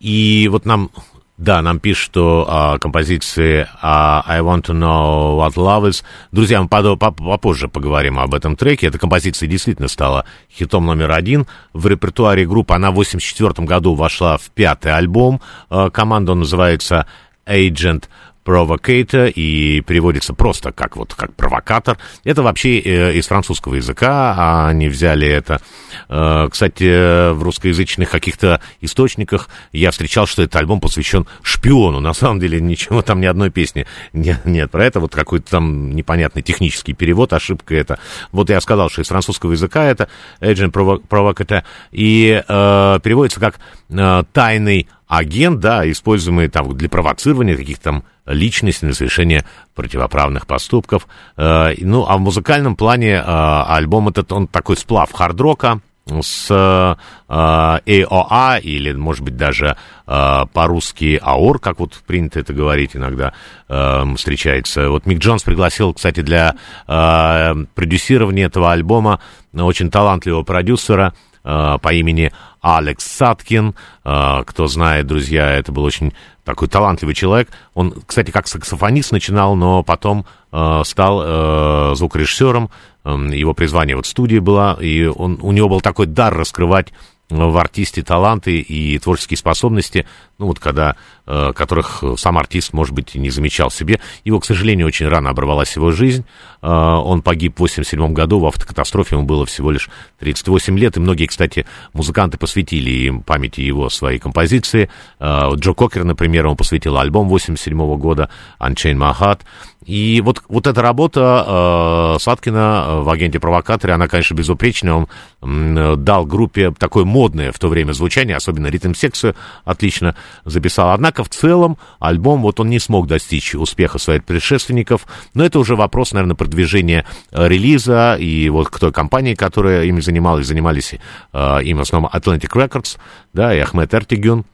И 0.00 0.48
вот 0.50 0.64
нам, 0.64 0.90
да, 1.38 1.62
нам 1.62 1.78
пишут, 1.78 2.04
что 2.04 2.46
а, 2.48 2.78
композиции 2.78 3.68
а, 3.80 4.24
I 4.26 4.40
Want 4.40 4.64
to 4.64 4.74
Know 4.74 5.38
What 5.38 5.54
Love 5.54 5.88
Is. 5.88 6.02
Друзья, 6.32 6.60
мы 6.60 6.68
попозже 6.68 7.68
поговорим 7.68 8.18
об 8.18 8.34
этом 8.34 8.56
треке. 8.56 8.88
Эта 8.88 8.98
композиция 8.98 9.46
действительно 9.46 9.86
стала 9.86 10.24
хитом 10.50 10.84
номер 10.84 11.12
один 11.12 11.46
в 11.72 11.86
репертуаре 11.86 12.44
группы. 12.44 12.74
Она 12.74 12.88
в 12.88 12.98
1984 12.98 13.66
году 13.68 13.94
вошла 13.94 14.36
в 14.36 14.50
пятый 14.50 14.92
альбом. 14.92 15.40
А, 15.70 15.90
команда 15.90 16.34
называется 16.34 17.06
Agent 17.46 18.06
Provocator 18.48 19.30
и 19.30 19.82
переводится 19.82 20.32
просто 20.32 20.72
как 20.72 20.96
вот 20.96 21.12
как 21.14 21.34
провокатор. 21.34 21.98
Это 22.24 22.42
вообще 22.42 22.78
э, 22.78 23.12
из 23.12 23.26
французского 23.26 23.74
языка, 23.74 24.34
а 24.38 24.68
они 24.68 24.88
взяли 24.88 25.28
это. 25.28 25.60
Э, 26.08 26.48
кстати, 26.50 27.32
в 27.32 27.42
русскоязычных 27.42 28.08
каких-то 28.08 28.62
источниках 28.80 29.50
я 29.72 29.90
встречал, 29.90 30.26
что 30.26 30.42
этот 30.42 30.56
альбом 30.56 30.80
посвящен 30.80 31.26
шпиону. 31.42 32.00
На 32.00 32.14
самом 32.14 32.40
деле 32.40 32.58
ничего 32.58 33.02
там 33.02 33.20
ни 33.20 33.26
одной 33.26 33.50
песни 33.50 33.86
нет, 34.14 34.46
нет 34.46 34.70
про 34.70 34.86
это. 34.86 35.00
Вот 35.00 35.14
какой-то 35.14 35.50
там 35.50 35.94
непонятный 35.94 36.40
технический 36.40 36.94
перевод, 36.94 37.34
ошибка 37.34 37.74
это. 37.74 37.98
Вот 38.32 38.48
я 38.48 38.62
сказал, 38.62 38.88
что 38.88 39.02
из 39.02 39.08
французского 39.08 39.52
языка 39.52 39.84
это 39.84 40.08
Agent 40.40 40.72
Provo- 40.72 41.02
Provocator 41.06 41.64
и 41.92 42.42
э, 42.48 43.00
переводится 43.02 43.40
как 43.40 43.58
э, 43.90 44.22
тайный 44.32 44.88
агент, 45.08 45.60
да, 45.60 45.90
используемый 45.90 46.48
там 46.48 46.76
для 46.76 46.88
провоцирования 46.88 47.56
каких-то 47.56 47.82
там 47.82 48.04
личностей 48.28 48.86
на 48.86 48.94
совершение 48.94 49.44
противоправных 49.74 50.46
поступков. 50.46 51.08
Э, 51.36 51.74
ну, 51.78 52.06
а 52.06 52.16
в 52.16 52.20
музыкальном 52.20 52.76
плане 52.76 53.14
э, 53.14 53.22
альбом 53.24 54.08
этот, 54.08 54.32
он 54.32 54.46
такой 54.46 54.76
сплав 54.76 55.10
хард-рока, 55.12 55.80
с 56.22 56.46
э, 56.50 56.96
AOA 57.28 58.60
или, 58.60 58.92
может 58.92 59.22
быть, 59.22 59.36
даже 59.36 59.76
э, 60.06 60.44
по-русски 60.52 61.20
AOR, 61.22 61.58
как 61.58 61.78
вот 61.78 61.94
принято 62.06 62.40
это 62.40 62.52
говорить 62.52 62.96
иногда, 62.96 63.32
э, 63.68 64.04
встречается. 64.16 64.88
Вот 64.88 65.06
Мик 65.06 65.18
Джонс 65.18 65.42
пригласил, 65.42 65.92
кстати, 65.92 66.20
для 66.20 66.54
продюсирования 66.86 68.46
этого 68.46 68.72
альбома 68.72 69.20
очень 69.52 69.90
талантливого 69.90 70.42
продюсера 70.42 71.14
по 71.42 71.92
имени 71.92 72.32
Алекс 72.60 73.04
Саткин. 73.04 73.74
Кто 74.02 74.66
знает, 74.66 75.06
друзья, 75.06 75.50
это 75.52 75.72
был 75.72 75.84
очень 75.84 76.12
такой 76.48 76.68
талантливый 76.68 77.14
человек. 77.14 77.50
Он, 77.74 77.94
кстати, 78.06 78.30
как 78.30 78.48
саксофонист 78.48 79.12
начинал, 79.12 79.54
но 79.54 79.82
потом 79.82 80.24
э, 80.50 80.82
стал 80.86 81.22
э, 81.22 81.94
звукорежиссером. 81.94 82.70
Э, 83.04 83.10
его 83.34 83.52
призвание 83.52 83.96
вот 83.96 84.06
студии 84.06 84.38
было, 84.38 84.78
и 84.80 85.04
он, 85.04 85.38
у 85.42 85.52
него 85.52 85.68
был 85.68 85.82
такой 85.82 86.06
дар 86.06 86.34
раскрывать 86.34 86.94
в 87.28 87.58
артисте 87.58 88.02
таланты 88.02 88.60
и 88.60 88.98
творческие 88.98 89.36
способности, 89.36 90.06
ну 90.38 90.46
вот 90.46 90.60
когда, 90.60 90.94
э, 91.26 91.52
которых 91.52 92.04
сам 92.16 92.38
артист, 92.38 92.72
может 92.72 92.94
быть, 92.94 93.16
и 93.16 93.18
не 93.18 93.30
замечал 93.30 93.70
себе. 93.70 94.00
Его, 94.24 94.38
к 94.38 94.44
сожалению, 94.44 94.86
очень 94.86 95.08
рано 95.08 95.30
оборвалась 95.30 95.74
его 95.74 95.90
жизнь. 95.90 96.24
Э, 96.62 96.68
он 96.68 97.22
погиб 97.22 97.56
в 97.56 97.60
87 97.60 98.12
году 98.12 98.38
в 98.38 98.46
автокатастрофе, 98.46 99.16
ему 99.16 99.26
было 99.26 99.44
всего 99.46 99.72
лишь 99.72 99.90
38 100.20 100.78
лет, 100.78 100.96
и 100.96 101.00
многие, 101.00 101.26
кстати, 101.26 101.66
музыканты 101.92 102.38
посвятили 102.38 102.90
им 102.90 103.22
памяти 103.22 103.62
его 103.62 103.90
свои 103.90 104.20
композиции. 104.20 104.88
Э, 105.18 105.50
Джо 105.56 105.72
Кокер, 105.72 106.04
например, 106.04 106.46
он 106.46 106.56
посвятил 106.56 106.96
альбом 106.98 107.28
87 107.28 107.96
года 107.96 108.30
«Unchained 108.60 108.96
My 108.96 109.18
Heart». 109.18 109.40
И 109.88 110.20
вот, 110.22 110.42
вот 110.48 110.66
эта 110.66 110.82
работа 110.82 111.44
э, 111.46 112.20
Саткина 112.20 113.00
в 113.00 113.08
«Агенте-провокаторе», 113.08 113.94
она, 113.94 114.06
конечно, 114.06 114.34
безупречная. 114.34 115.06
Он 115.40 115.78
э, 115.78 115.96
дал 115.96 116.26
группе 116.26 116.72
такое 116.78 117.06
модное 117.06 117.52
в 117.52 117.58
то 117.58 117.68
время 117.68 117.92
звучание, 117.92 118.36
особенно 118.36 118.66
ритм-секцию 118.66 119.34
отлично 119.64 120.14
записал. 120.44 120.90
Однако 120.90 121.24
в 121.24 121.28
целом 121.28 121.78
альбом, 121.98 122.42
вот 122.42 122.60
он 122.60 122.68
не 122.68 122.78
смог 122.78 123.06
достичь 123.06 123.54
успеха 123.54 123.98
своих 123.98 124.24
предшественников, 124.24 125.06
но 125.34 125.44
это 125.44 125.58
уже 125.58 125.76
вопрос, 125.76 126.12
наверное, 126.12 126.36
продвижения 126.36 127.04
э, 127.30 127.48
релиза 127.48 128.16
и 128.18 128.48
вот 128.48 128.68
к 128.68 128.78
той 128.78 128.92
компании, 128.92 129.34
которая 129.34 129.84
ими 129.84 130.00
занималась, 130.00 130.46
занимались 130.46 130.94
э, 131.32 131.62
им 131.62 131.78
в 131.78 131.80
основном 131.80 132.10
Atlantic 132.12 132.50
Records, 132.50 132.98
да, 133.32 133.54
и 133.54 133.58
Ахмед 133.58 133.92
Эртигюн. 133.92 134.44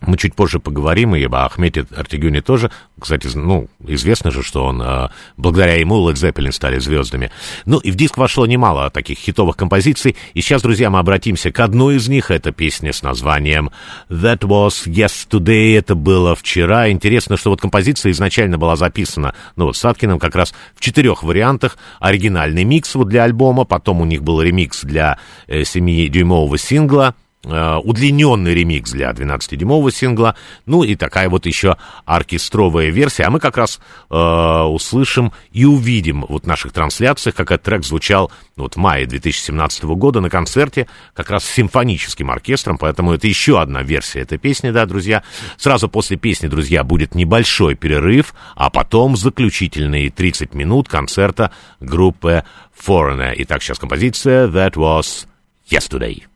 Мы 0.00 0.16
чуть 0.16 0.34
позже 0.34 0.60
поговорим 0.60 1.16
и 1.16 1.24
об 1.24 1.34
Ахмете 1.34 1.84
Артигюне 1.96 2.40
тоже. 2.40 2.70
Кстати, 3.00 3.28
ну, 3.34 3.68
известно 3.84 4.30
же, 4.30 4.44
что 4.44 4.64
он, 4.64 4.80
э, 4.80 5.08
благодаря 5.36 5.74
ему 5.74 5.96
Led 6.08 6.14
Zeppelin 6.14 6.52
стали 6.52 6.78
звездами. 6.78 7.32
Ну, 7.64 7.78
и 7.78 7.90
в 7.90 7.96
диск 7.96 8.16
вошло 8.16 8.46
немало 8.46 8.90
таких 8.90 9.18
хитовых 9.18 9.56
композиций. 9.56 10.14
И 10.34 10.40
сейчас, 10.40 10.62
друзья, 10.62 10.88
мы 10.90 11.00
обратимся 11.00 11.50
к 11.50 11.58
одной 11.58 11.96
из 11.96 12.08
них. 12.08 12.30
Это 12.30 12.52
песня 12.52 12.92
с 12.92 13.02
названием 13.02 13.70
That 14.08 14.40
Was 14.40 14.86
Yesterday. 14.86 15.76
Это 15.76 15.96
было 15.96 16.36
вчера. 16.36 16.90
Интересно, 16.90 17.36
что 17.36 17.50
вот 17.50 17.60
композиция 17.60 18.12
изначально 18.12 18.56
была 18.56 18.76
записана, 18.76 19.34
ну, 19.56 19.66
вот 19.66 19.76
Саткиным 19.76 20.20
как 20.20 20.36
раз 20.36 20.54
в 20.76 20.80
четырех 20.80 21.24
вариантах. 21.24 21.76
Оригинальный 21.98 22.62
микс 22.62 22.94
вот 22.94 23.08
для 23.08 23.24
альбома, 23.24 23.64
потом 23.64 24.00
у 24.00 24.04
них 24.04 24.22
был 24.22 24.40
ремикс 24.40 24.82
для 24.82 25.18
э, 25.48 25.62
7-дюймового 25.62 26.56
сингла, 26.56 27.16
удлиненный 27.48 28.54
ремикс 28.54 28.92
для 28.92 29.10
12-дюймового 29.10 29.90
сингла, 29.90 30.36
ну 30.66 30.82
и 30.82 30.94
такая 30.96 31.28
вот 31.28 31.46
еще 31.46 31.76
оркестровая 32.04 32.90
версия. 32.90 33.24
А 33.24 33.30
мы 33.30 33.40
как 33.40 33.56
раз 33.56 33.80
э, 34.10 34.14
услышим 34.14 35.32
и 35.52 35.64
увидим 35.64 36.24
вот 36.28 36.44
в 36.44 36.46
наших 36.46 36.72
трансляциях, 36.72 37.34
как 37.34 37.50
этот 37.50 37.64
трек 37.64 37.84
звучал 37.84 38.30
вот 38.56 38.74
в 38.74 38.76
мае 38.76 39.06
2017 39.06 39.84
года 39.84 40.20
на 40.20 40.30
концерте 40.30 40.86
как 41.14 41.30
раз 41.30 41.44
с 41.44 41.50
симфоническим 41.50 42.30
оркестром, 42.30 42.78
поэтому 42.78 43.12
это 43.12 43.26
еще 43.26 43.60
одна 43.60 43.82
версия 43.82 44.20
этой 44.20 44.38
песни, 44.38 44.70
да, 44.70 44.86
друзья. 44.86 45.22
Сразу 45.56 45.88
после 45.88 46.16
песни, 46.16 46.48
друзья, 46.48 46.84
будет 46.84 47.14
небольшой 47.14 47.74
перерыв, 47.74 48.34
а 48.54 48.70
потом 48.70 49.16
заключительные 49.16 50.10
30 50.10 50.54
минут 50.54 50.88
концерта 50.88 51.50
группы 51.80 52.44
Foreigner. 52.86 53.34
Итак, 53.38 53.62
сейчас 53.62 53.78
композиция 53.78 54.48
That 54.48 54.74
Was. 54.74 55.26
Yesterday 55.70 56.27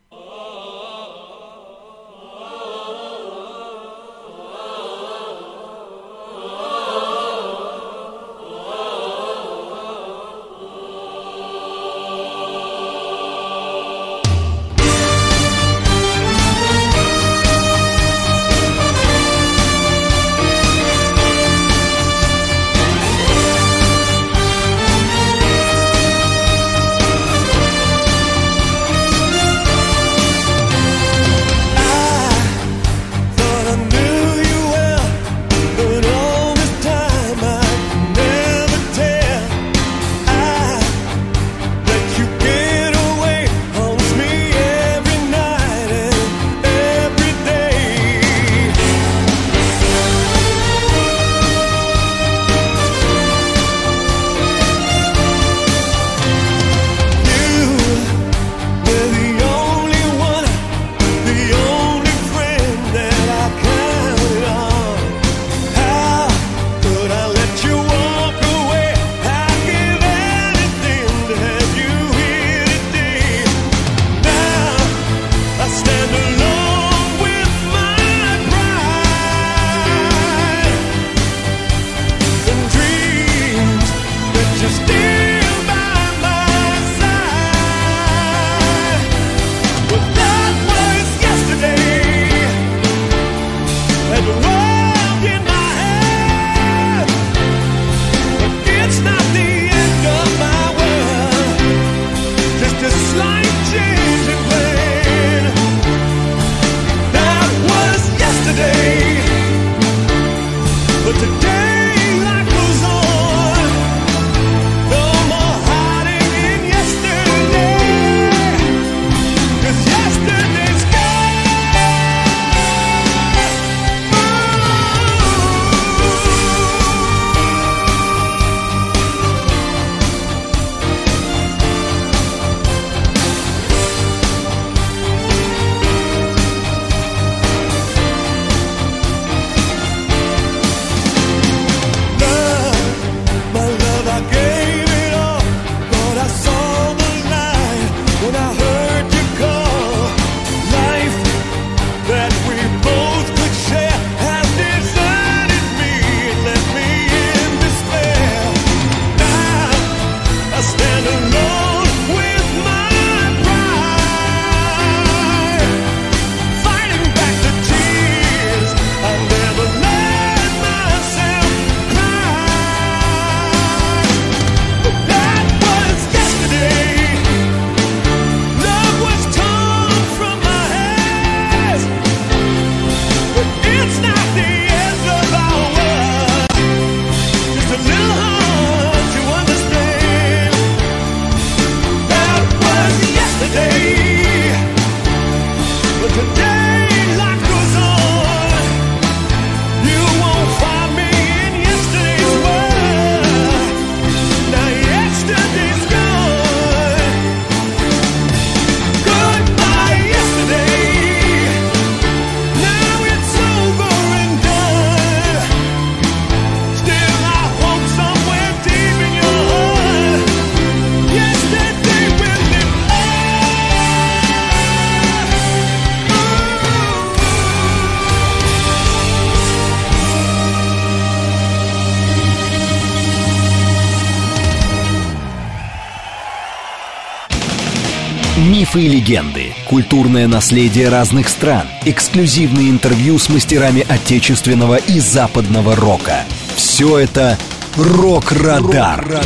легенды, 239.03 239.53
культурное 239.67 240.27
наследие 240.27 240.87
разных 240.87 241.27
стран, 241.27 241.67
эксклюзивные 241.83 242.69
интервью 242.69 243.19
с 243.19 243.27
мастерами 243.27 243.85
отечественного 243.87 244.77
и 244.77 244.99
западного 244.99 245.75
рока. 245.75 246.23
Все 246.55 246.99
это 246.99 247.37
«Рок-Радар». 247.75 249.21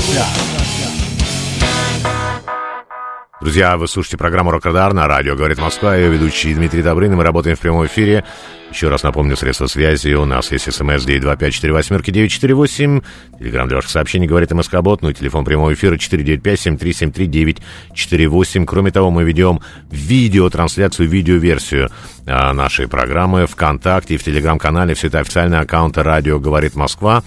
Друзья, 3.40 3.78
вы 3.78 3.88
слушаете 3.88 4.18
программу 4.18 4.50
«Рок-Радар» 4.50 4.94
на 4.94 5.08
радио 5.08 5.36
«Говорит 5.36 5.60
Москва». 5.60 5.96
Ее 5.96 6.10
ведущий 6.10 6.56
Дмитрий 6.56 6.82
Добрын. 6.82 7.16
Мы 7.16 7.24
работаем 7.24 7.56
в 7.56 7.60
прямом 7.60 7.86
эфире. 7.86 8.26
Еще 8.72 8.88
раз 8.90 9.04
напомню, 9.04 9.38
средства 9.38 9.68
связи. 9.68 10.14
У 10.14 10.26
нас 10.26 10.52
есть 10.52 10.66
смс 10.72 11.06
925-48-948. 11.06 13.04
Телеграмм 13.40 13.68
для 13.68 13.76
ваших 13.78 13.92
сообщений 13.92 14.28
говорит 14.28 14.52
МСК-бот. 14.52 15.02
Ну 15.02 15.10
и 15.10 15.14
телефон 15.14 15.46
прямого 15.46 15.74
эфира 15.74 15.96
495-7373-948. 15.96 18.66
Кроме 18.66 18.92
того, 18.92 19.10
мы 19.10 19.24
ведем 19.24 19.62
видеотрансляцию, 19.90 21.08
видеоверсию 21.08 21.90
а, 22.26 22.52
нашей 22.54 22.90
программы 22.90 23.48
ВКонтакте 23.48 24.16
и 24.16 24.18
в 24.18 24.24
Телеграм-канале. 24.24 24.96
Все 24.96 25.08
это 25.08 25.20
официальные 25.20 25.62
аккаунты 25.62 26.04
«Радио 26.04 26.40
говорит 26.40 26.76
Москва». 26.76 27.24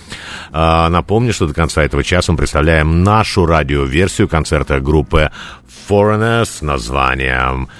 А, 0.53 0.91
напомню, 0.91 1.33
что 1.33 1.47
до 1.47 1.55
конца 1.55 1.83
этого 1.83 2.05
часа 2.05 2.33
мы 2.33 2.39
представляем 2.39 3.03
нашу 3.03 3.47
радиоверсию 3.47 4.29
концерта 4.29 4.79
группы 4.79 5.31
Foreigner 5.89 6.45
с 6.45 6.61
названием 6.61 7.71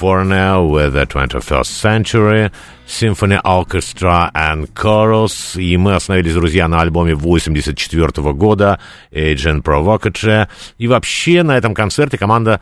Foreigner 0.00 0.68
with 0.68 0.92
the 0.92 1.06
21st 1.06 1.64
Century 1.64 2.50
Symphony 2.86 3.40
Orchestra 3.42 4.30
and 4.32 4.70
Chorus. 4.72 5.60
И 5.60 5.76
мы 5.76 5.94
остановились, 5.94 6.34
друзья, 6.34 6.68
на 6.68 6.80
альбоме 6.80 7.14
84 7.14 8.32
года 8.32 8.78
Agent 9.12 9.62
Provocateur. 9.62 10.48
И 10.78 10.86
вообще 10.86 11.42
на 11.42 11.56
этом 11.56 11.74
концерте 11.74 12.16
команда 12.16 12.60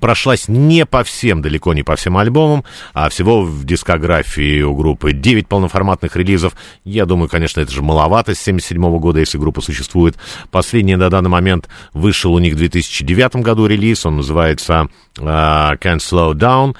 прошлась 0.00 0.48
не 0.48 0.84
по 0.84 1.04
всем, 1.04 1.40
далеко 1.40 1.72
не 1.72 1.82
по 1.82 1.96
всем 1.96 2.16
альбомам, 2.16 2.64
а 2.92 3.08
всего 3.08 3.42
в 3.42 3.64
дискографии 3.64 4.60
у 4.62 4.74
группы 4.74 5.12
9 5.12 5.46
полноформатных 5.46 6.16
релизов. 6.16 6.54
Я 6.84 7.06
думаю, 7.06 7.28
конечно, 7.28 7.60
это 7.60 7.70
же 7.70 7.82
маловато 7.82 8.34
с 8.34 8.40
77 8.40 8.98
года, 8.98 9.20
если 9.20 9.38
группа 9.38 9.60
существует. 9.60 10.16
Последний 10.50 10.96
на 10.96 11.10
данный 11.10 11.30
момент 11.30 11.68
вышел 11.92 12.34
у 12.34 12.38
них 12.38 12.54
в 12.54 12.58
2009 12.58 13.36
году 13.36 13.66
релиз, 13.66 14.04
он 14.04 14.16
называется 14.16 14.88
uh, 15.16 15.78
Can't 15.78 15.98
Slow 15.98 16.32
Down. 16.34 16.74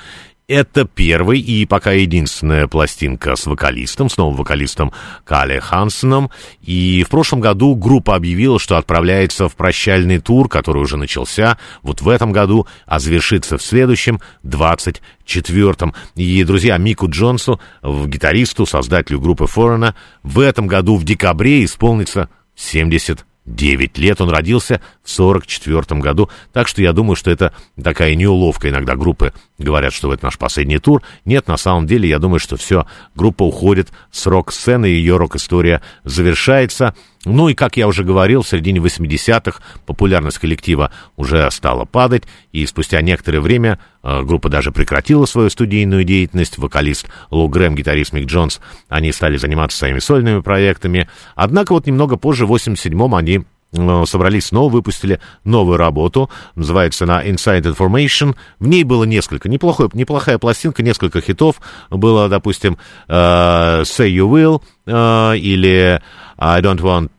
Это 0.50 0.84
первый 0.84 1.38
и 1.38 1.64
пока 1.64 1.92
единственная 1.92 2.66
пластинка 2.66 3.36
с 3.36 3.46
вокалистом, 3.46 4.10
с 4.10 4.16
новым 4.16 4.34
вокалистом 4.34 4.92
Кале 5.22 5.60
Хансеном. 5.60 6.28
И 6.60 7.04
в 7.06 7.08
прошлом 7.08 7.38
году 7.38 7.76
группа 7.76 8.16
объявила, 8.16 8.58
что 8.58 8.76
отправляется 8.76 9.48
в 9.48 9.54
прощальный 9.54 10.18
тур, 10.18 10.48
который 10.48 10.82
уже 10.82 10.96
начался 10.96 11.56
вот 11.82 12.00
в 12.00 12.08
этом 12.08 12.32
году, 12.32 12.66
а 12.84 12.98
завершится 12.98 13.58
в 13.58 13.62
следующем, 13.62 14.20
24-м. 14.42 15.94
И, 16.16 16.42
друзья, 16.42 16.78
Мику 16.78 17.08
Джонсу, 17.08 17.60
гитаристу, 17.84 18.66
создателю 18.66 19.20
группы 19.20 19.46
Форена, 19.46 19.94
в 20.24 20.40
этом 20.40 20.66
году 20.66 20.96
в 20.96 21.04
декабре 21.04 21.64
исполнится 21.64 22.28
70 22.56 23.24
9 23.46 23.98
лет. 23.98 24.20
Он 24.20 24.30
родился 24.30 24.80
в 25.10 25.14
44 25.14 26.00
году. 26.00 26.30
Так 26.52 26.68
что 26.68 26.82
я 26.82 26.92
думаю, 26.92 27.16
что 27.16 27.30
это 27.30 27.52
такая 27.82 28.14
неуловка. 28.14 28.68
Иногда 28.68 28.94
группы 28.94 29.32
говорят, 29.58 29.92
что 29.92 30.12
это 30.12 30.24
наш 30.26 30.38
последний 30.38 30.78
тур. 30.78 31.02
Нет, 31.24 31.48
на 31.48 31.56
самом 31.56 31.86
деле, 31.86 32.08
я 32.08 32.18
думаю, 32.18 32.38
что 32.38 32.56
все, 32.56 32.86
группа 33.14 33.42
уходит 33.42 33.88
с 34.10 34.26
рок-сцены, 34.26 34.86
ее 34.86 35.16
рок-история 35.16 35.82
завершается. 36.04 36.94
Ну 37.26 37.50
и, 37.50 37.54
как 37.54 37.76
я 37.76 37.86
уже 37.86 38.02
говорил, 38.02 38.42
в 38.42 38.48
середине 38.48 38.80
80-х 38.80 39.60
популярность 39.84 40.38
коллектива 40.38 40.90
уже 41.16 41.50
стала 41.50 41.84
падать, 41.84 42.22
и 42.52 42.64
спустя 42.64 43.02
некоторое 43.02 43.40
время 43.40 43.78
э, 44.02 44.22
группа 44.22 44.48
даже 44.48 44.72
прекратила 44.72 45.26
свою 45.26 45.50
студийную 45.50 46.04
деятельность. 46.04 46.56
Вокалист 46.56 47.08
Лу 47.30 47.48
Грэм, 47.48 47.74
гитарист 47.74 48.14
Мик 48.14 48.26
Джонс, 48.26 48.60
они 48.88 49.12
стали 49.12 49.36
заниматься 49.36 49.76
своими 49.76 49.98
сольными 49.98 50.40
проектами. 50.40 51.10
Однако 51.34 51.72
вот 51.72 51.86
немного 51.86 52.16
позже, 52.16 52.46
в 52.46 52.54
87-м, 52.54 53.14
они 53.14 53.42
собрались 53.72 54.46
снова, 54.46 54.70
выпустили 54.70 55.20
новую 55.44 55.76
работу, 55.76 56.30
называется 56.54 57.04
она 57.04 57.24
Inside 57.24 57.62
Information. 57.62 58.34
В 58.58 58.66
ней 58.66 58.84
было 58.84 59.04
несколько, 59.04 59.48
неплохой, 59.48 59.88
неплохая 59.92 60.38
пластинка, 60.38 60.82
несколько 60.82 61.20
хитов. 61.20 61.60
Было, 61.90 62.28
допустим, 62.28 62.78
uh, 63.08 63.82
Say 63.82 64.10
You 64.10 64.28
Will 64.28 64.62
uh, 64.86 65.38
или 65.38 66.00
I 66.38 66.60
Don't 66.60 66.80
Want 66.80 67.10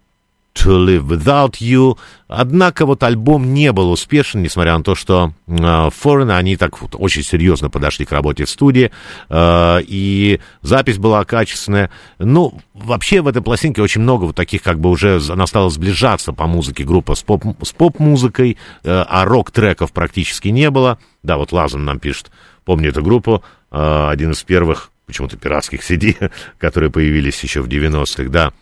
to 0.54 0.86
Live 0.86 1.08
Without 1.08 1.54
You. 1.60 1.98
Однако 2.28 2.86
вот 2.86 3.04
альбом 3.04 3.54
не 3.54 3.72
был 3.72 3.92
успешен, 3.92 4.42
несмотря 4.42 4.78
на 4.78 4.84
то, 4.84 4.96
что 4.96 5.34
э, 5.48 5.52
Foreign, 5.52 6.32
они 6.32 6.56
так 6.56 6.82
вот 6.82 6.96
очень 6.98 7.24
серьезно 7.24 7.70
подошли 7.70 8.06
к 8.06 8.12
работе 8.12 8.46
в 8.46 8.50
студии, 8.50 8.92
э, 9.30 9.80
и 9.86 10.40
запись 10.62 10.98
была 10.98 11.24
качественная. 11.26 11.92
Ну, 12.20 12.60
вообще 12.74 13.22
в 13.22 13.28
этой 13.28 13.42
пластинке 13.42 13.82
очень 13.82 14.02
много 14.02 14.26
вот 14.26 14.36
таких, 14.36 14.64
как 14.64 14.80
бы 14.80 14.90
уже 14.90 15.22
она 15.30 15.48
стала 15.48 15.70
сближаться 15.70 16.34
по 16.34 16.48
музыке 16.48 16.84
группа 16.84 17.16
с, 17.16 17.24
поп, 17.24 17.44
с 17.64 17.72
поп-музыкой, 17.72 18.58
э, 18.84 19.06
а 19.08 19.26
рок-треков 19.26 19.92
практически 19.92 20.50
не 20.50 20.70
было. 20.70 20.98
Да, 21.24 21.38
вот 21.38 21.52
Лазан 21.52 21.86
нам 21.86 22.00
пишет, 22.00 22.32
помню 22.64 22.90
эту 22.90 23.04
группу, 23.04 23.44
э, 23.72 24.08
один 24.10 24.32
из 24.32 24.42
первых 24.44 24.92
почему-то 25.06 25.38
пиратских 25.38 25.82
CD, 25.90 26.32
которые 26.58 26.90
появились 26.90 27.42
еще 27.44 27.62
в 27.62 27.68
90-х, 27.68 28.30
да, 28.30 28.54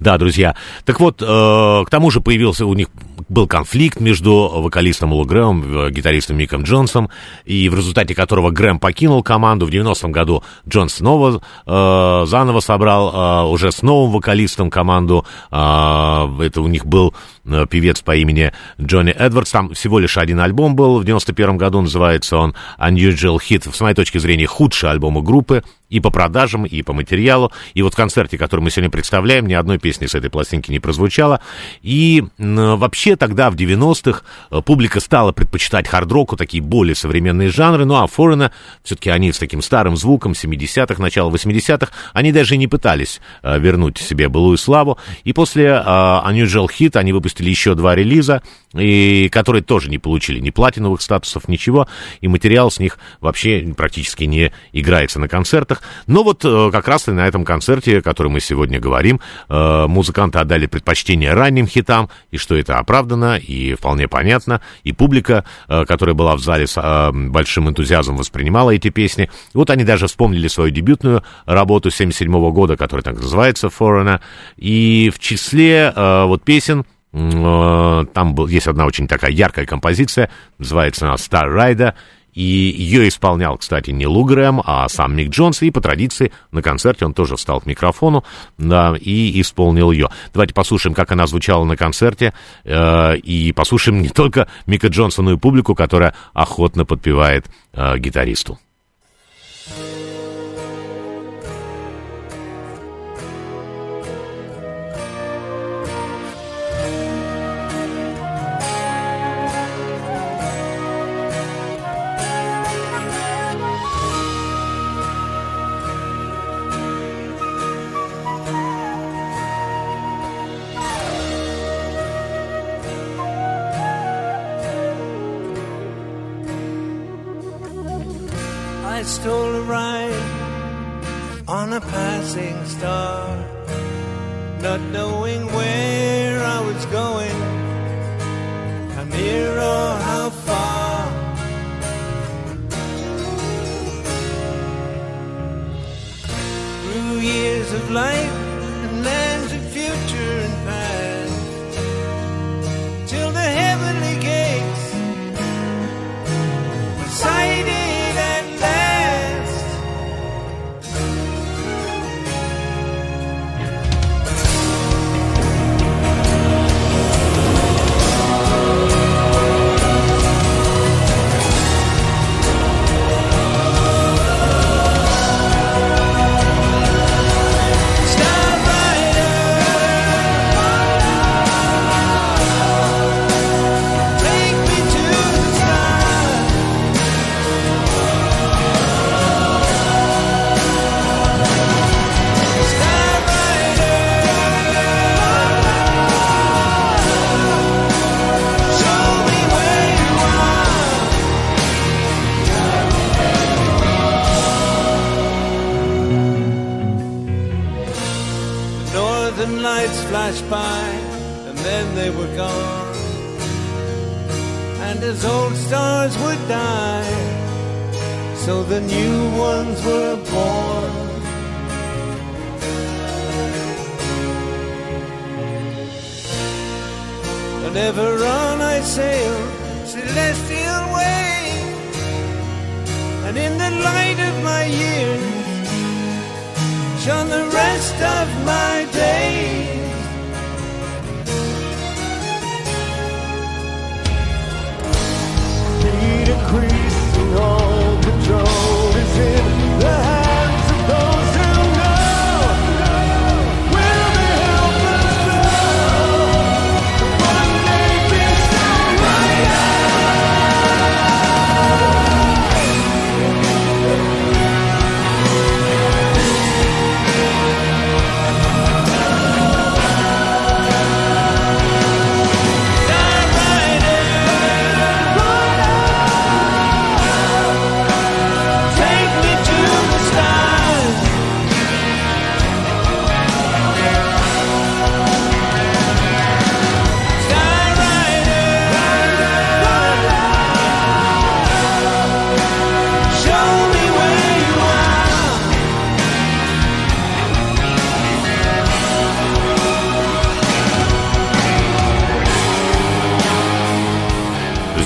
да, 0.00 0.18
друзья. 0.18 0.56
Так 0.84 1.00
вот, 1.00 1.22
э, 1.22 1.24
к 1.24 1.90
тому 1.90 2.10
же 2.10 2.20
появился 2.20 2.66
у 2.66 2.74
них 2.74 2.88
был 3.28 3.46
конфликт 3.46 4.00
между 4.00 4.50
вокалистом 4.54 5.12
Лу 5.12 5.24
Грэмом, 5.24 5.90
гитаристом 5.90 6.36
Миком 6.36 6.62
Джонсом, 6.62 7.10
и 7.44 7.68
в 7.68 7.74
результате 7.74 8.14
которого 8.14 8.50
Грэм 8.50 8.78
покинул 8.78 9.22
команду. 9.22 9.66
В 9.66 9.70
90-м 9.70 10.12
году 10.12 10.42
Джонс 10.68 10.94
снова 10.94 11.40
э, 11.66 12.24
заново 12.26 12.60
собрал 12.60 13.46
э, 13.46 13.48
уже 13.48 13.72
с 13.72 13.82
новым 13.82 14.12
вокалистом 14.12 14.70
команду. 14.70 15.24
Э, 15.50 16.28
это 16.40 16.60
у 16.60 16.68
них 16.68 16.86
был 16.86 17.08
э, 17.10 17.33
певец 17.70 18.00
по 18.02 18.14
имени 18.16 18.52
Джонни 18.80 19.12
Эдвардс. 19.12 19.50
Там 19.50 19.74
всего 19.74 19.98
лишь 19.98 20.18
один 20.18 20.40
альбом 20.40 20.76
был 20.76 20.98
в 20.98 21.04
91 21.04 21.56
году, 21.56 21.80
называется 21.80 22.36
он 22.36 22.54
Unusual 22.78 23.38
Hit. 23.38 23.74
С 23.74 23.80
моей 23.80 23.94
точки 23.94 24.18
зрения, 24.18 24.46
худший 24.46 24.90
альбом 24.90 25.22
группы 25.22 25.62
и 25.90 26.00
по 26.00 26.10
продажам, 26.10 26.66
и 26.66 26.82
по 26.82 26.92
материалу. 26.92 27.52
И 27.74 27.82
вот 27.82 27.92
в 27.92 27.96
концерте, 27.96 28.38
который 28.38 28.60
мы 28.60 28.70
сегодня 28.70 28.90
представляем, 28.90 29.46
ни 29.46 29.54
одной 29.54 29.78
песни 29.78 30.06
с 30.06 30.14
этой 30.14 30.30
пластинки 30.30 30.70
не 30.70 30.80
прозвучало. 30.80 31.40
И 31.82 32.24
э, 32.36 32.74
вообще 32.74 33.16
тогда, 33.16 33.50
в 33.50 33.54
90-х, 33.54 34.22
э, 34.50 34.60
публика 34.62 34.98
стала 34.98 35.32
предпочитать 35.32 35.86
хард-року, 35.86 36.36
такие 36.36 36.62
более 36.62 36.96
современные 36.96 37.48
жанры. 37.48 37.84
Ну 37.84 37.94
а 37.94 38.06
Форена, 38.06 38.50
все-таки 38.82 39.10
они 39.10 39.32
с 39.32 39.38
таким 39.38 39.62
старым 39.62 39.96
звуком 39.96 40.32
70-х, 40.32 41.00
начала 41.00 41.30
80-х, 41.30 41.92
они 42.12 42.32
даже 42.32 42.56
не 42.56 42.66
пытались 42.66 43.20
э, 43.42 43.58
вернуть 43.58 43.98
себе 43.98 44.28
былую 44.28 44.58
славу. 44.58 44.98
И 45.22 45.32
после 45.32 45.66
э, 45.66 45.76
Unusual 45.84 46.66
Hit 46.66 46.96
они 46.96 47.12
выпустили 47.12 47.33
еще 47.40 47.74
два 47.74 47.94
релиза, 47.94 48.42
и 48.74 49.28
которые 49.30 49.62
тоже 49.62 49.88
не 49.88 49.98
получили 49.98 50.40
ни 50.40 50.50
платиновых 50.50 51.00
статусов, 51.00 51.48
ничего, 51.48 51.86
и 52.20 52.28
материал 52.28 52.70
с 52.70 52.78
них 52.78 52.98
вообще 53.20 53.74
практически 53.76 54.24
не 54.24 54.52
играется 54.72 55.20
на 55.20 55.28
концертах. 55.28 55.82
Но 56.06 56.22
вот 56.22 56.44
э, 56.44 56.70
как 56.72 56.88
раз 56.88 57.08
и 57.08 57.12
на 57.12 57.26
этом 57.26 57.44
концерте, 57.44 57.98
о 57.98 58.02
котором 58.02 58.32
мы 58.32 58.40
сегодня 58.40 58.80
говорим, 58.80 59.20
э, 59.48 59.86
музыканты 59.86 60.38
отдали 60.38 60.66
предпочтение 60.66 61.32
ранним 61.32 61.66
хитам, 61.66 62.10
и 62.30 62.36
что 62.36 62.56
это 62.56 62.78
оправдано, 62.78 63.36
и 63.36 63.74
вполне 63.74 64.08
понятно, 64.08 64.60
и 64.82 64.92
публика, 64.92 65.44
э, 65.68 65.84
которая 65.84 66.14
была 66.14 66.34
в 66.36 66.40
зале 66.40 66.66
с 66.66 67.10
большим 67.12 67.68
энтузиазмом 67.68 68.16
воспринимала 68.16 68.70
эти 68.70 68.88
песни. 68.90 69.30
Вот 69.52 69.70
они 69.70 69.84
даже 69.84 70.06
вспомнили 70.06 70.48
свою 70.48 70.70
дебютную 70.70 71.22
работу 71.46 71.90
77 71.90 72.50
года, 72.50 72.76
которая 72.76 73.02
так 73.02 73.16
называется 73.16 73.68
«Foreigner», 73.68 74.20
и 74.56 75.10
в 75.14 75.18
числе 75.18 75.92
вот 75.94 76.42
песен, 76.42 76.84
там 77.14 78.34
был, 78.34 78.48
есть 78.48 78.66
одна 78.66 78.86
очень 78.86 79.06
такая 79.06 79.30
яркая 79.30 79.66
композиция, 79.66 80.30
называется 80.58 81.06
она 81.06 81.14
«Star 81.14 81.46
Rider», 81.46 81.94
и 82.34 82.42
ее 82.42 83.08
исполнял, 83.08 83.56
кстати, 83.56 83.90
не 83.90 84.06
Лу 84.06 84.24
Грэм, 84.24 84.60
а 84.64 84.88
сам 84.88 85.16
Мик 85.16 85.30
Джонс, 85.30 85.62
и 85.62 85.70
по 85.70 85.80
традиции 85.80 86.32
на 86.50 86.62
концерте 86.62 87.06
он 87.06 87.14
тоже 87.14 87.36
встал 87.36 87.60
к 87.60 87.66
микрофону 87.66 88.24
да, 88.58 88.94
и 89.00 89.40
исполнил 89.40 89.92
ее. 89.92 90.10
Давайте 90.32 90.52
послушаем, 90.52 90.94
как 90.94 91.12
она 91.12 91.26
звучала 91.26 91.64
на 91.64 91.76
концерте, 91.76 92.34
э, 92.64 93.16
и 93.18 93.52
послушаем 93.52 94.02
не 94.02 94.08
только 94.08 94.48
Мика 94.66 94.88
Джонса, 94.88 95.22
но 95.22 95.32
и 95.32 95.36
публику, 95.36 95.76
которая 95.76 96.14
охотно 96.32 96.84
подпевает 96.84 97.46
э, 97.72 97.98
гитаристу. 97.98 98.58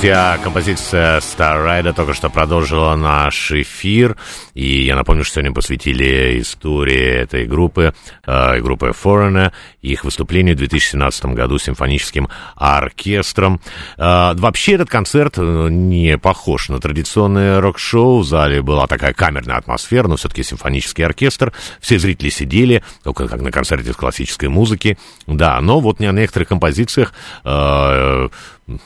Друзья, 0.08 0.38
композиция 0.42 1.20
Rider 1.20 1.92
только 1.92 2.14
что 2.14 2.30
продолжила 2.30 2.96
наш 2.96 3.52
эфир. 3.52 4.16
И 4.54 4.84
я 4.86 4.96
напомню, 4.96 5.22
что 5.22 5.34
сегодня 5.34 5.52
посвятили 5.52 6.40
истории 6.40 7.20
этой 7.20 7.44
группы, 7.44 7.92
э, 8.56 8.60
группы 8.60 8.88
Foreigner, 8.88 9.52
их 9.82 10.04
выступлению 10.04 10.54
в 10.54 10.58
2017 10.58 11.26
году 11.26 11.58
симфоническим 11.58 12.28
оркестром. 12.56 13.60
Э, 13.96 14.34
вообще 14.34 14.74
этот 14.74 14.88
концерт 14.88 15.34
э, 15.36 15.68
не 15.70 16.18
похож 16.18 16.68
на 16.68 16.80
традиционное 16.80 17.60
рок-шоу. 17.60 18.20
В 18.20 18.24
зале 18.24 18.62
была 18.62 18.86
такая 18.86 19.12
камерная 19.12 19.56
атмосфера, 19.56 20.08
но 20.08 20.16
все-таки 20.16 20.42
симфонический 20.42 21.04
оркестр. 21.04 21.52
Все 21.80 21.98
зрители 21.98 22.30
сидели, 22.30 22.82
только 23.02 23.28
как 23.28 23.40
на 23.40 23.50
концерте 23.50 23.92
с 23.92 23.96
классической 23.96 24.48
музыки. 24.48 24.98
Да, 25.26 25.60
но 25.60 25.80
вот 25.80 26.00
на 26.00 26.12
некоторых 26.12 26.48
композициях 26.48 27.12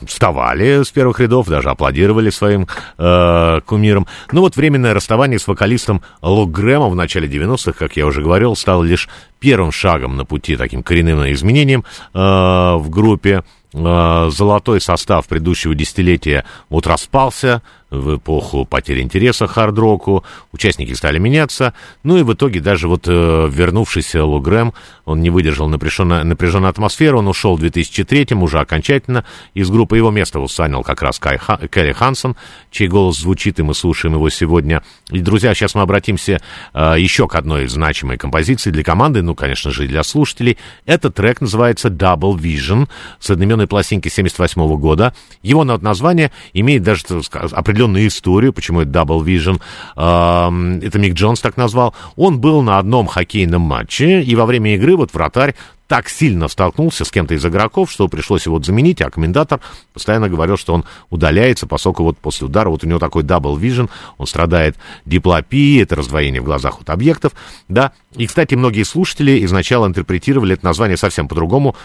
вставали 0.06 0.82
с 0.82 0.90
первых 0.90 1.20
рядов, 1.20 1.48
даже 1.48 1.70
аплодировали 1.70 2.30
своим 2.30 2.66
э, 2.98 3.60
кумирам. 3.66 4.06
Но 4.30 4.40
вот 4.42 4.56
временное 4.56 4.94
расставание 4.94 5.38
с 5.38 5.46
вокалистом 5.46 6.02
Лок 6.20 6.50
Грэмом 6.50 6.90
в 6.90 6.96
начале 6.96 7.28
90-х, 7.28 7.72
как 7.72 7.96
я 7.96 8.06
уже 8.06 8.22
говорил, 8.22 8.54
стало 8.54 8.84
лишь 8.84 9.08
первым 9.42 9.72
шагом 9.72 10.16
на 10.16 10.24
пути 10.24 10.56
таким 10.56 10.84
коренным 10.84 11.30
изменением 11.32 11.84
э, 12.14 12.18
в 12.18 12.88
группе. 12.88 13.42
Э, 13.74 14.28
золотой 14.30 14.80
состав 14.80 15.26
предыдущего 15.26 15.74
десятилетия 15.74 16.44
вот 16.68 16.86
распался 16.86 17.62
в 17.92 18.16
эпоху 18.16 18.64
потери 18.64 19.02
интереса 19.02 19.46
хард-року, 19.46 20.24
участники 20.50 20.92
стали 20.94 21.18
меняться, 21.18 21.74
ну 22.02 22.16
и 22.16 22.22
в 22.22 22.32
итоге 22.32 22.60
даже 22.60 22.88
вот 22.88 23.04
э, 23.06 23.48
вернувшийся 23.50 24.24
Лу 24.24 24.40
Грэм, 24.40 24.72
он 25.04 25.20
не 25.20 25.30
выдержал 25.30 25.68
напряженную, 25.68 26.24
напряженную 26.24 26.70
атмосферу, 26.70 27.18
он 27.18 27.28
ушел 27.28 27.56
в 27.56 27.62
2003-м 27.62 28.42
уже 28.42 28.60
окончательно 28.60 29.24
из 29.52 29.68
группы, 29.68 29.96
его 29.96 30.10
место 30.10 30.44
занял 30.46 30.82
как 30.82 31.02
раз 31.02 31.18
Кай 31.18 31.36
Ха, 31.36 31.58
Келли 31.70 31.92
Хансон, 31.92 32.36
чей 32.70 32.88
голос 32.88 33.18
звучит, 33.18 33.60
и 33.60 33.62
мы 33.62 33.74
слушаем 33.74 34.14
его 34.14 34.30
сегодня. 34.30 34.82
И, 35.10 35.20
друзья, 35.20 35.54
сейчас 35.54 35.74
мы 35.74 35.82
обратимся 35.82 36.40
э, 36.72 36.94
еще 36.98 37.28
к 37.28 37.34
одной 37.34 37.66
значимой 37.68 38.16
композиции 38.16 38.70
для 38.70 38.82
команды, 38.82 39.22
ну, 39.22 39.34
конечно 39.34 39.70
же, 39.70 39.84
и 39.84 39.88
для 39.88 40.02
слушателей. 40.02 40.56
Этот 40.86 41.14
трек 41.14 41.42
называется 41.42 41.88
Double 41.88 42.36
Vision 42.36 42.88
с 43.20 43.30
одноименной 43.30 43.66
пластинки 43.66 44.08
78 44.08 44.76
года. 44.78 45.14
Его 45.42 45.64
на- 45.64 45.78
название 45.78 46.32
имеет 46.54 46.82
даже 46.82 47.04
так 47.04 47.52
определенную 47.82 48.06
историю, 48.06 48.52
почему 48.52 48.80
это 48.82 48.90
Double 48.90 49.24
Vision. 49.24 49.60
Эм, 49.96 50.80
Это 50.80 50.98
Мик 50.98 51.14
Джонс 51.14 51.40
так 51.40 51.56
назвал. 51.56 51.94
Он 52.16 52.40
был 52.40 52.62
на 52.62 52.78
одном 52.78 53.06
хоккейном 53.06 53.62
матче, 53.62 54.22
и 54.22 54.34
во 54.34 54.46
время 54.46 54.74
игры 54.74 54.96
вот 54.96 55.12
вратарь 55.12 55.54
так 55.92 56.08
сильно 56.08 56.48
столкнулся 56.48 57.04
с 57.04 57.10
кем-то 57.10 57.34
из 57.34 57.44
игроков, 57.44 57.92
что 57.92 58.08
пришлось 58.08 58.46
его 58.46 58.58
заменить, 58.62 59.02
а 59.02 59.10
комментатор 59.10 59.60
постоянно 59.92 60.30
говорил, 60.30 60.56
что 60.56 60.72
он 60.72 60.86
удаляется, 61.10 61.66
поскольку 61.66 62.02
вот 62.02 62.16
после 62.16 62.46
удара 62.46 62.70
вот 62.70 62.82
у 62.82 62.86
него 62.86 62.98
такой 62.98 63.24
double 63.24 63.60
vision, 63.60 63.90
он 64.16 64.26
страдает 64.26 64.78
диплопией, 65.04 65.82
это 65.82 65.94
раздвоение 65.94 66.40
в 66.40 66.46
глазах 66.46 66.80
от 66.80 66.88
объектов, 66.88 67.34
да. 67.68 67.92
И, 68.16 68.26
кстати, 68.26 68.54
многие 68.54 68.84
слушатели 68.84 69.44
изначально 69.44 69.86
интерпретировали 69.86 70.54
это 70.54 70.64
название 70.64 70.96
совсем 70.96 71.28
по-другому, 71.28 71.76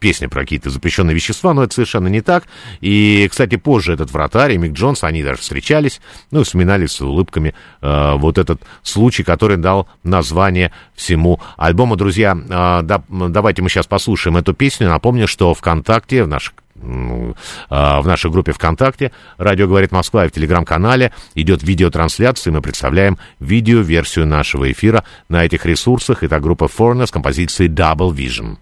песня 0.00 0.28
про 0.28 0.42
какие-то 0.42 0.70
запрещенные 0.70 1.14
вещества, 1.14 1.54
но 1.54 1.64
это 1.64 1.74
совершенно 1.74 2.08
не 2.08 2.20
так. 2.20 2.44
И, 2.80 3.26
кстати, 3.30 3.56
позже 3.56 3.92
этот 3.92 4.12
вратарь 4.12 4.52
и 4.52 4.58
Мик 4.58 4.72
Джонс, 4.72 5.04
они 5.04 5.22
даже 5.22 5.40
встречались, 5.40 6.00
ну, 6.30 6.42
вспоминали 6.42 6.86
с 6.86 7.00
улыбками 7.00 7.54
э, 7.80 8.14
вот 8.16 8.38
этот 8.38 8.62
случай, 8.82 9.22
который 9.22 9.56
дал 9.56 9.88
название 10.02 10.72
всему 10.94 11.40
альбому. 11.56 11.94
Друзья, 11.94 12.36
э, 12.36 12.82
да, 12.82 13.02
давайте 13.48 13.62
мы 13.62 13.70
сейчас 13.70 13.86
послушаем 13.86 14.36
эту 14.36 14.52
песню. 14.52 14.88
Напомню, 14.88 15.26
что 15.26 15.54
ВКонтакте, 15.54 16.22
в 16.22 16.28
наших 16.28 16.52
м, 16.82 17.34
а, 17.70 18.02
в 18.02 18.06
нашей 18.06 18.30
группе 18.30 18.52
ВКонтакте 18.52 19.10
«Радио 19.38 19.66
говорит 19.66 19.90
Москва» 19.90 20.26
и 20.26 20.28
в 20.28 20.32
Телеграм-канале 20.32 21.12
идет 21.34 21.62
видеотрансляция, 21.62 22.50
и 22.50 22.54
мы 22.54 22.60
представляем 22.60 23.16
видеоверсию 23.40 24.26
нашего 24.26 24.70
эфира 24.70 25.02
на 25.30 25.46
этих 25.46 25.64
ресурсах. 25.64 26.22
Это 26.22 26.40
группа 26.40 26.64
Foreigner 26.64 27.06
с 27.06 27.10
композицией 27.10 27.70
Double 27.70 28.10
Vision. 28.10 28.58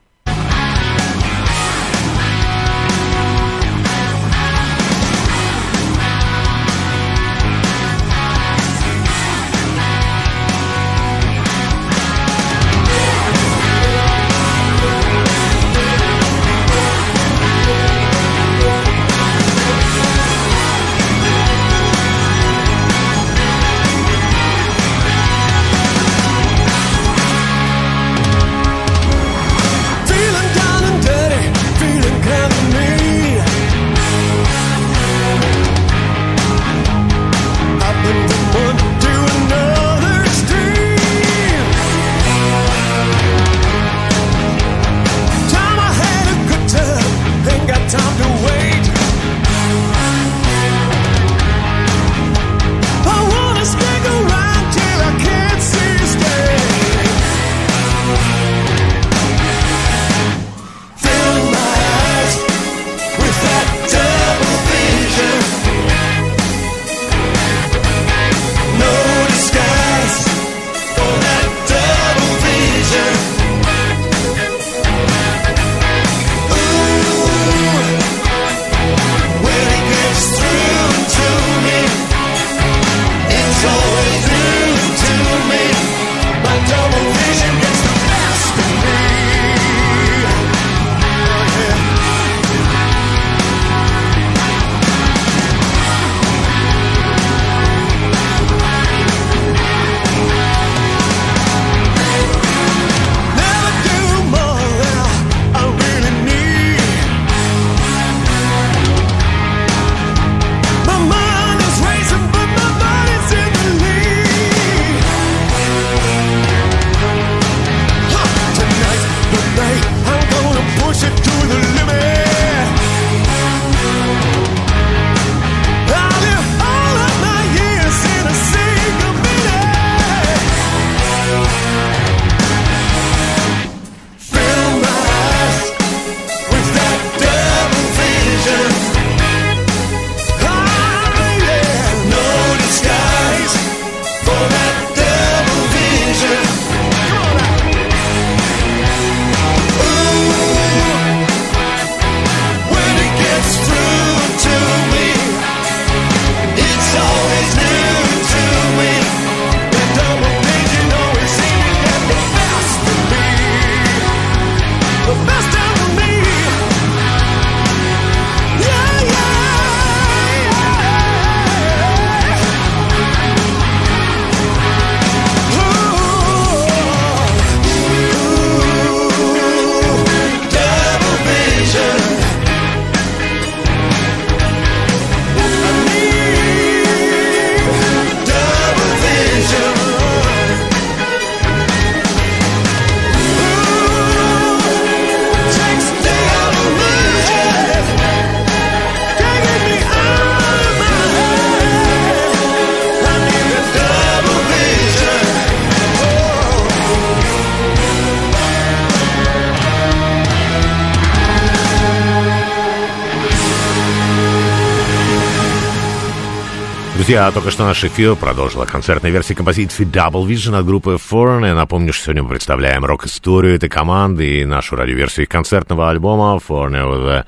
Друзья, 217.06 217.30
только 217.30 217.52
что 217.52 217.64
наш 217.64 217.84
эфир 217.84 218.16
продолжила 218.16 218.64
концертная 218.64 219.12
версия 219.12 219.36
композиции 219.36 219.86
Double 219.86 220.26
Vision 220.26 220.58
от 220.58 220.66
группы 220.66 220.98
Foreign. 220.98 221.46
Я 221.46 221.54
напомню, 221.54 221.92
что 221.92 222.06
сегодня 222.06 222.24
мы 222.24 222.30
представляем 222.30 222.84
рок-историю 222.84 223.54
этой 223.54 223.68
команды 223.68 224.40
и 224.40 224.44
нашу 224.44 224.74
радиоверсию 224.74 225.22
их 225.22 225.28
концертного 225.28 225.88
альбома 225.88 226.40
Foreigner 226.44 226.84
with 226.90 227.24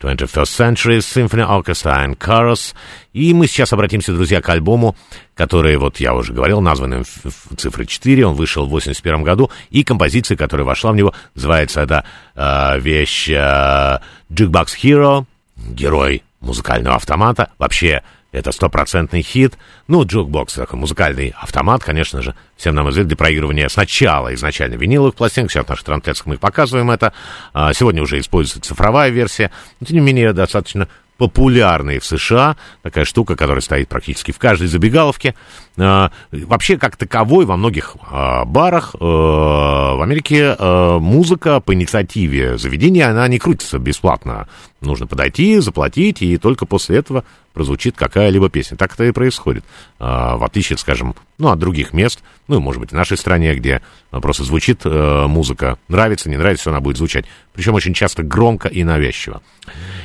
the 0.00 0.16
21st 0.16 0.44
Century 0.44 0.98
Symphony 0.98 1.44
Orchestra 1.44 2.06
and 2.06 2.16
Chorus. 2.16 2.76
И 3.12 3.34
мы 3.34 3.48
сейчас 3.48 3.72
обратимся, 3.72 4.12
друзья, 4.12 4.40
к 4.40 4.48
альбому, 4.50 4.94
который, 5.34 5.76
вот 5.78 5.98
я 5.98 6.14
уже 6.14 6.32
говорил, 6.32 6.60
названным 6.60 7.02
цифрой 7.56 7.86
4. 7.86 8.24
Он 8.24 8.34
вышел 8.34 8.66
в 8.66 8.70
81 8.70 9.24
году. 9.24 9.50
И 9.70 9.82
композиция, 9.82 10.36
которая 10.36 10.64
вошла 10.64 10.92
в 10.92 10.94
него, 10.94 11.12
называется 11.34 11.80
эта 11.80 12.04
э, 12.36 12.78
вещь 12.78 13.28
э, 13.28 13.98
Jukebox 14.30 14.66
Hero, 14.80 15.24
герой 15.56 16.22
музыкального 16.40 16.94
автомата. 16.94 17.50
Вообще, 17.58 18.02
это 18.32 18.52
стопроцентный 18.52 19.22
хит. 19.22 19.56
Ну, 19.86 20.04
jukebox, 20.04 20.54
такой 20.54 20.78
музыкальный 20.78 21.34
автомат, 21.38 21.82
конечно 21.82 22.20
же, 22.20 22.34
всем 22.56 22.74
нам 22.74 22.90
известно, 22.90 23.08
для 23.08 23.16
проигрывания 23.16 23.68
сначала 23.68 24.34
изначально 24.34 24.74
виниловых 24.74 25.14
пластинок, 25.14 25.50
сейчас 25.50 25.64
в 25.64 25.68
наших 25.68 25.84
трансляциях 25.84 26.26
мы 26.26 26.36
показываем 26.36 26.90
это. 26.90 27.12
А, 27.54 27.72
Сегодня 27.72 28.02
уже 28.02 28.18
используется 28.18 28.60
цифровая 28.60 29.10
версия, 29.10 29.50
но, 29.80 29.86
тем 29.86 29.96
не 29.96 30.02
менее, 30.02 30.32
достаточно 30.32 30.88
популярной 31.18 31.98
в 31.98 32.04
США, 32.04 32.56
такая 32.82 33.04
штука, 33.04 33.34
которая 33.34 33.60
стоит 33.60 33.88
практически 33.88 34.30
в 34.30 34.38
каждой 34.38 34.68
забегаловке. 34.68 35.34
А, 35.76 36.12
Вообще, 36.30 36.78
как 36.78 36.96
таковой, 36.96 37.44
во 37.44 37.56
многих 37.56 37.96
а, 38.08 38.44
барах 38.44 38.94
э, 38.94 38.98
в 38.98 40.02
Америке 40.02 40.54
э, 40.56 40.98
музыка 40.98 41.60
по 41.60 41.74
инициативе 41.74 42.56
заведения, 42.56 43.10
она 43.10 43.26
не 43.26 43.38
крутится 43.38 43.78
бесплатно 43.78 44.48
Нужно 44.80 45.08
подойти, 45.08 45.58
заплатить, 45.58 46.22
и 46.22 46.36
только 46.38 46.64
после 46.64 46.98
этого 46.98 47.24
прозвучит 47.52 47.96
какая-либо 47.96 48.48
песня. 48.48 48.76
Так 48.76 48.94
это 48.94 49.04
и 49.04 49.10
происходит. 49.10 49.64
А, 49.98 50.36
в 50.36 50.44
отличие, 50.44 50.78
скажем, 50.78 51.16
ну, 51.38 51.48
от 51.48 51.58
других 51.58 51.92
мест, 51.92 52.22
ну, 52.46 52.60
может 52.60 52.80
быть, 52.80 52.90
в 52.90 52.94
нашей 52.94 53.16
стране, 53.16 53.54
где 53.56 53.82
а, 54.12 54.20
просто 54.20 54.44
звучит 54.44 54.82
э, 54.84 55.26
музыка, 55.26 55.78
нравится, 55.88 56.30
не 56.30 56.36
нравится, 56.36 56.70
она 56.70 56.80
будет 56.80 56.96
звучать. 56.96 57.24
Причем 57.54 57.74
очень 57.74 57.92
часто 57.92 58.22
громко 58.22 58.68
и 58.68 58.84
навязчиво. 58.84 59.42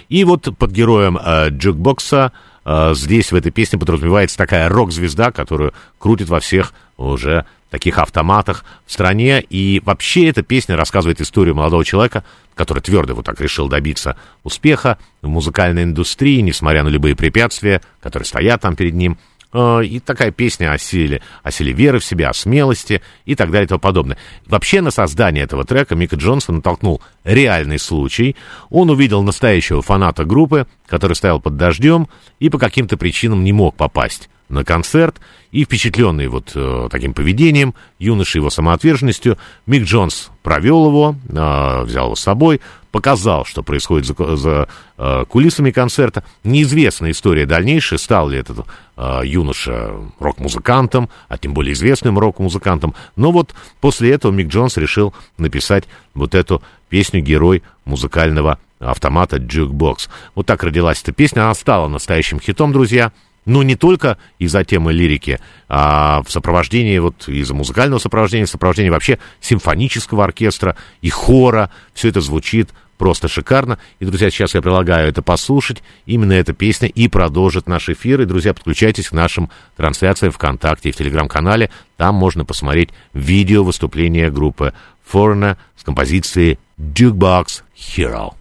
И 0.10 0.24
вот 0.24 0.50
под 0.58 0.72
героем 0.72 1.20
э, 1.24 1.50
джукбокса 1.50 2.32
э, 2.66 2.94
здесь 2.95 3.32
в 3.32 3.36
этой 3.36 3.52
песне 3.52 3.78
подразумевается 3.78 4.38
такая 4.38 4.70
рок-звезда, 4.70 5.32
которую 5.32 5.74
крутит 6.00 6.30
во 6.30 6.40
всех 6.40 6.74
уже 6.98 7.45
таких 7.74 7.98
автоматах 7.98 8.66
в 8.86 8.94
стране. 8.94 9.44
И 9.50 9.82
вообще 9.84 10.30
эта 10.30 10.44
песня 10.44 10.76
рассказывает 10.76 11.20
историю 11.22 11.56
молодого 11.56 11.84
человека, 11.84 12.24
который 12.55 12.81
твердо 12.81 13.15
вот 13.15 13.25
так 13.25 13.39
решил 13.41 13.67
добиться 13.67 14.17
успеха 14.43 14.97
в 15.21 15.27
музыкальной 15.27 15.84
индустрии, 15.84 16.41
несмотря 16.41 16.84
на 16.84 16.89
любые 16.89 17.15
препятствия, 17.15 17.81
которые 18.01 18.25
стоят 18.25 18.61
там 18.61 18.75
перед 18.75 18.93
ним. 18.93 19.17
Э, 19.53 19.81
И 19.84 19.99
такая 19.99 20.31
песня 20.31 20.71
о 20.71 20.77
силе, 20.77 21.21
о 21.43 21.51
силе 21.51 21.71
веры 21.73 21.99
в 21.99 22.05
себя, 22.05 22.30
о 22.30 22.34
смелости 22.34 23.01
и 23.25 23.35
так 23.35 23.51
далее 23.51 23.65
и 23.65 23.67
тому 23.67 23.80
подобное. 23.80 24.17
Вообще 24.47 24.81
на 24.81 24.91
создание 24.91 25.43
этого 25.43 25.63
трека 25.63 25.95
Мика 25.95 26.15
Джонсон 26.15 26.57
натолкнул 26.57 27.01
реальный 27.23 27.80
случай. 27.80 28.35
Он 28.69 28.89
увидел 28.89 29.21
настоящего 29.23 29.81
фаната 29.81 30.25
группы, 30.25 30.67
который 30.88 31.13
стоял 31.15 31.39
под 31.39 31.55
дождем 31.55 32.07
и 32.39 32.49
по 32.49 32.57
каким-то 32.57 32.97
причинам 32.97 33.43
не 33.43 33.53
мог 33.53 33.75
попасть 33.75 34.30
на 34.49 34.63
концерт, 34.63 35.19
и 35.51 35.63
впечатленный 35.65 36.27
вот 36.27 36.51
э, 36.53 36.88
таким 36.91 37.13
поведением, 37.13 37.73
юношей 37.97 38.39
его 38.39 38.49
самоотверженностью, 38.49 39.38
Мик 39.65 39.84
Джонс 39.84 40.30
провел 40.43 40.88
его, 40.88 41.15
э, 41.30 41.84
взял 41.84 42.05
его 42.05 42.15
с 42.15 42.19
собой, 42.19 42.61
показал, 42.94 43.44
что 43.44 43.64
происходит 43.64 44.06
за, 44.06 44.36
за 44.38 44.70
э, 44.99 45.26
кулисами 45.28 45.72
концерта. 45.72 46.24
Неизвестна 46.44 47.10
история 47.10 47.48
дальнейшая, 47.48 47.98
стал 47.98 48.30
ли 48.30 48.38
этот 48.38 48.68
э, 48.95 49.22
юноша 49.26 49.95
рок-музыкантом, 50.20 51.10
а 51.28 51.40
тем 51.40 51.56
более 51.56 51.74
известным 51.74 52.20
рок-музыкантом. 52.20 52.94
Но 53.15 53.32
вот 53.32 53.56
после 53.82 54.11
этого 54.11 54.32
Мик 54.32 54.48
Джонс 54.48 54.78
решил 54.78 55.11
написать 55.40 55.86
вот 56.14 56.36
эту 56.36 56.61
песню 56.88 57.22
«Герой 57.22 57.64
музыкального 57.84 58.60
автомата 58.80 59.38
Jukebox». 59.38 60.07
Вот 60.36 60.45
так 60.45 60.64
родилась 60.64 61.02
эта 61.02 61.14
песня, 61.14 61.41
она 61.41 61.56
стала 61.56 61.88
настоящим 61.88 62.40
хитом, 62.40 62.72
друзья. 62.72 63.11
Но 63.45 63.64
не 63.64 63.76
только 63.76 64.18
из-за 64.40 64.64
темы 64.64 64.94
лирики, 64.94 65.40
а 65.68 66.22
в 66.24 66.32
сопровождении, 66.32 66.98
вот 66.99 67.28
из-за 67.28 67.53
музыкального 67.53 67.99
сопровождения, 67.99 68.45
сопровождения 68.45 68.91
вообще 68.91 69.20
симфонического 69.41 70.24
оркестра 70.24 70.76
и 71.02 71.10
хора. 71.10 71.70
Все 71.94 72.10
это 72.10 72.22
звучит 72.22 72.70
просто 72.98 73.28
шикарно. 73.28 73.80
И, 73.99 74.06
друзья, 74.06 74.30
сейчас 74.30 74.56
я 74.56 74.61
предлагаю 74.61 75.10
это 75.10 75.22
послушать. 75.22 75.84
Именно 76.06 76.34
эта 76.34 76.53
песня 76.53 76.88
и 76.88 77.07
продолжит 77.07 77.68
наш 77.68 77.90
эфир. 77.90 78.22
И, 78.22 78.26
друзья, 78.26 78.53
подключайтесь 78.53 79.10
к 79.10 79.14
нашим 79.14 79.49
трансляциям 79.76 80.32
ВКонтакте 80.32 80.90
и 80.90 80.91
в 80.91 80.95
Телеграм-канале. 80.95 81.70
Там 81.98 82.15
можно 82.15 82.45
посмотреть 82.45 82.90
видео 83.14 83.64
выступления 83.64 84.30
группы 84.30 84.74
Foreigner 85.11 85.57
с 85.76 85.84
композицией 85.84 86.60
Jukebox 86.80 87.64
Hero. 87.76 88.36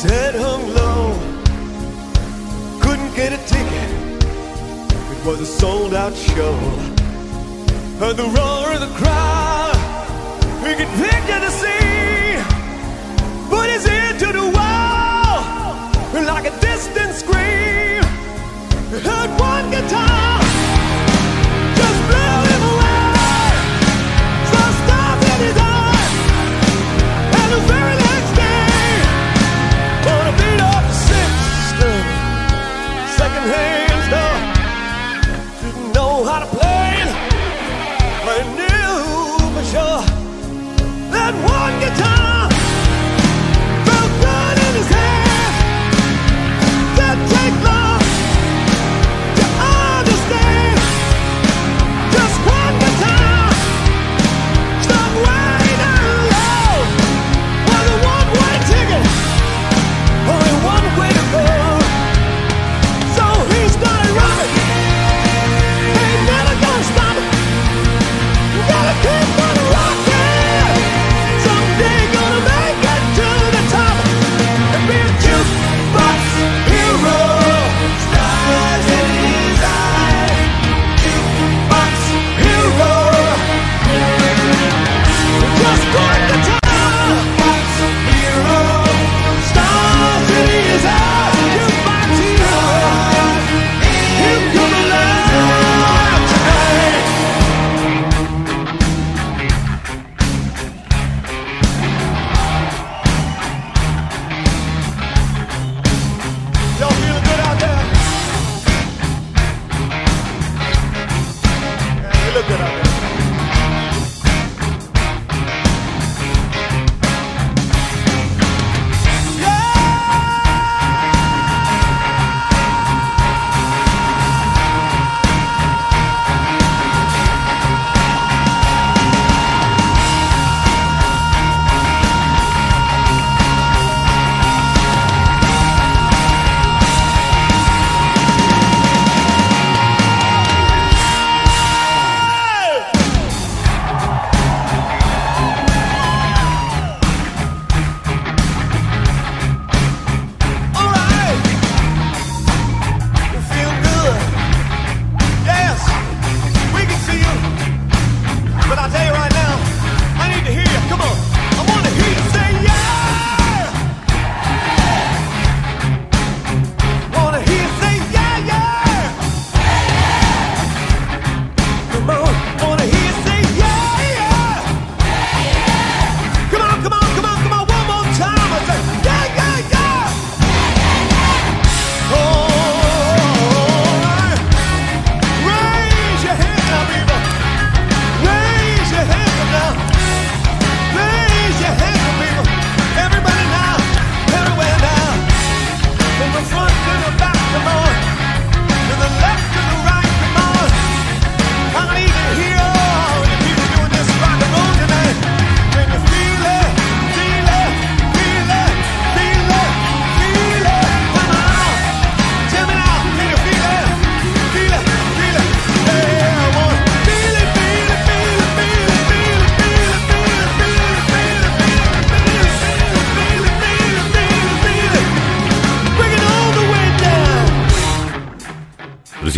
His 0.00 0.10
head 0.10 0.34
hung 0.36 0.68
low. 0.74 1.18
Couldn't 2.80 3.14
get 3.16 3.32
a 3.32 3.40
ticket, 3.48 3.90
it 5.12 5.26
was 5.26 5.40
a 5.40 5.46
sold 5.46 5.92
out 5.92 6.14
show. 6.14 6.54
Heard 7.98 8.16
the 8.16 8.28
roar 8.36 8.74
of 8.74 8.80
the 8.80 8.92
crowd, 9.00 9.76
he 10.64 10.74
could 10.78 10.92
picture 11.02 11.40
the 11.46 11.50
scene. 11.50 12.44
Put 13.48 13.70
his 13.70 13.86
ear 13.88 14.12
to 14.22 14.28
the 14.38 14.46
wall, 14.56 15.36
like 16.32 16.46
a 16.46 16.60
distant 16.60 17.14
scream. 17.14 18.02
He 18.92 19.00
heard 19.00 19.30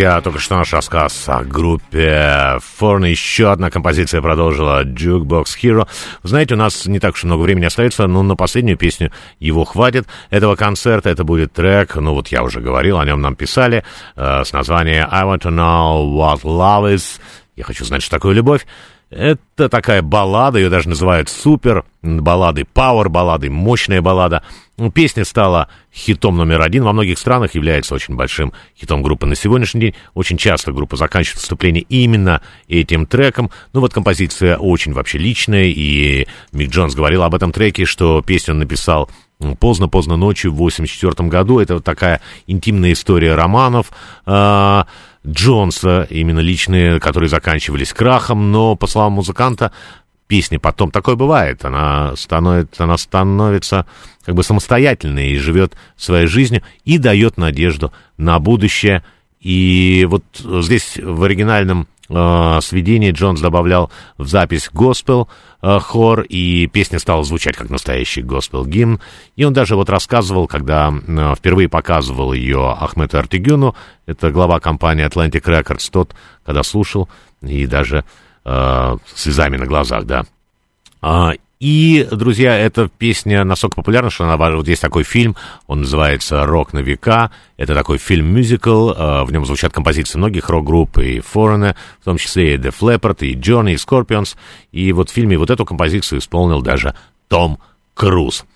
Друзья, 0.01 0.23
только 0.23 0.39
что 0.39 0.57
наш 0.57 0.73
рассказ 0.73 1.29
о 1.29 1.45
группе 1.45 2.57
Форн. 2.79 3.05
Еще 3.05 3.53
одна 3.53 3.71
композиция 3.71 4.23
продолжила 4.23 4.83
Jukebox 4.83 5.45
Hero. 5.63 5.87
Знаете, 6.23 6.55
у 6.55 6.57
нас 6.57 6.87
не 6.87 6.99
так 6.99 7.13
уж 7.13 7.25
много 7.25 7.43
времени 7.43 7.67
остается, 7.67 8.07
но 8.07 8.23
на 8.23 8.35
последнюю 8.35 8.79
песню 8.79 9.13
его 9.41 9.67
хватит. 9.67 10.07
Этого 10.31 10.57
концерта 10.57 11.11
это 11.11 11.23
будет 11.23 11.53
трек, 11.53 11.97
ну 11.97 12.15
вот 12.15 12.29
я 12.29 12.43
уже 12.43 12.63
говорил, 12.63 12.99
о 12.99 13.05
нем 13.05 13.21
нам 13.21 13.37
писали, 13.37 13.85
э, 14.17 14.43
с 14.43 14.55
названием 14.55 15.07
I 15.11 15.25
Want 15.25 15.43
to 15.43 15.51
Know 15.51 16.03
What 16.17 16.45
Love 16.45 16.95
Is. 16.95 17.21
Я 17.57 17.65
хочу 17.65 17.85
знать, 17.85 18.01
что 18.01 18.17
такое 18.17 18.33
любовь. 18.33 18.67
Это 19.11 19.69
такая 19.69 20.03
баллада, 20.03 20.61
ее 20.61 20.71
даже 20.71 20.89
называют 20.89 21.29
супер 21.29 21.85
балладой, 22.01 22.65
пауэр 22.65 23.09
балладой, 23.09 23.51
мощная 23.51 24.01
баллада. 24.01 24.45
Ну, 24.77 24.93
Песня 24.93 25.25
стала 25.25 25.69
хитом 25.93 26.37
номер 26.37 26.63
один 26.63 26.85
во 26.85 26.93
многих 26.93 27.19
странах, 27.19 27.57
является 27.57 27.93
очень 27.93 28.15
большим 28.15 28.53
хитом 28.79 29.03
группы 29.03 29.27
на 29.27 29.35
сегодняшний 29.35 29.81
день. 29.81 29.95
Очень 30.15 30.39
часто 30.39 30.71
группа 30.71 30.97
заканчивает 30.97 31.41
выступление 31.41 31.83
именно 31.89 32.41
этим 32.69 33.05
треком. 33.05 33.51
Ну 33.73 33.81
вот 33.81 33.93
композиция 33.93 34.57
очень 34.57 34.93
вообще 34.93 35.19
личная, 35.19 35.65
и 35.65 36.29
Мик 36.53 36.71
Джонс 36.71 36.95
говорил 36.95 37.25
об 37.25 37.35
этом 37.35 37.51
треке, 37.51 37.87
что 37.87 38.23
песню 38.23 38.55
он 38.55 38.61
написал 38.61 39.11
поздно-поздно 39.59 40.17
ночью 40.17 40.53
в 40.53 40.57
84 40.57 41.29
году. 41.29 41.59
Это 41.59 41.75
вот 41.75 41.85
такая 41.85 42.21
интимная 42.47 42.93
история 42.93 43.35
романов. 43.35 43.91
Джонса, 45.27 46.07
именно 46.09 46.41
личные, 46.41 46.99
которые 46.99 47.29
заканчивались 47.29 47.93
крахом, 47.93 48.51
но, 48.51 48.75
по 48.75 48.87
словам 48.87 49.13
музыканта, 49.13 49.73
песни 50.27 50.57
потом, 50.57 50.91
такое 50.91 51.17
бывает, 51.17 51.65
она 51.65 52.15
становится, 52.17 52.85
она 52.85 52.97
становится 52.97 53.85
как 54.25 54.35
бы 54.35 54.45
самостоятельной 54.45 55.31
и 55.31 55.39
живет 55.39 55.75
своей 55.97 56.27
жизнью 56.27 56.63
и 56.85 56.99
дает 56.99 57.37
надежду 57.37 57.93
на 58.17 58.39
будущее. 58.39 59.03
И 59.41 60.07
вот 60.09 60.25
здесь 60.63 60.97
в 60.97 61.23
оригинальном 61.25 61.89
э, 62.09 62.59
сведении 62.63 63.11
Джонс 63.11 63.41
добавлял 63.41 63.91
в 64.19 64.29
запись 64.29 64.71
госпел 64.73 65.29
хор, 65.63 66.23
и 66.23 66.67
песня 66.67 66.99
стала 66.99 67.23
звучать 67.23 67.57
как 67.57 67.71
настоящий 67.71 68.23
госпел 68.23 68.65
гимн. 68.65 69.01
И 69.37 69.45
он 69.45 69.53
даже 69.53 69.77
вот 69.77 69.91
рассказывал, 69.91 70.47
когда 70.47 70.93
э, 70.93 71.35
впервые 71.37 71.69
показывал 71.69 72.33
ее 72.33 72.77
Ахмету 72.79 73.19
Артигюну, 73.19 73.75
это 74.07 74.31
глава 74.31 74.61
компании 74.61 75.07
Atlantic 75.07 75.43
Records, 75.45 75.89
тот, 75.91 76.15
когда 76.45 76.63
слушал, 76.63 77.09
и 77.43 77.67
даже 77.67 78.05
э, 78.45 78.97
слезами 79.15 79.57
на 79.57 79.67
глазах, 79.67 80.05
да. 80.05 80.25
А, 81.61 81.65
и, 81.65 82.09
друзья, 82.11 82.57
эта 82.57 82.89
песня 82.89 83.45
настолько 83.45 83.77
популярна, 83.77 84.11
что 84.11 84.25
она, 84.25 84.37
вот 84.37 84.67
есть 84.67 84.81
такой 84.81 85.05
фильм, 85.05 85.37
он 85.67 85.81
называется 85.81 86.47
«Рок 86.47 86.73
на 86.73 86.79
века». 86.79 87.31
Это 87.59 87.75
такой 87.75 87.99
фильм-мюзикл, 87.99 88.91
э, 88.91 89.25
в 89.25 89.33
нем 89.33 89.45
звучат 89.45 89.73
композиции 89.73 90.19
многих 90.19 90.49
рок-групп, 90.49 90.99
и 90.99 91.19
Foreigner, 91.19 91.77
в 92.01 92.05
том 92.05 92.17
числе 92.17 92.55
и 92.55 92.57
Def 92.57 92.79
Leppard, 92.81 93.19
и 93.27 93.35
Journey, 93.35 93.73
и 93.73 93.77
Scorpions. 93.77 94.37
И 94.73 94.93
вот 94.93 95.11
в 95.11 95.13
фильме 95.13 95.37
вот 95.37 95.51
эту 95.51 95.67
композицию 95.67 96.21
исполнил 96.21 96.63
даже 96.63 96.95
Том 97.29 97.59
Круз. 97.95 98.47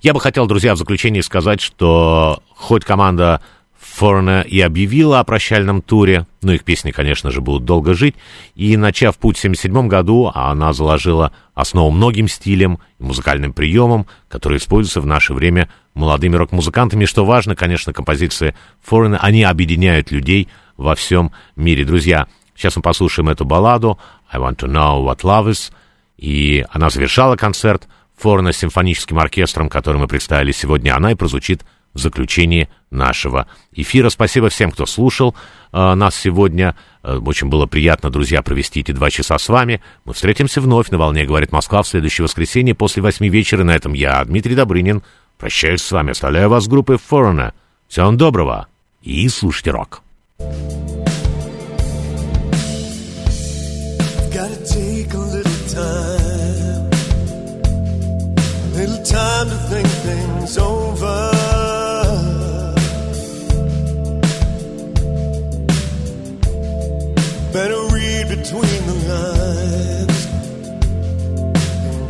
Я 0.00 0.14
бы 0.14 0.20
хотел, 0.20 0.46
друзья, 0.46 0.74
в 0.74 0.78
заключении 0.78 1.22
сказать, 1.22 1.60
что 1.60 2.42
хоть 2.54 2.84
команда 2.84 3.42
Foreigner 3.82 4.46
и 4.46 4.60
объявила 4.60 5.18
о 5.18 5.24
прощальном 5.24 5.82
туре, 5.82 6.26
но 6.40 6.52
их 6.52 6.64
песни, 6.64 6.92
конечно 6.92 7.30
же, 7.30 7.40
будут 7.40 7.64
долго 7.64 7.94
жить, 7.94 8.14
и, 8.54 8.76
начав 8.76 9.18
путь 9.18 9.36
в 9.36 9.40
1977 9.40 9.88
году, 9.88 10.30
она 10.32 10.72
заложила 10.72 11.32
основу 11.54 11.90
многим 11.90 12.28
стилям 12.28 12.78
и 12.98 13.02
музыкальным 13.02 13.52
приемам, 13.52 14.06
которые 14.28 14.58
используются 14.58 15.00
в 15.00 15.06
наше 15.06 15.34
время 15.34 15.68
молодыми 15.94 16.36
рок-музыкантами. 16.36 17.04
Что 17.04 17.24
важно, 17.24 17.56
конечно, 17.56 17.92
композиции 17.92 18.54
Foreigner, 18.88 19.18
они 19.20 19.42
объединяют 19.42 20.10
людей 20.10 20.48
во 20.76 20.94
всем 20.94 21.32
мире. 21.56 21.84
Друзья, 21.84 22.28
сейчас 22.54 22.76
мы 22.76 22.82
послушаем 22.82 23.28
эту 23.28 23.44
балладу 23.44 23.98
«I 24.30 24.40
want 24.40 24.58
to 24.58 24.68
know 24.68 25.04
what 25.04 25.22
love 25.22 25.50
is», 25.50 25.72
и 26.16 26.64
она 26.70 26.88
завершала 26.88 27.36
концерт 27.36 27.88
Foreigner 28.22 28.52
с 28.52 28.58
симфоническим 28.58 29.18
оркестром, 29.18 29.68
который 29.68 29.96
мы 29.98 30.06
представили 30.06 30.52
сегодня. 30.52 30.94
Она 30.94 31.12
и 31.12 31.16
прозвучит 31.16 31.62
в 31.94 31.98
заключении 31.98 32.68
нашего 32.90 33.46
эфира. 33.72 34.08
Спасибо 34.08 34.48
всем, 34.48 34.70
кто 34.70 34.86
слушал 34.86 35.34
э, 35.72 35.94
нас 35.94 36.14
сегодня. 36.14 36.76
Э, 37.02 37.16
очень 37.16 37.48
было 37.48 37.66
приятно, 37.66 38.10
друзья, 38.10 38.42
провести 38.42 38.80
эти 38.80 38.92
два 38.92 39.10
часа 39.10 39.38
с 39.38 39.48
вами. 39.48 39.82
Мы 40.04 40.12
встретимся 40.12 40.60
вновь 40.60 40.90
на 40.90 40.98
«Волне», 40.98 41.24
говорит 41.24 41.52
Москва, 41.52 41.82
в 41.82 41.88
следующее 41.88 42.24
воскресенье 42.24 42.74
после 42.74 43.02
восьми 43.02 43.28
вечера. 43.28 43.64
На 43.64 43.74
этом 43.74 43.92
я, 43.92 44.24
Дмитрий 44.24 44.54
Добрынин, 44.54 45.02
прощаюсь 45.38 45.82
с 45.82 45.92
вами. 45.92 46.12
Оставляю 46.12 46.48
вас 46.48 46.64
с 46.64 46.68
группой 46.68 46.96
Foreigner. 46.96 47.52
Всего 47.88 48.06
вам 48.06 48.16
доброго 48.16 48.68
и 49.02 49.28
слушайте 49.28 49.70
рок. 49.70 50.02
Gotta 50.38 50.91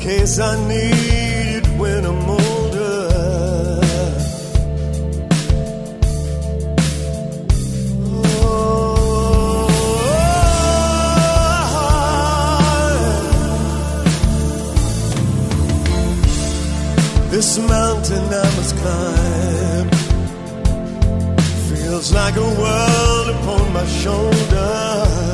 case 0.03 0.41
I 0.41 0.57
need 0.69 1.59
it 1.59 1.67
when 1.79 2.05
I'm 2.05 2.29
older. 2.29 3.09
Oh, 17.15 17.29
This 17.31 17.59
mountain 17.59 18.25
I 18.25 18.49
must 18.57 18.75
climb 18.83 19.89
feels 21.71 22.13
like 22.13 22.37
a 22.37 22.51
world 22.63 23.29
upon 23.37 23.73
my 23.73 23.87
shoulder. 23.87 25.32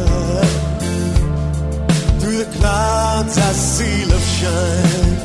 The 2.39 2.45
clouds 2.45 3.37
I 3.37 3.53
see 3.53 4.05
love 4.05 4.23
shine, 4.39 5.17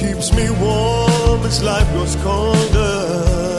keeps 0.00 0.32
me 0.34 0.50
warm 0.50 1.46
as 1.46 1.62
life 1.62 1.88
grows 1.92 2.16
colder. 2.16 3.49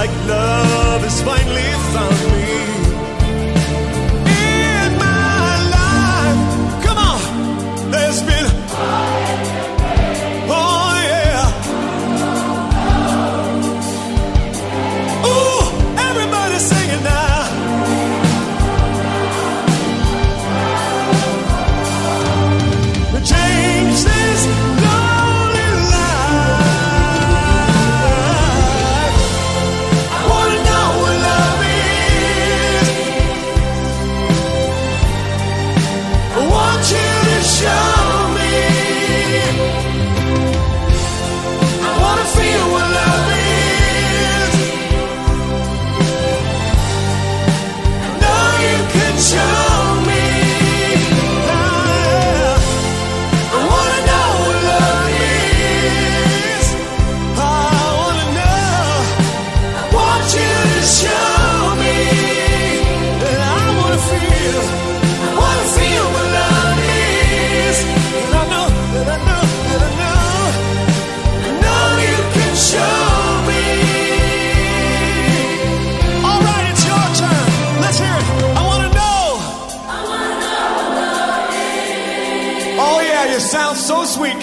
Like 0.00 0.26
love 0.26 1.02
has 1.02 1.20
finally 1.20 1.70
found 1.92 2.32
me. 2.32 2.39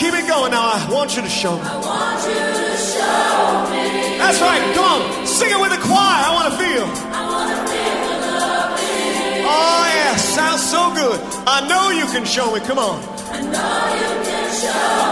Keep 0.08 0.24
it 0.24 0.28
going 0.30 0.52
now. 0.52 0.72
I 0.72 0.88
want 0.90 1.18
you 1.18 1.22
to 1.22 1.28
show 1.28 1.52
me. 1.58 1.64
I 1.68 1.76
want 1.84 2.24
you 2.24 2.40
to 2.40 2.78
show 2.80 3.44
me. 3.76 4.16
That's 4.16 4.40
right. 4.40 4.64
Come 4.74 4.88
on. 4.88 5.28
Sing 5.28 5.52
it 5.52 5.60
with 5.60 5.72
the 5.76 5.84
choir. 5.84 6.00
I 6.00 6.32
want 6.32 6.48
to 6.48 6.56
feel. 6.64 6.88
I 7.12 7.22
want 7.28 7.50
to 7.52 7.60
feel 7.68 7.96
the 8.08 8.32
love 8.40 8.72
Oh, 9.52 9.84
yeah. 10.00 10.16
Sounds 10.16 10.64
so 10.64 10.96
good. 10.96 11.20
I 11.46 11.68
know 11.68 11.92
you 11.92 12.06
can 12.16 12.24
show 12.24 12.56
me. 12.56 12.62
Come 12.62 12.80
on. 12.80 13.04
I 13.04 13.42
know 13.52 13.84
you 14.00 14.12
can 14.24 14.48
show 14.56 15.08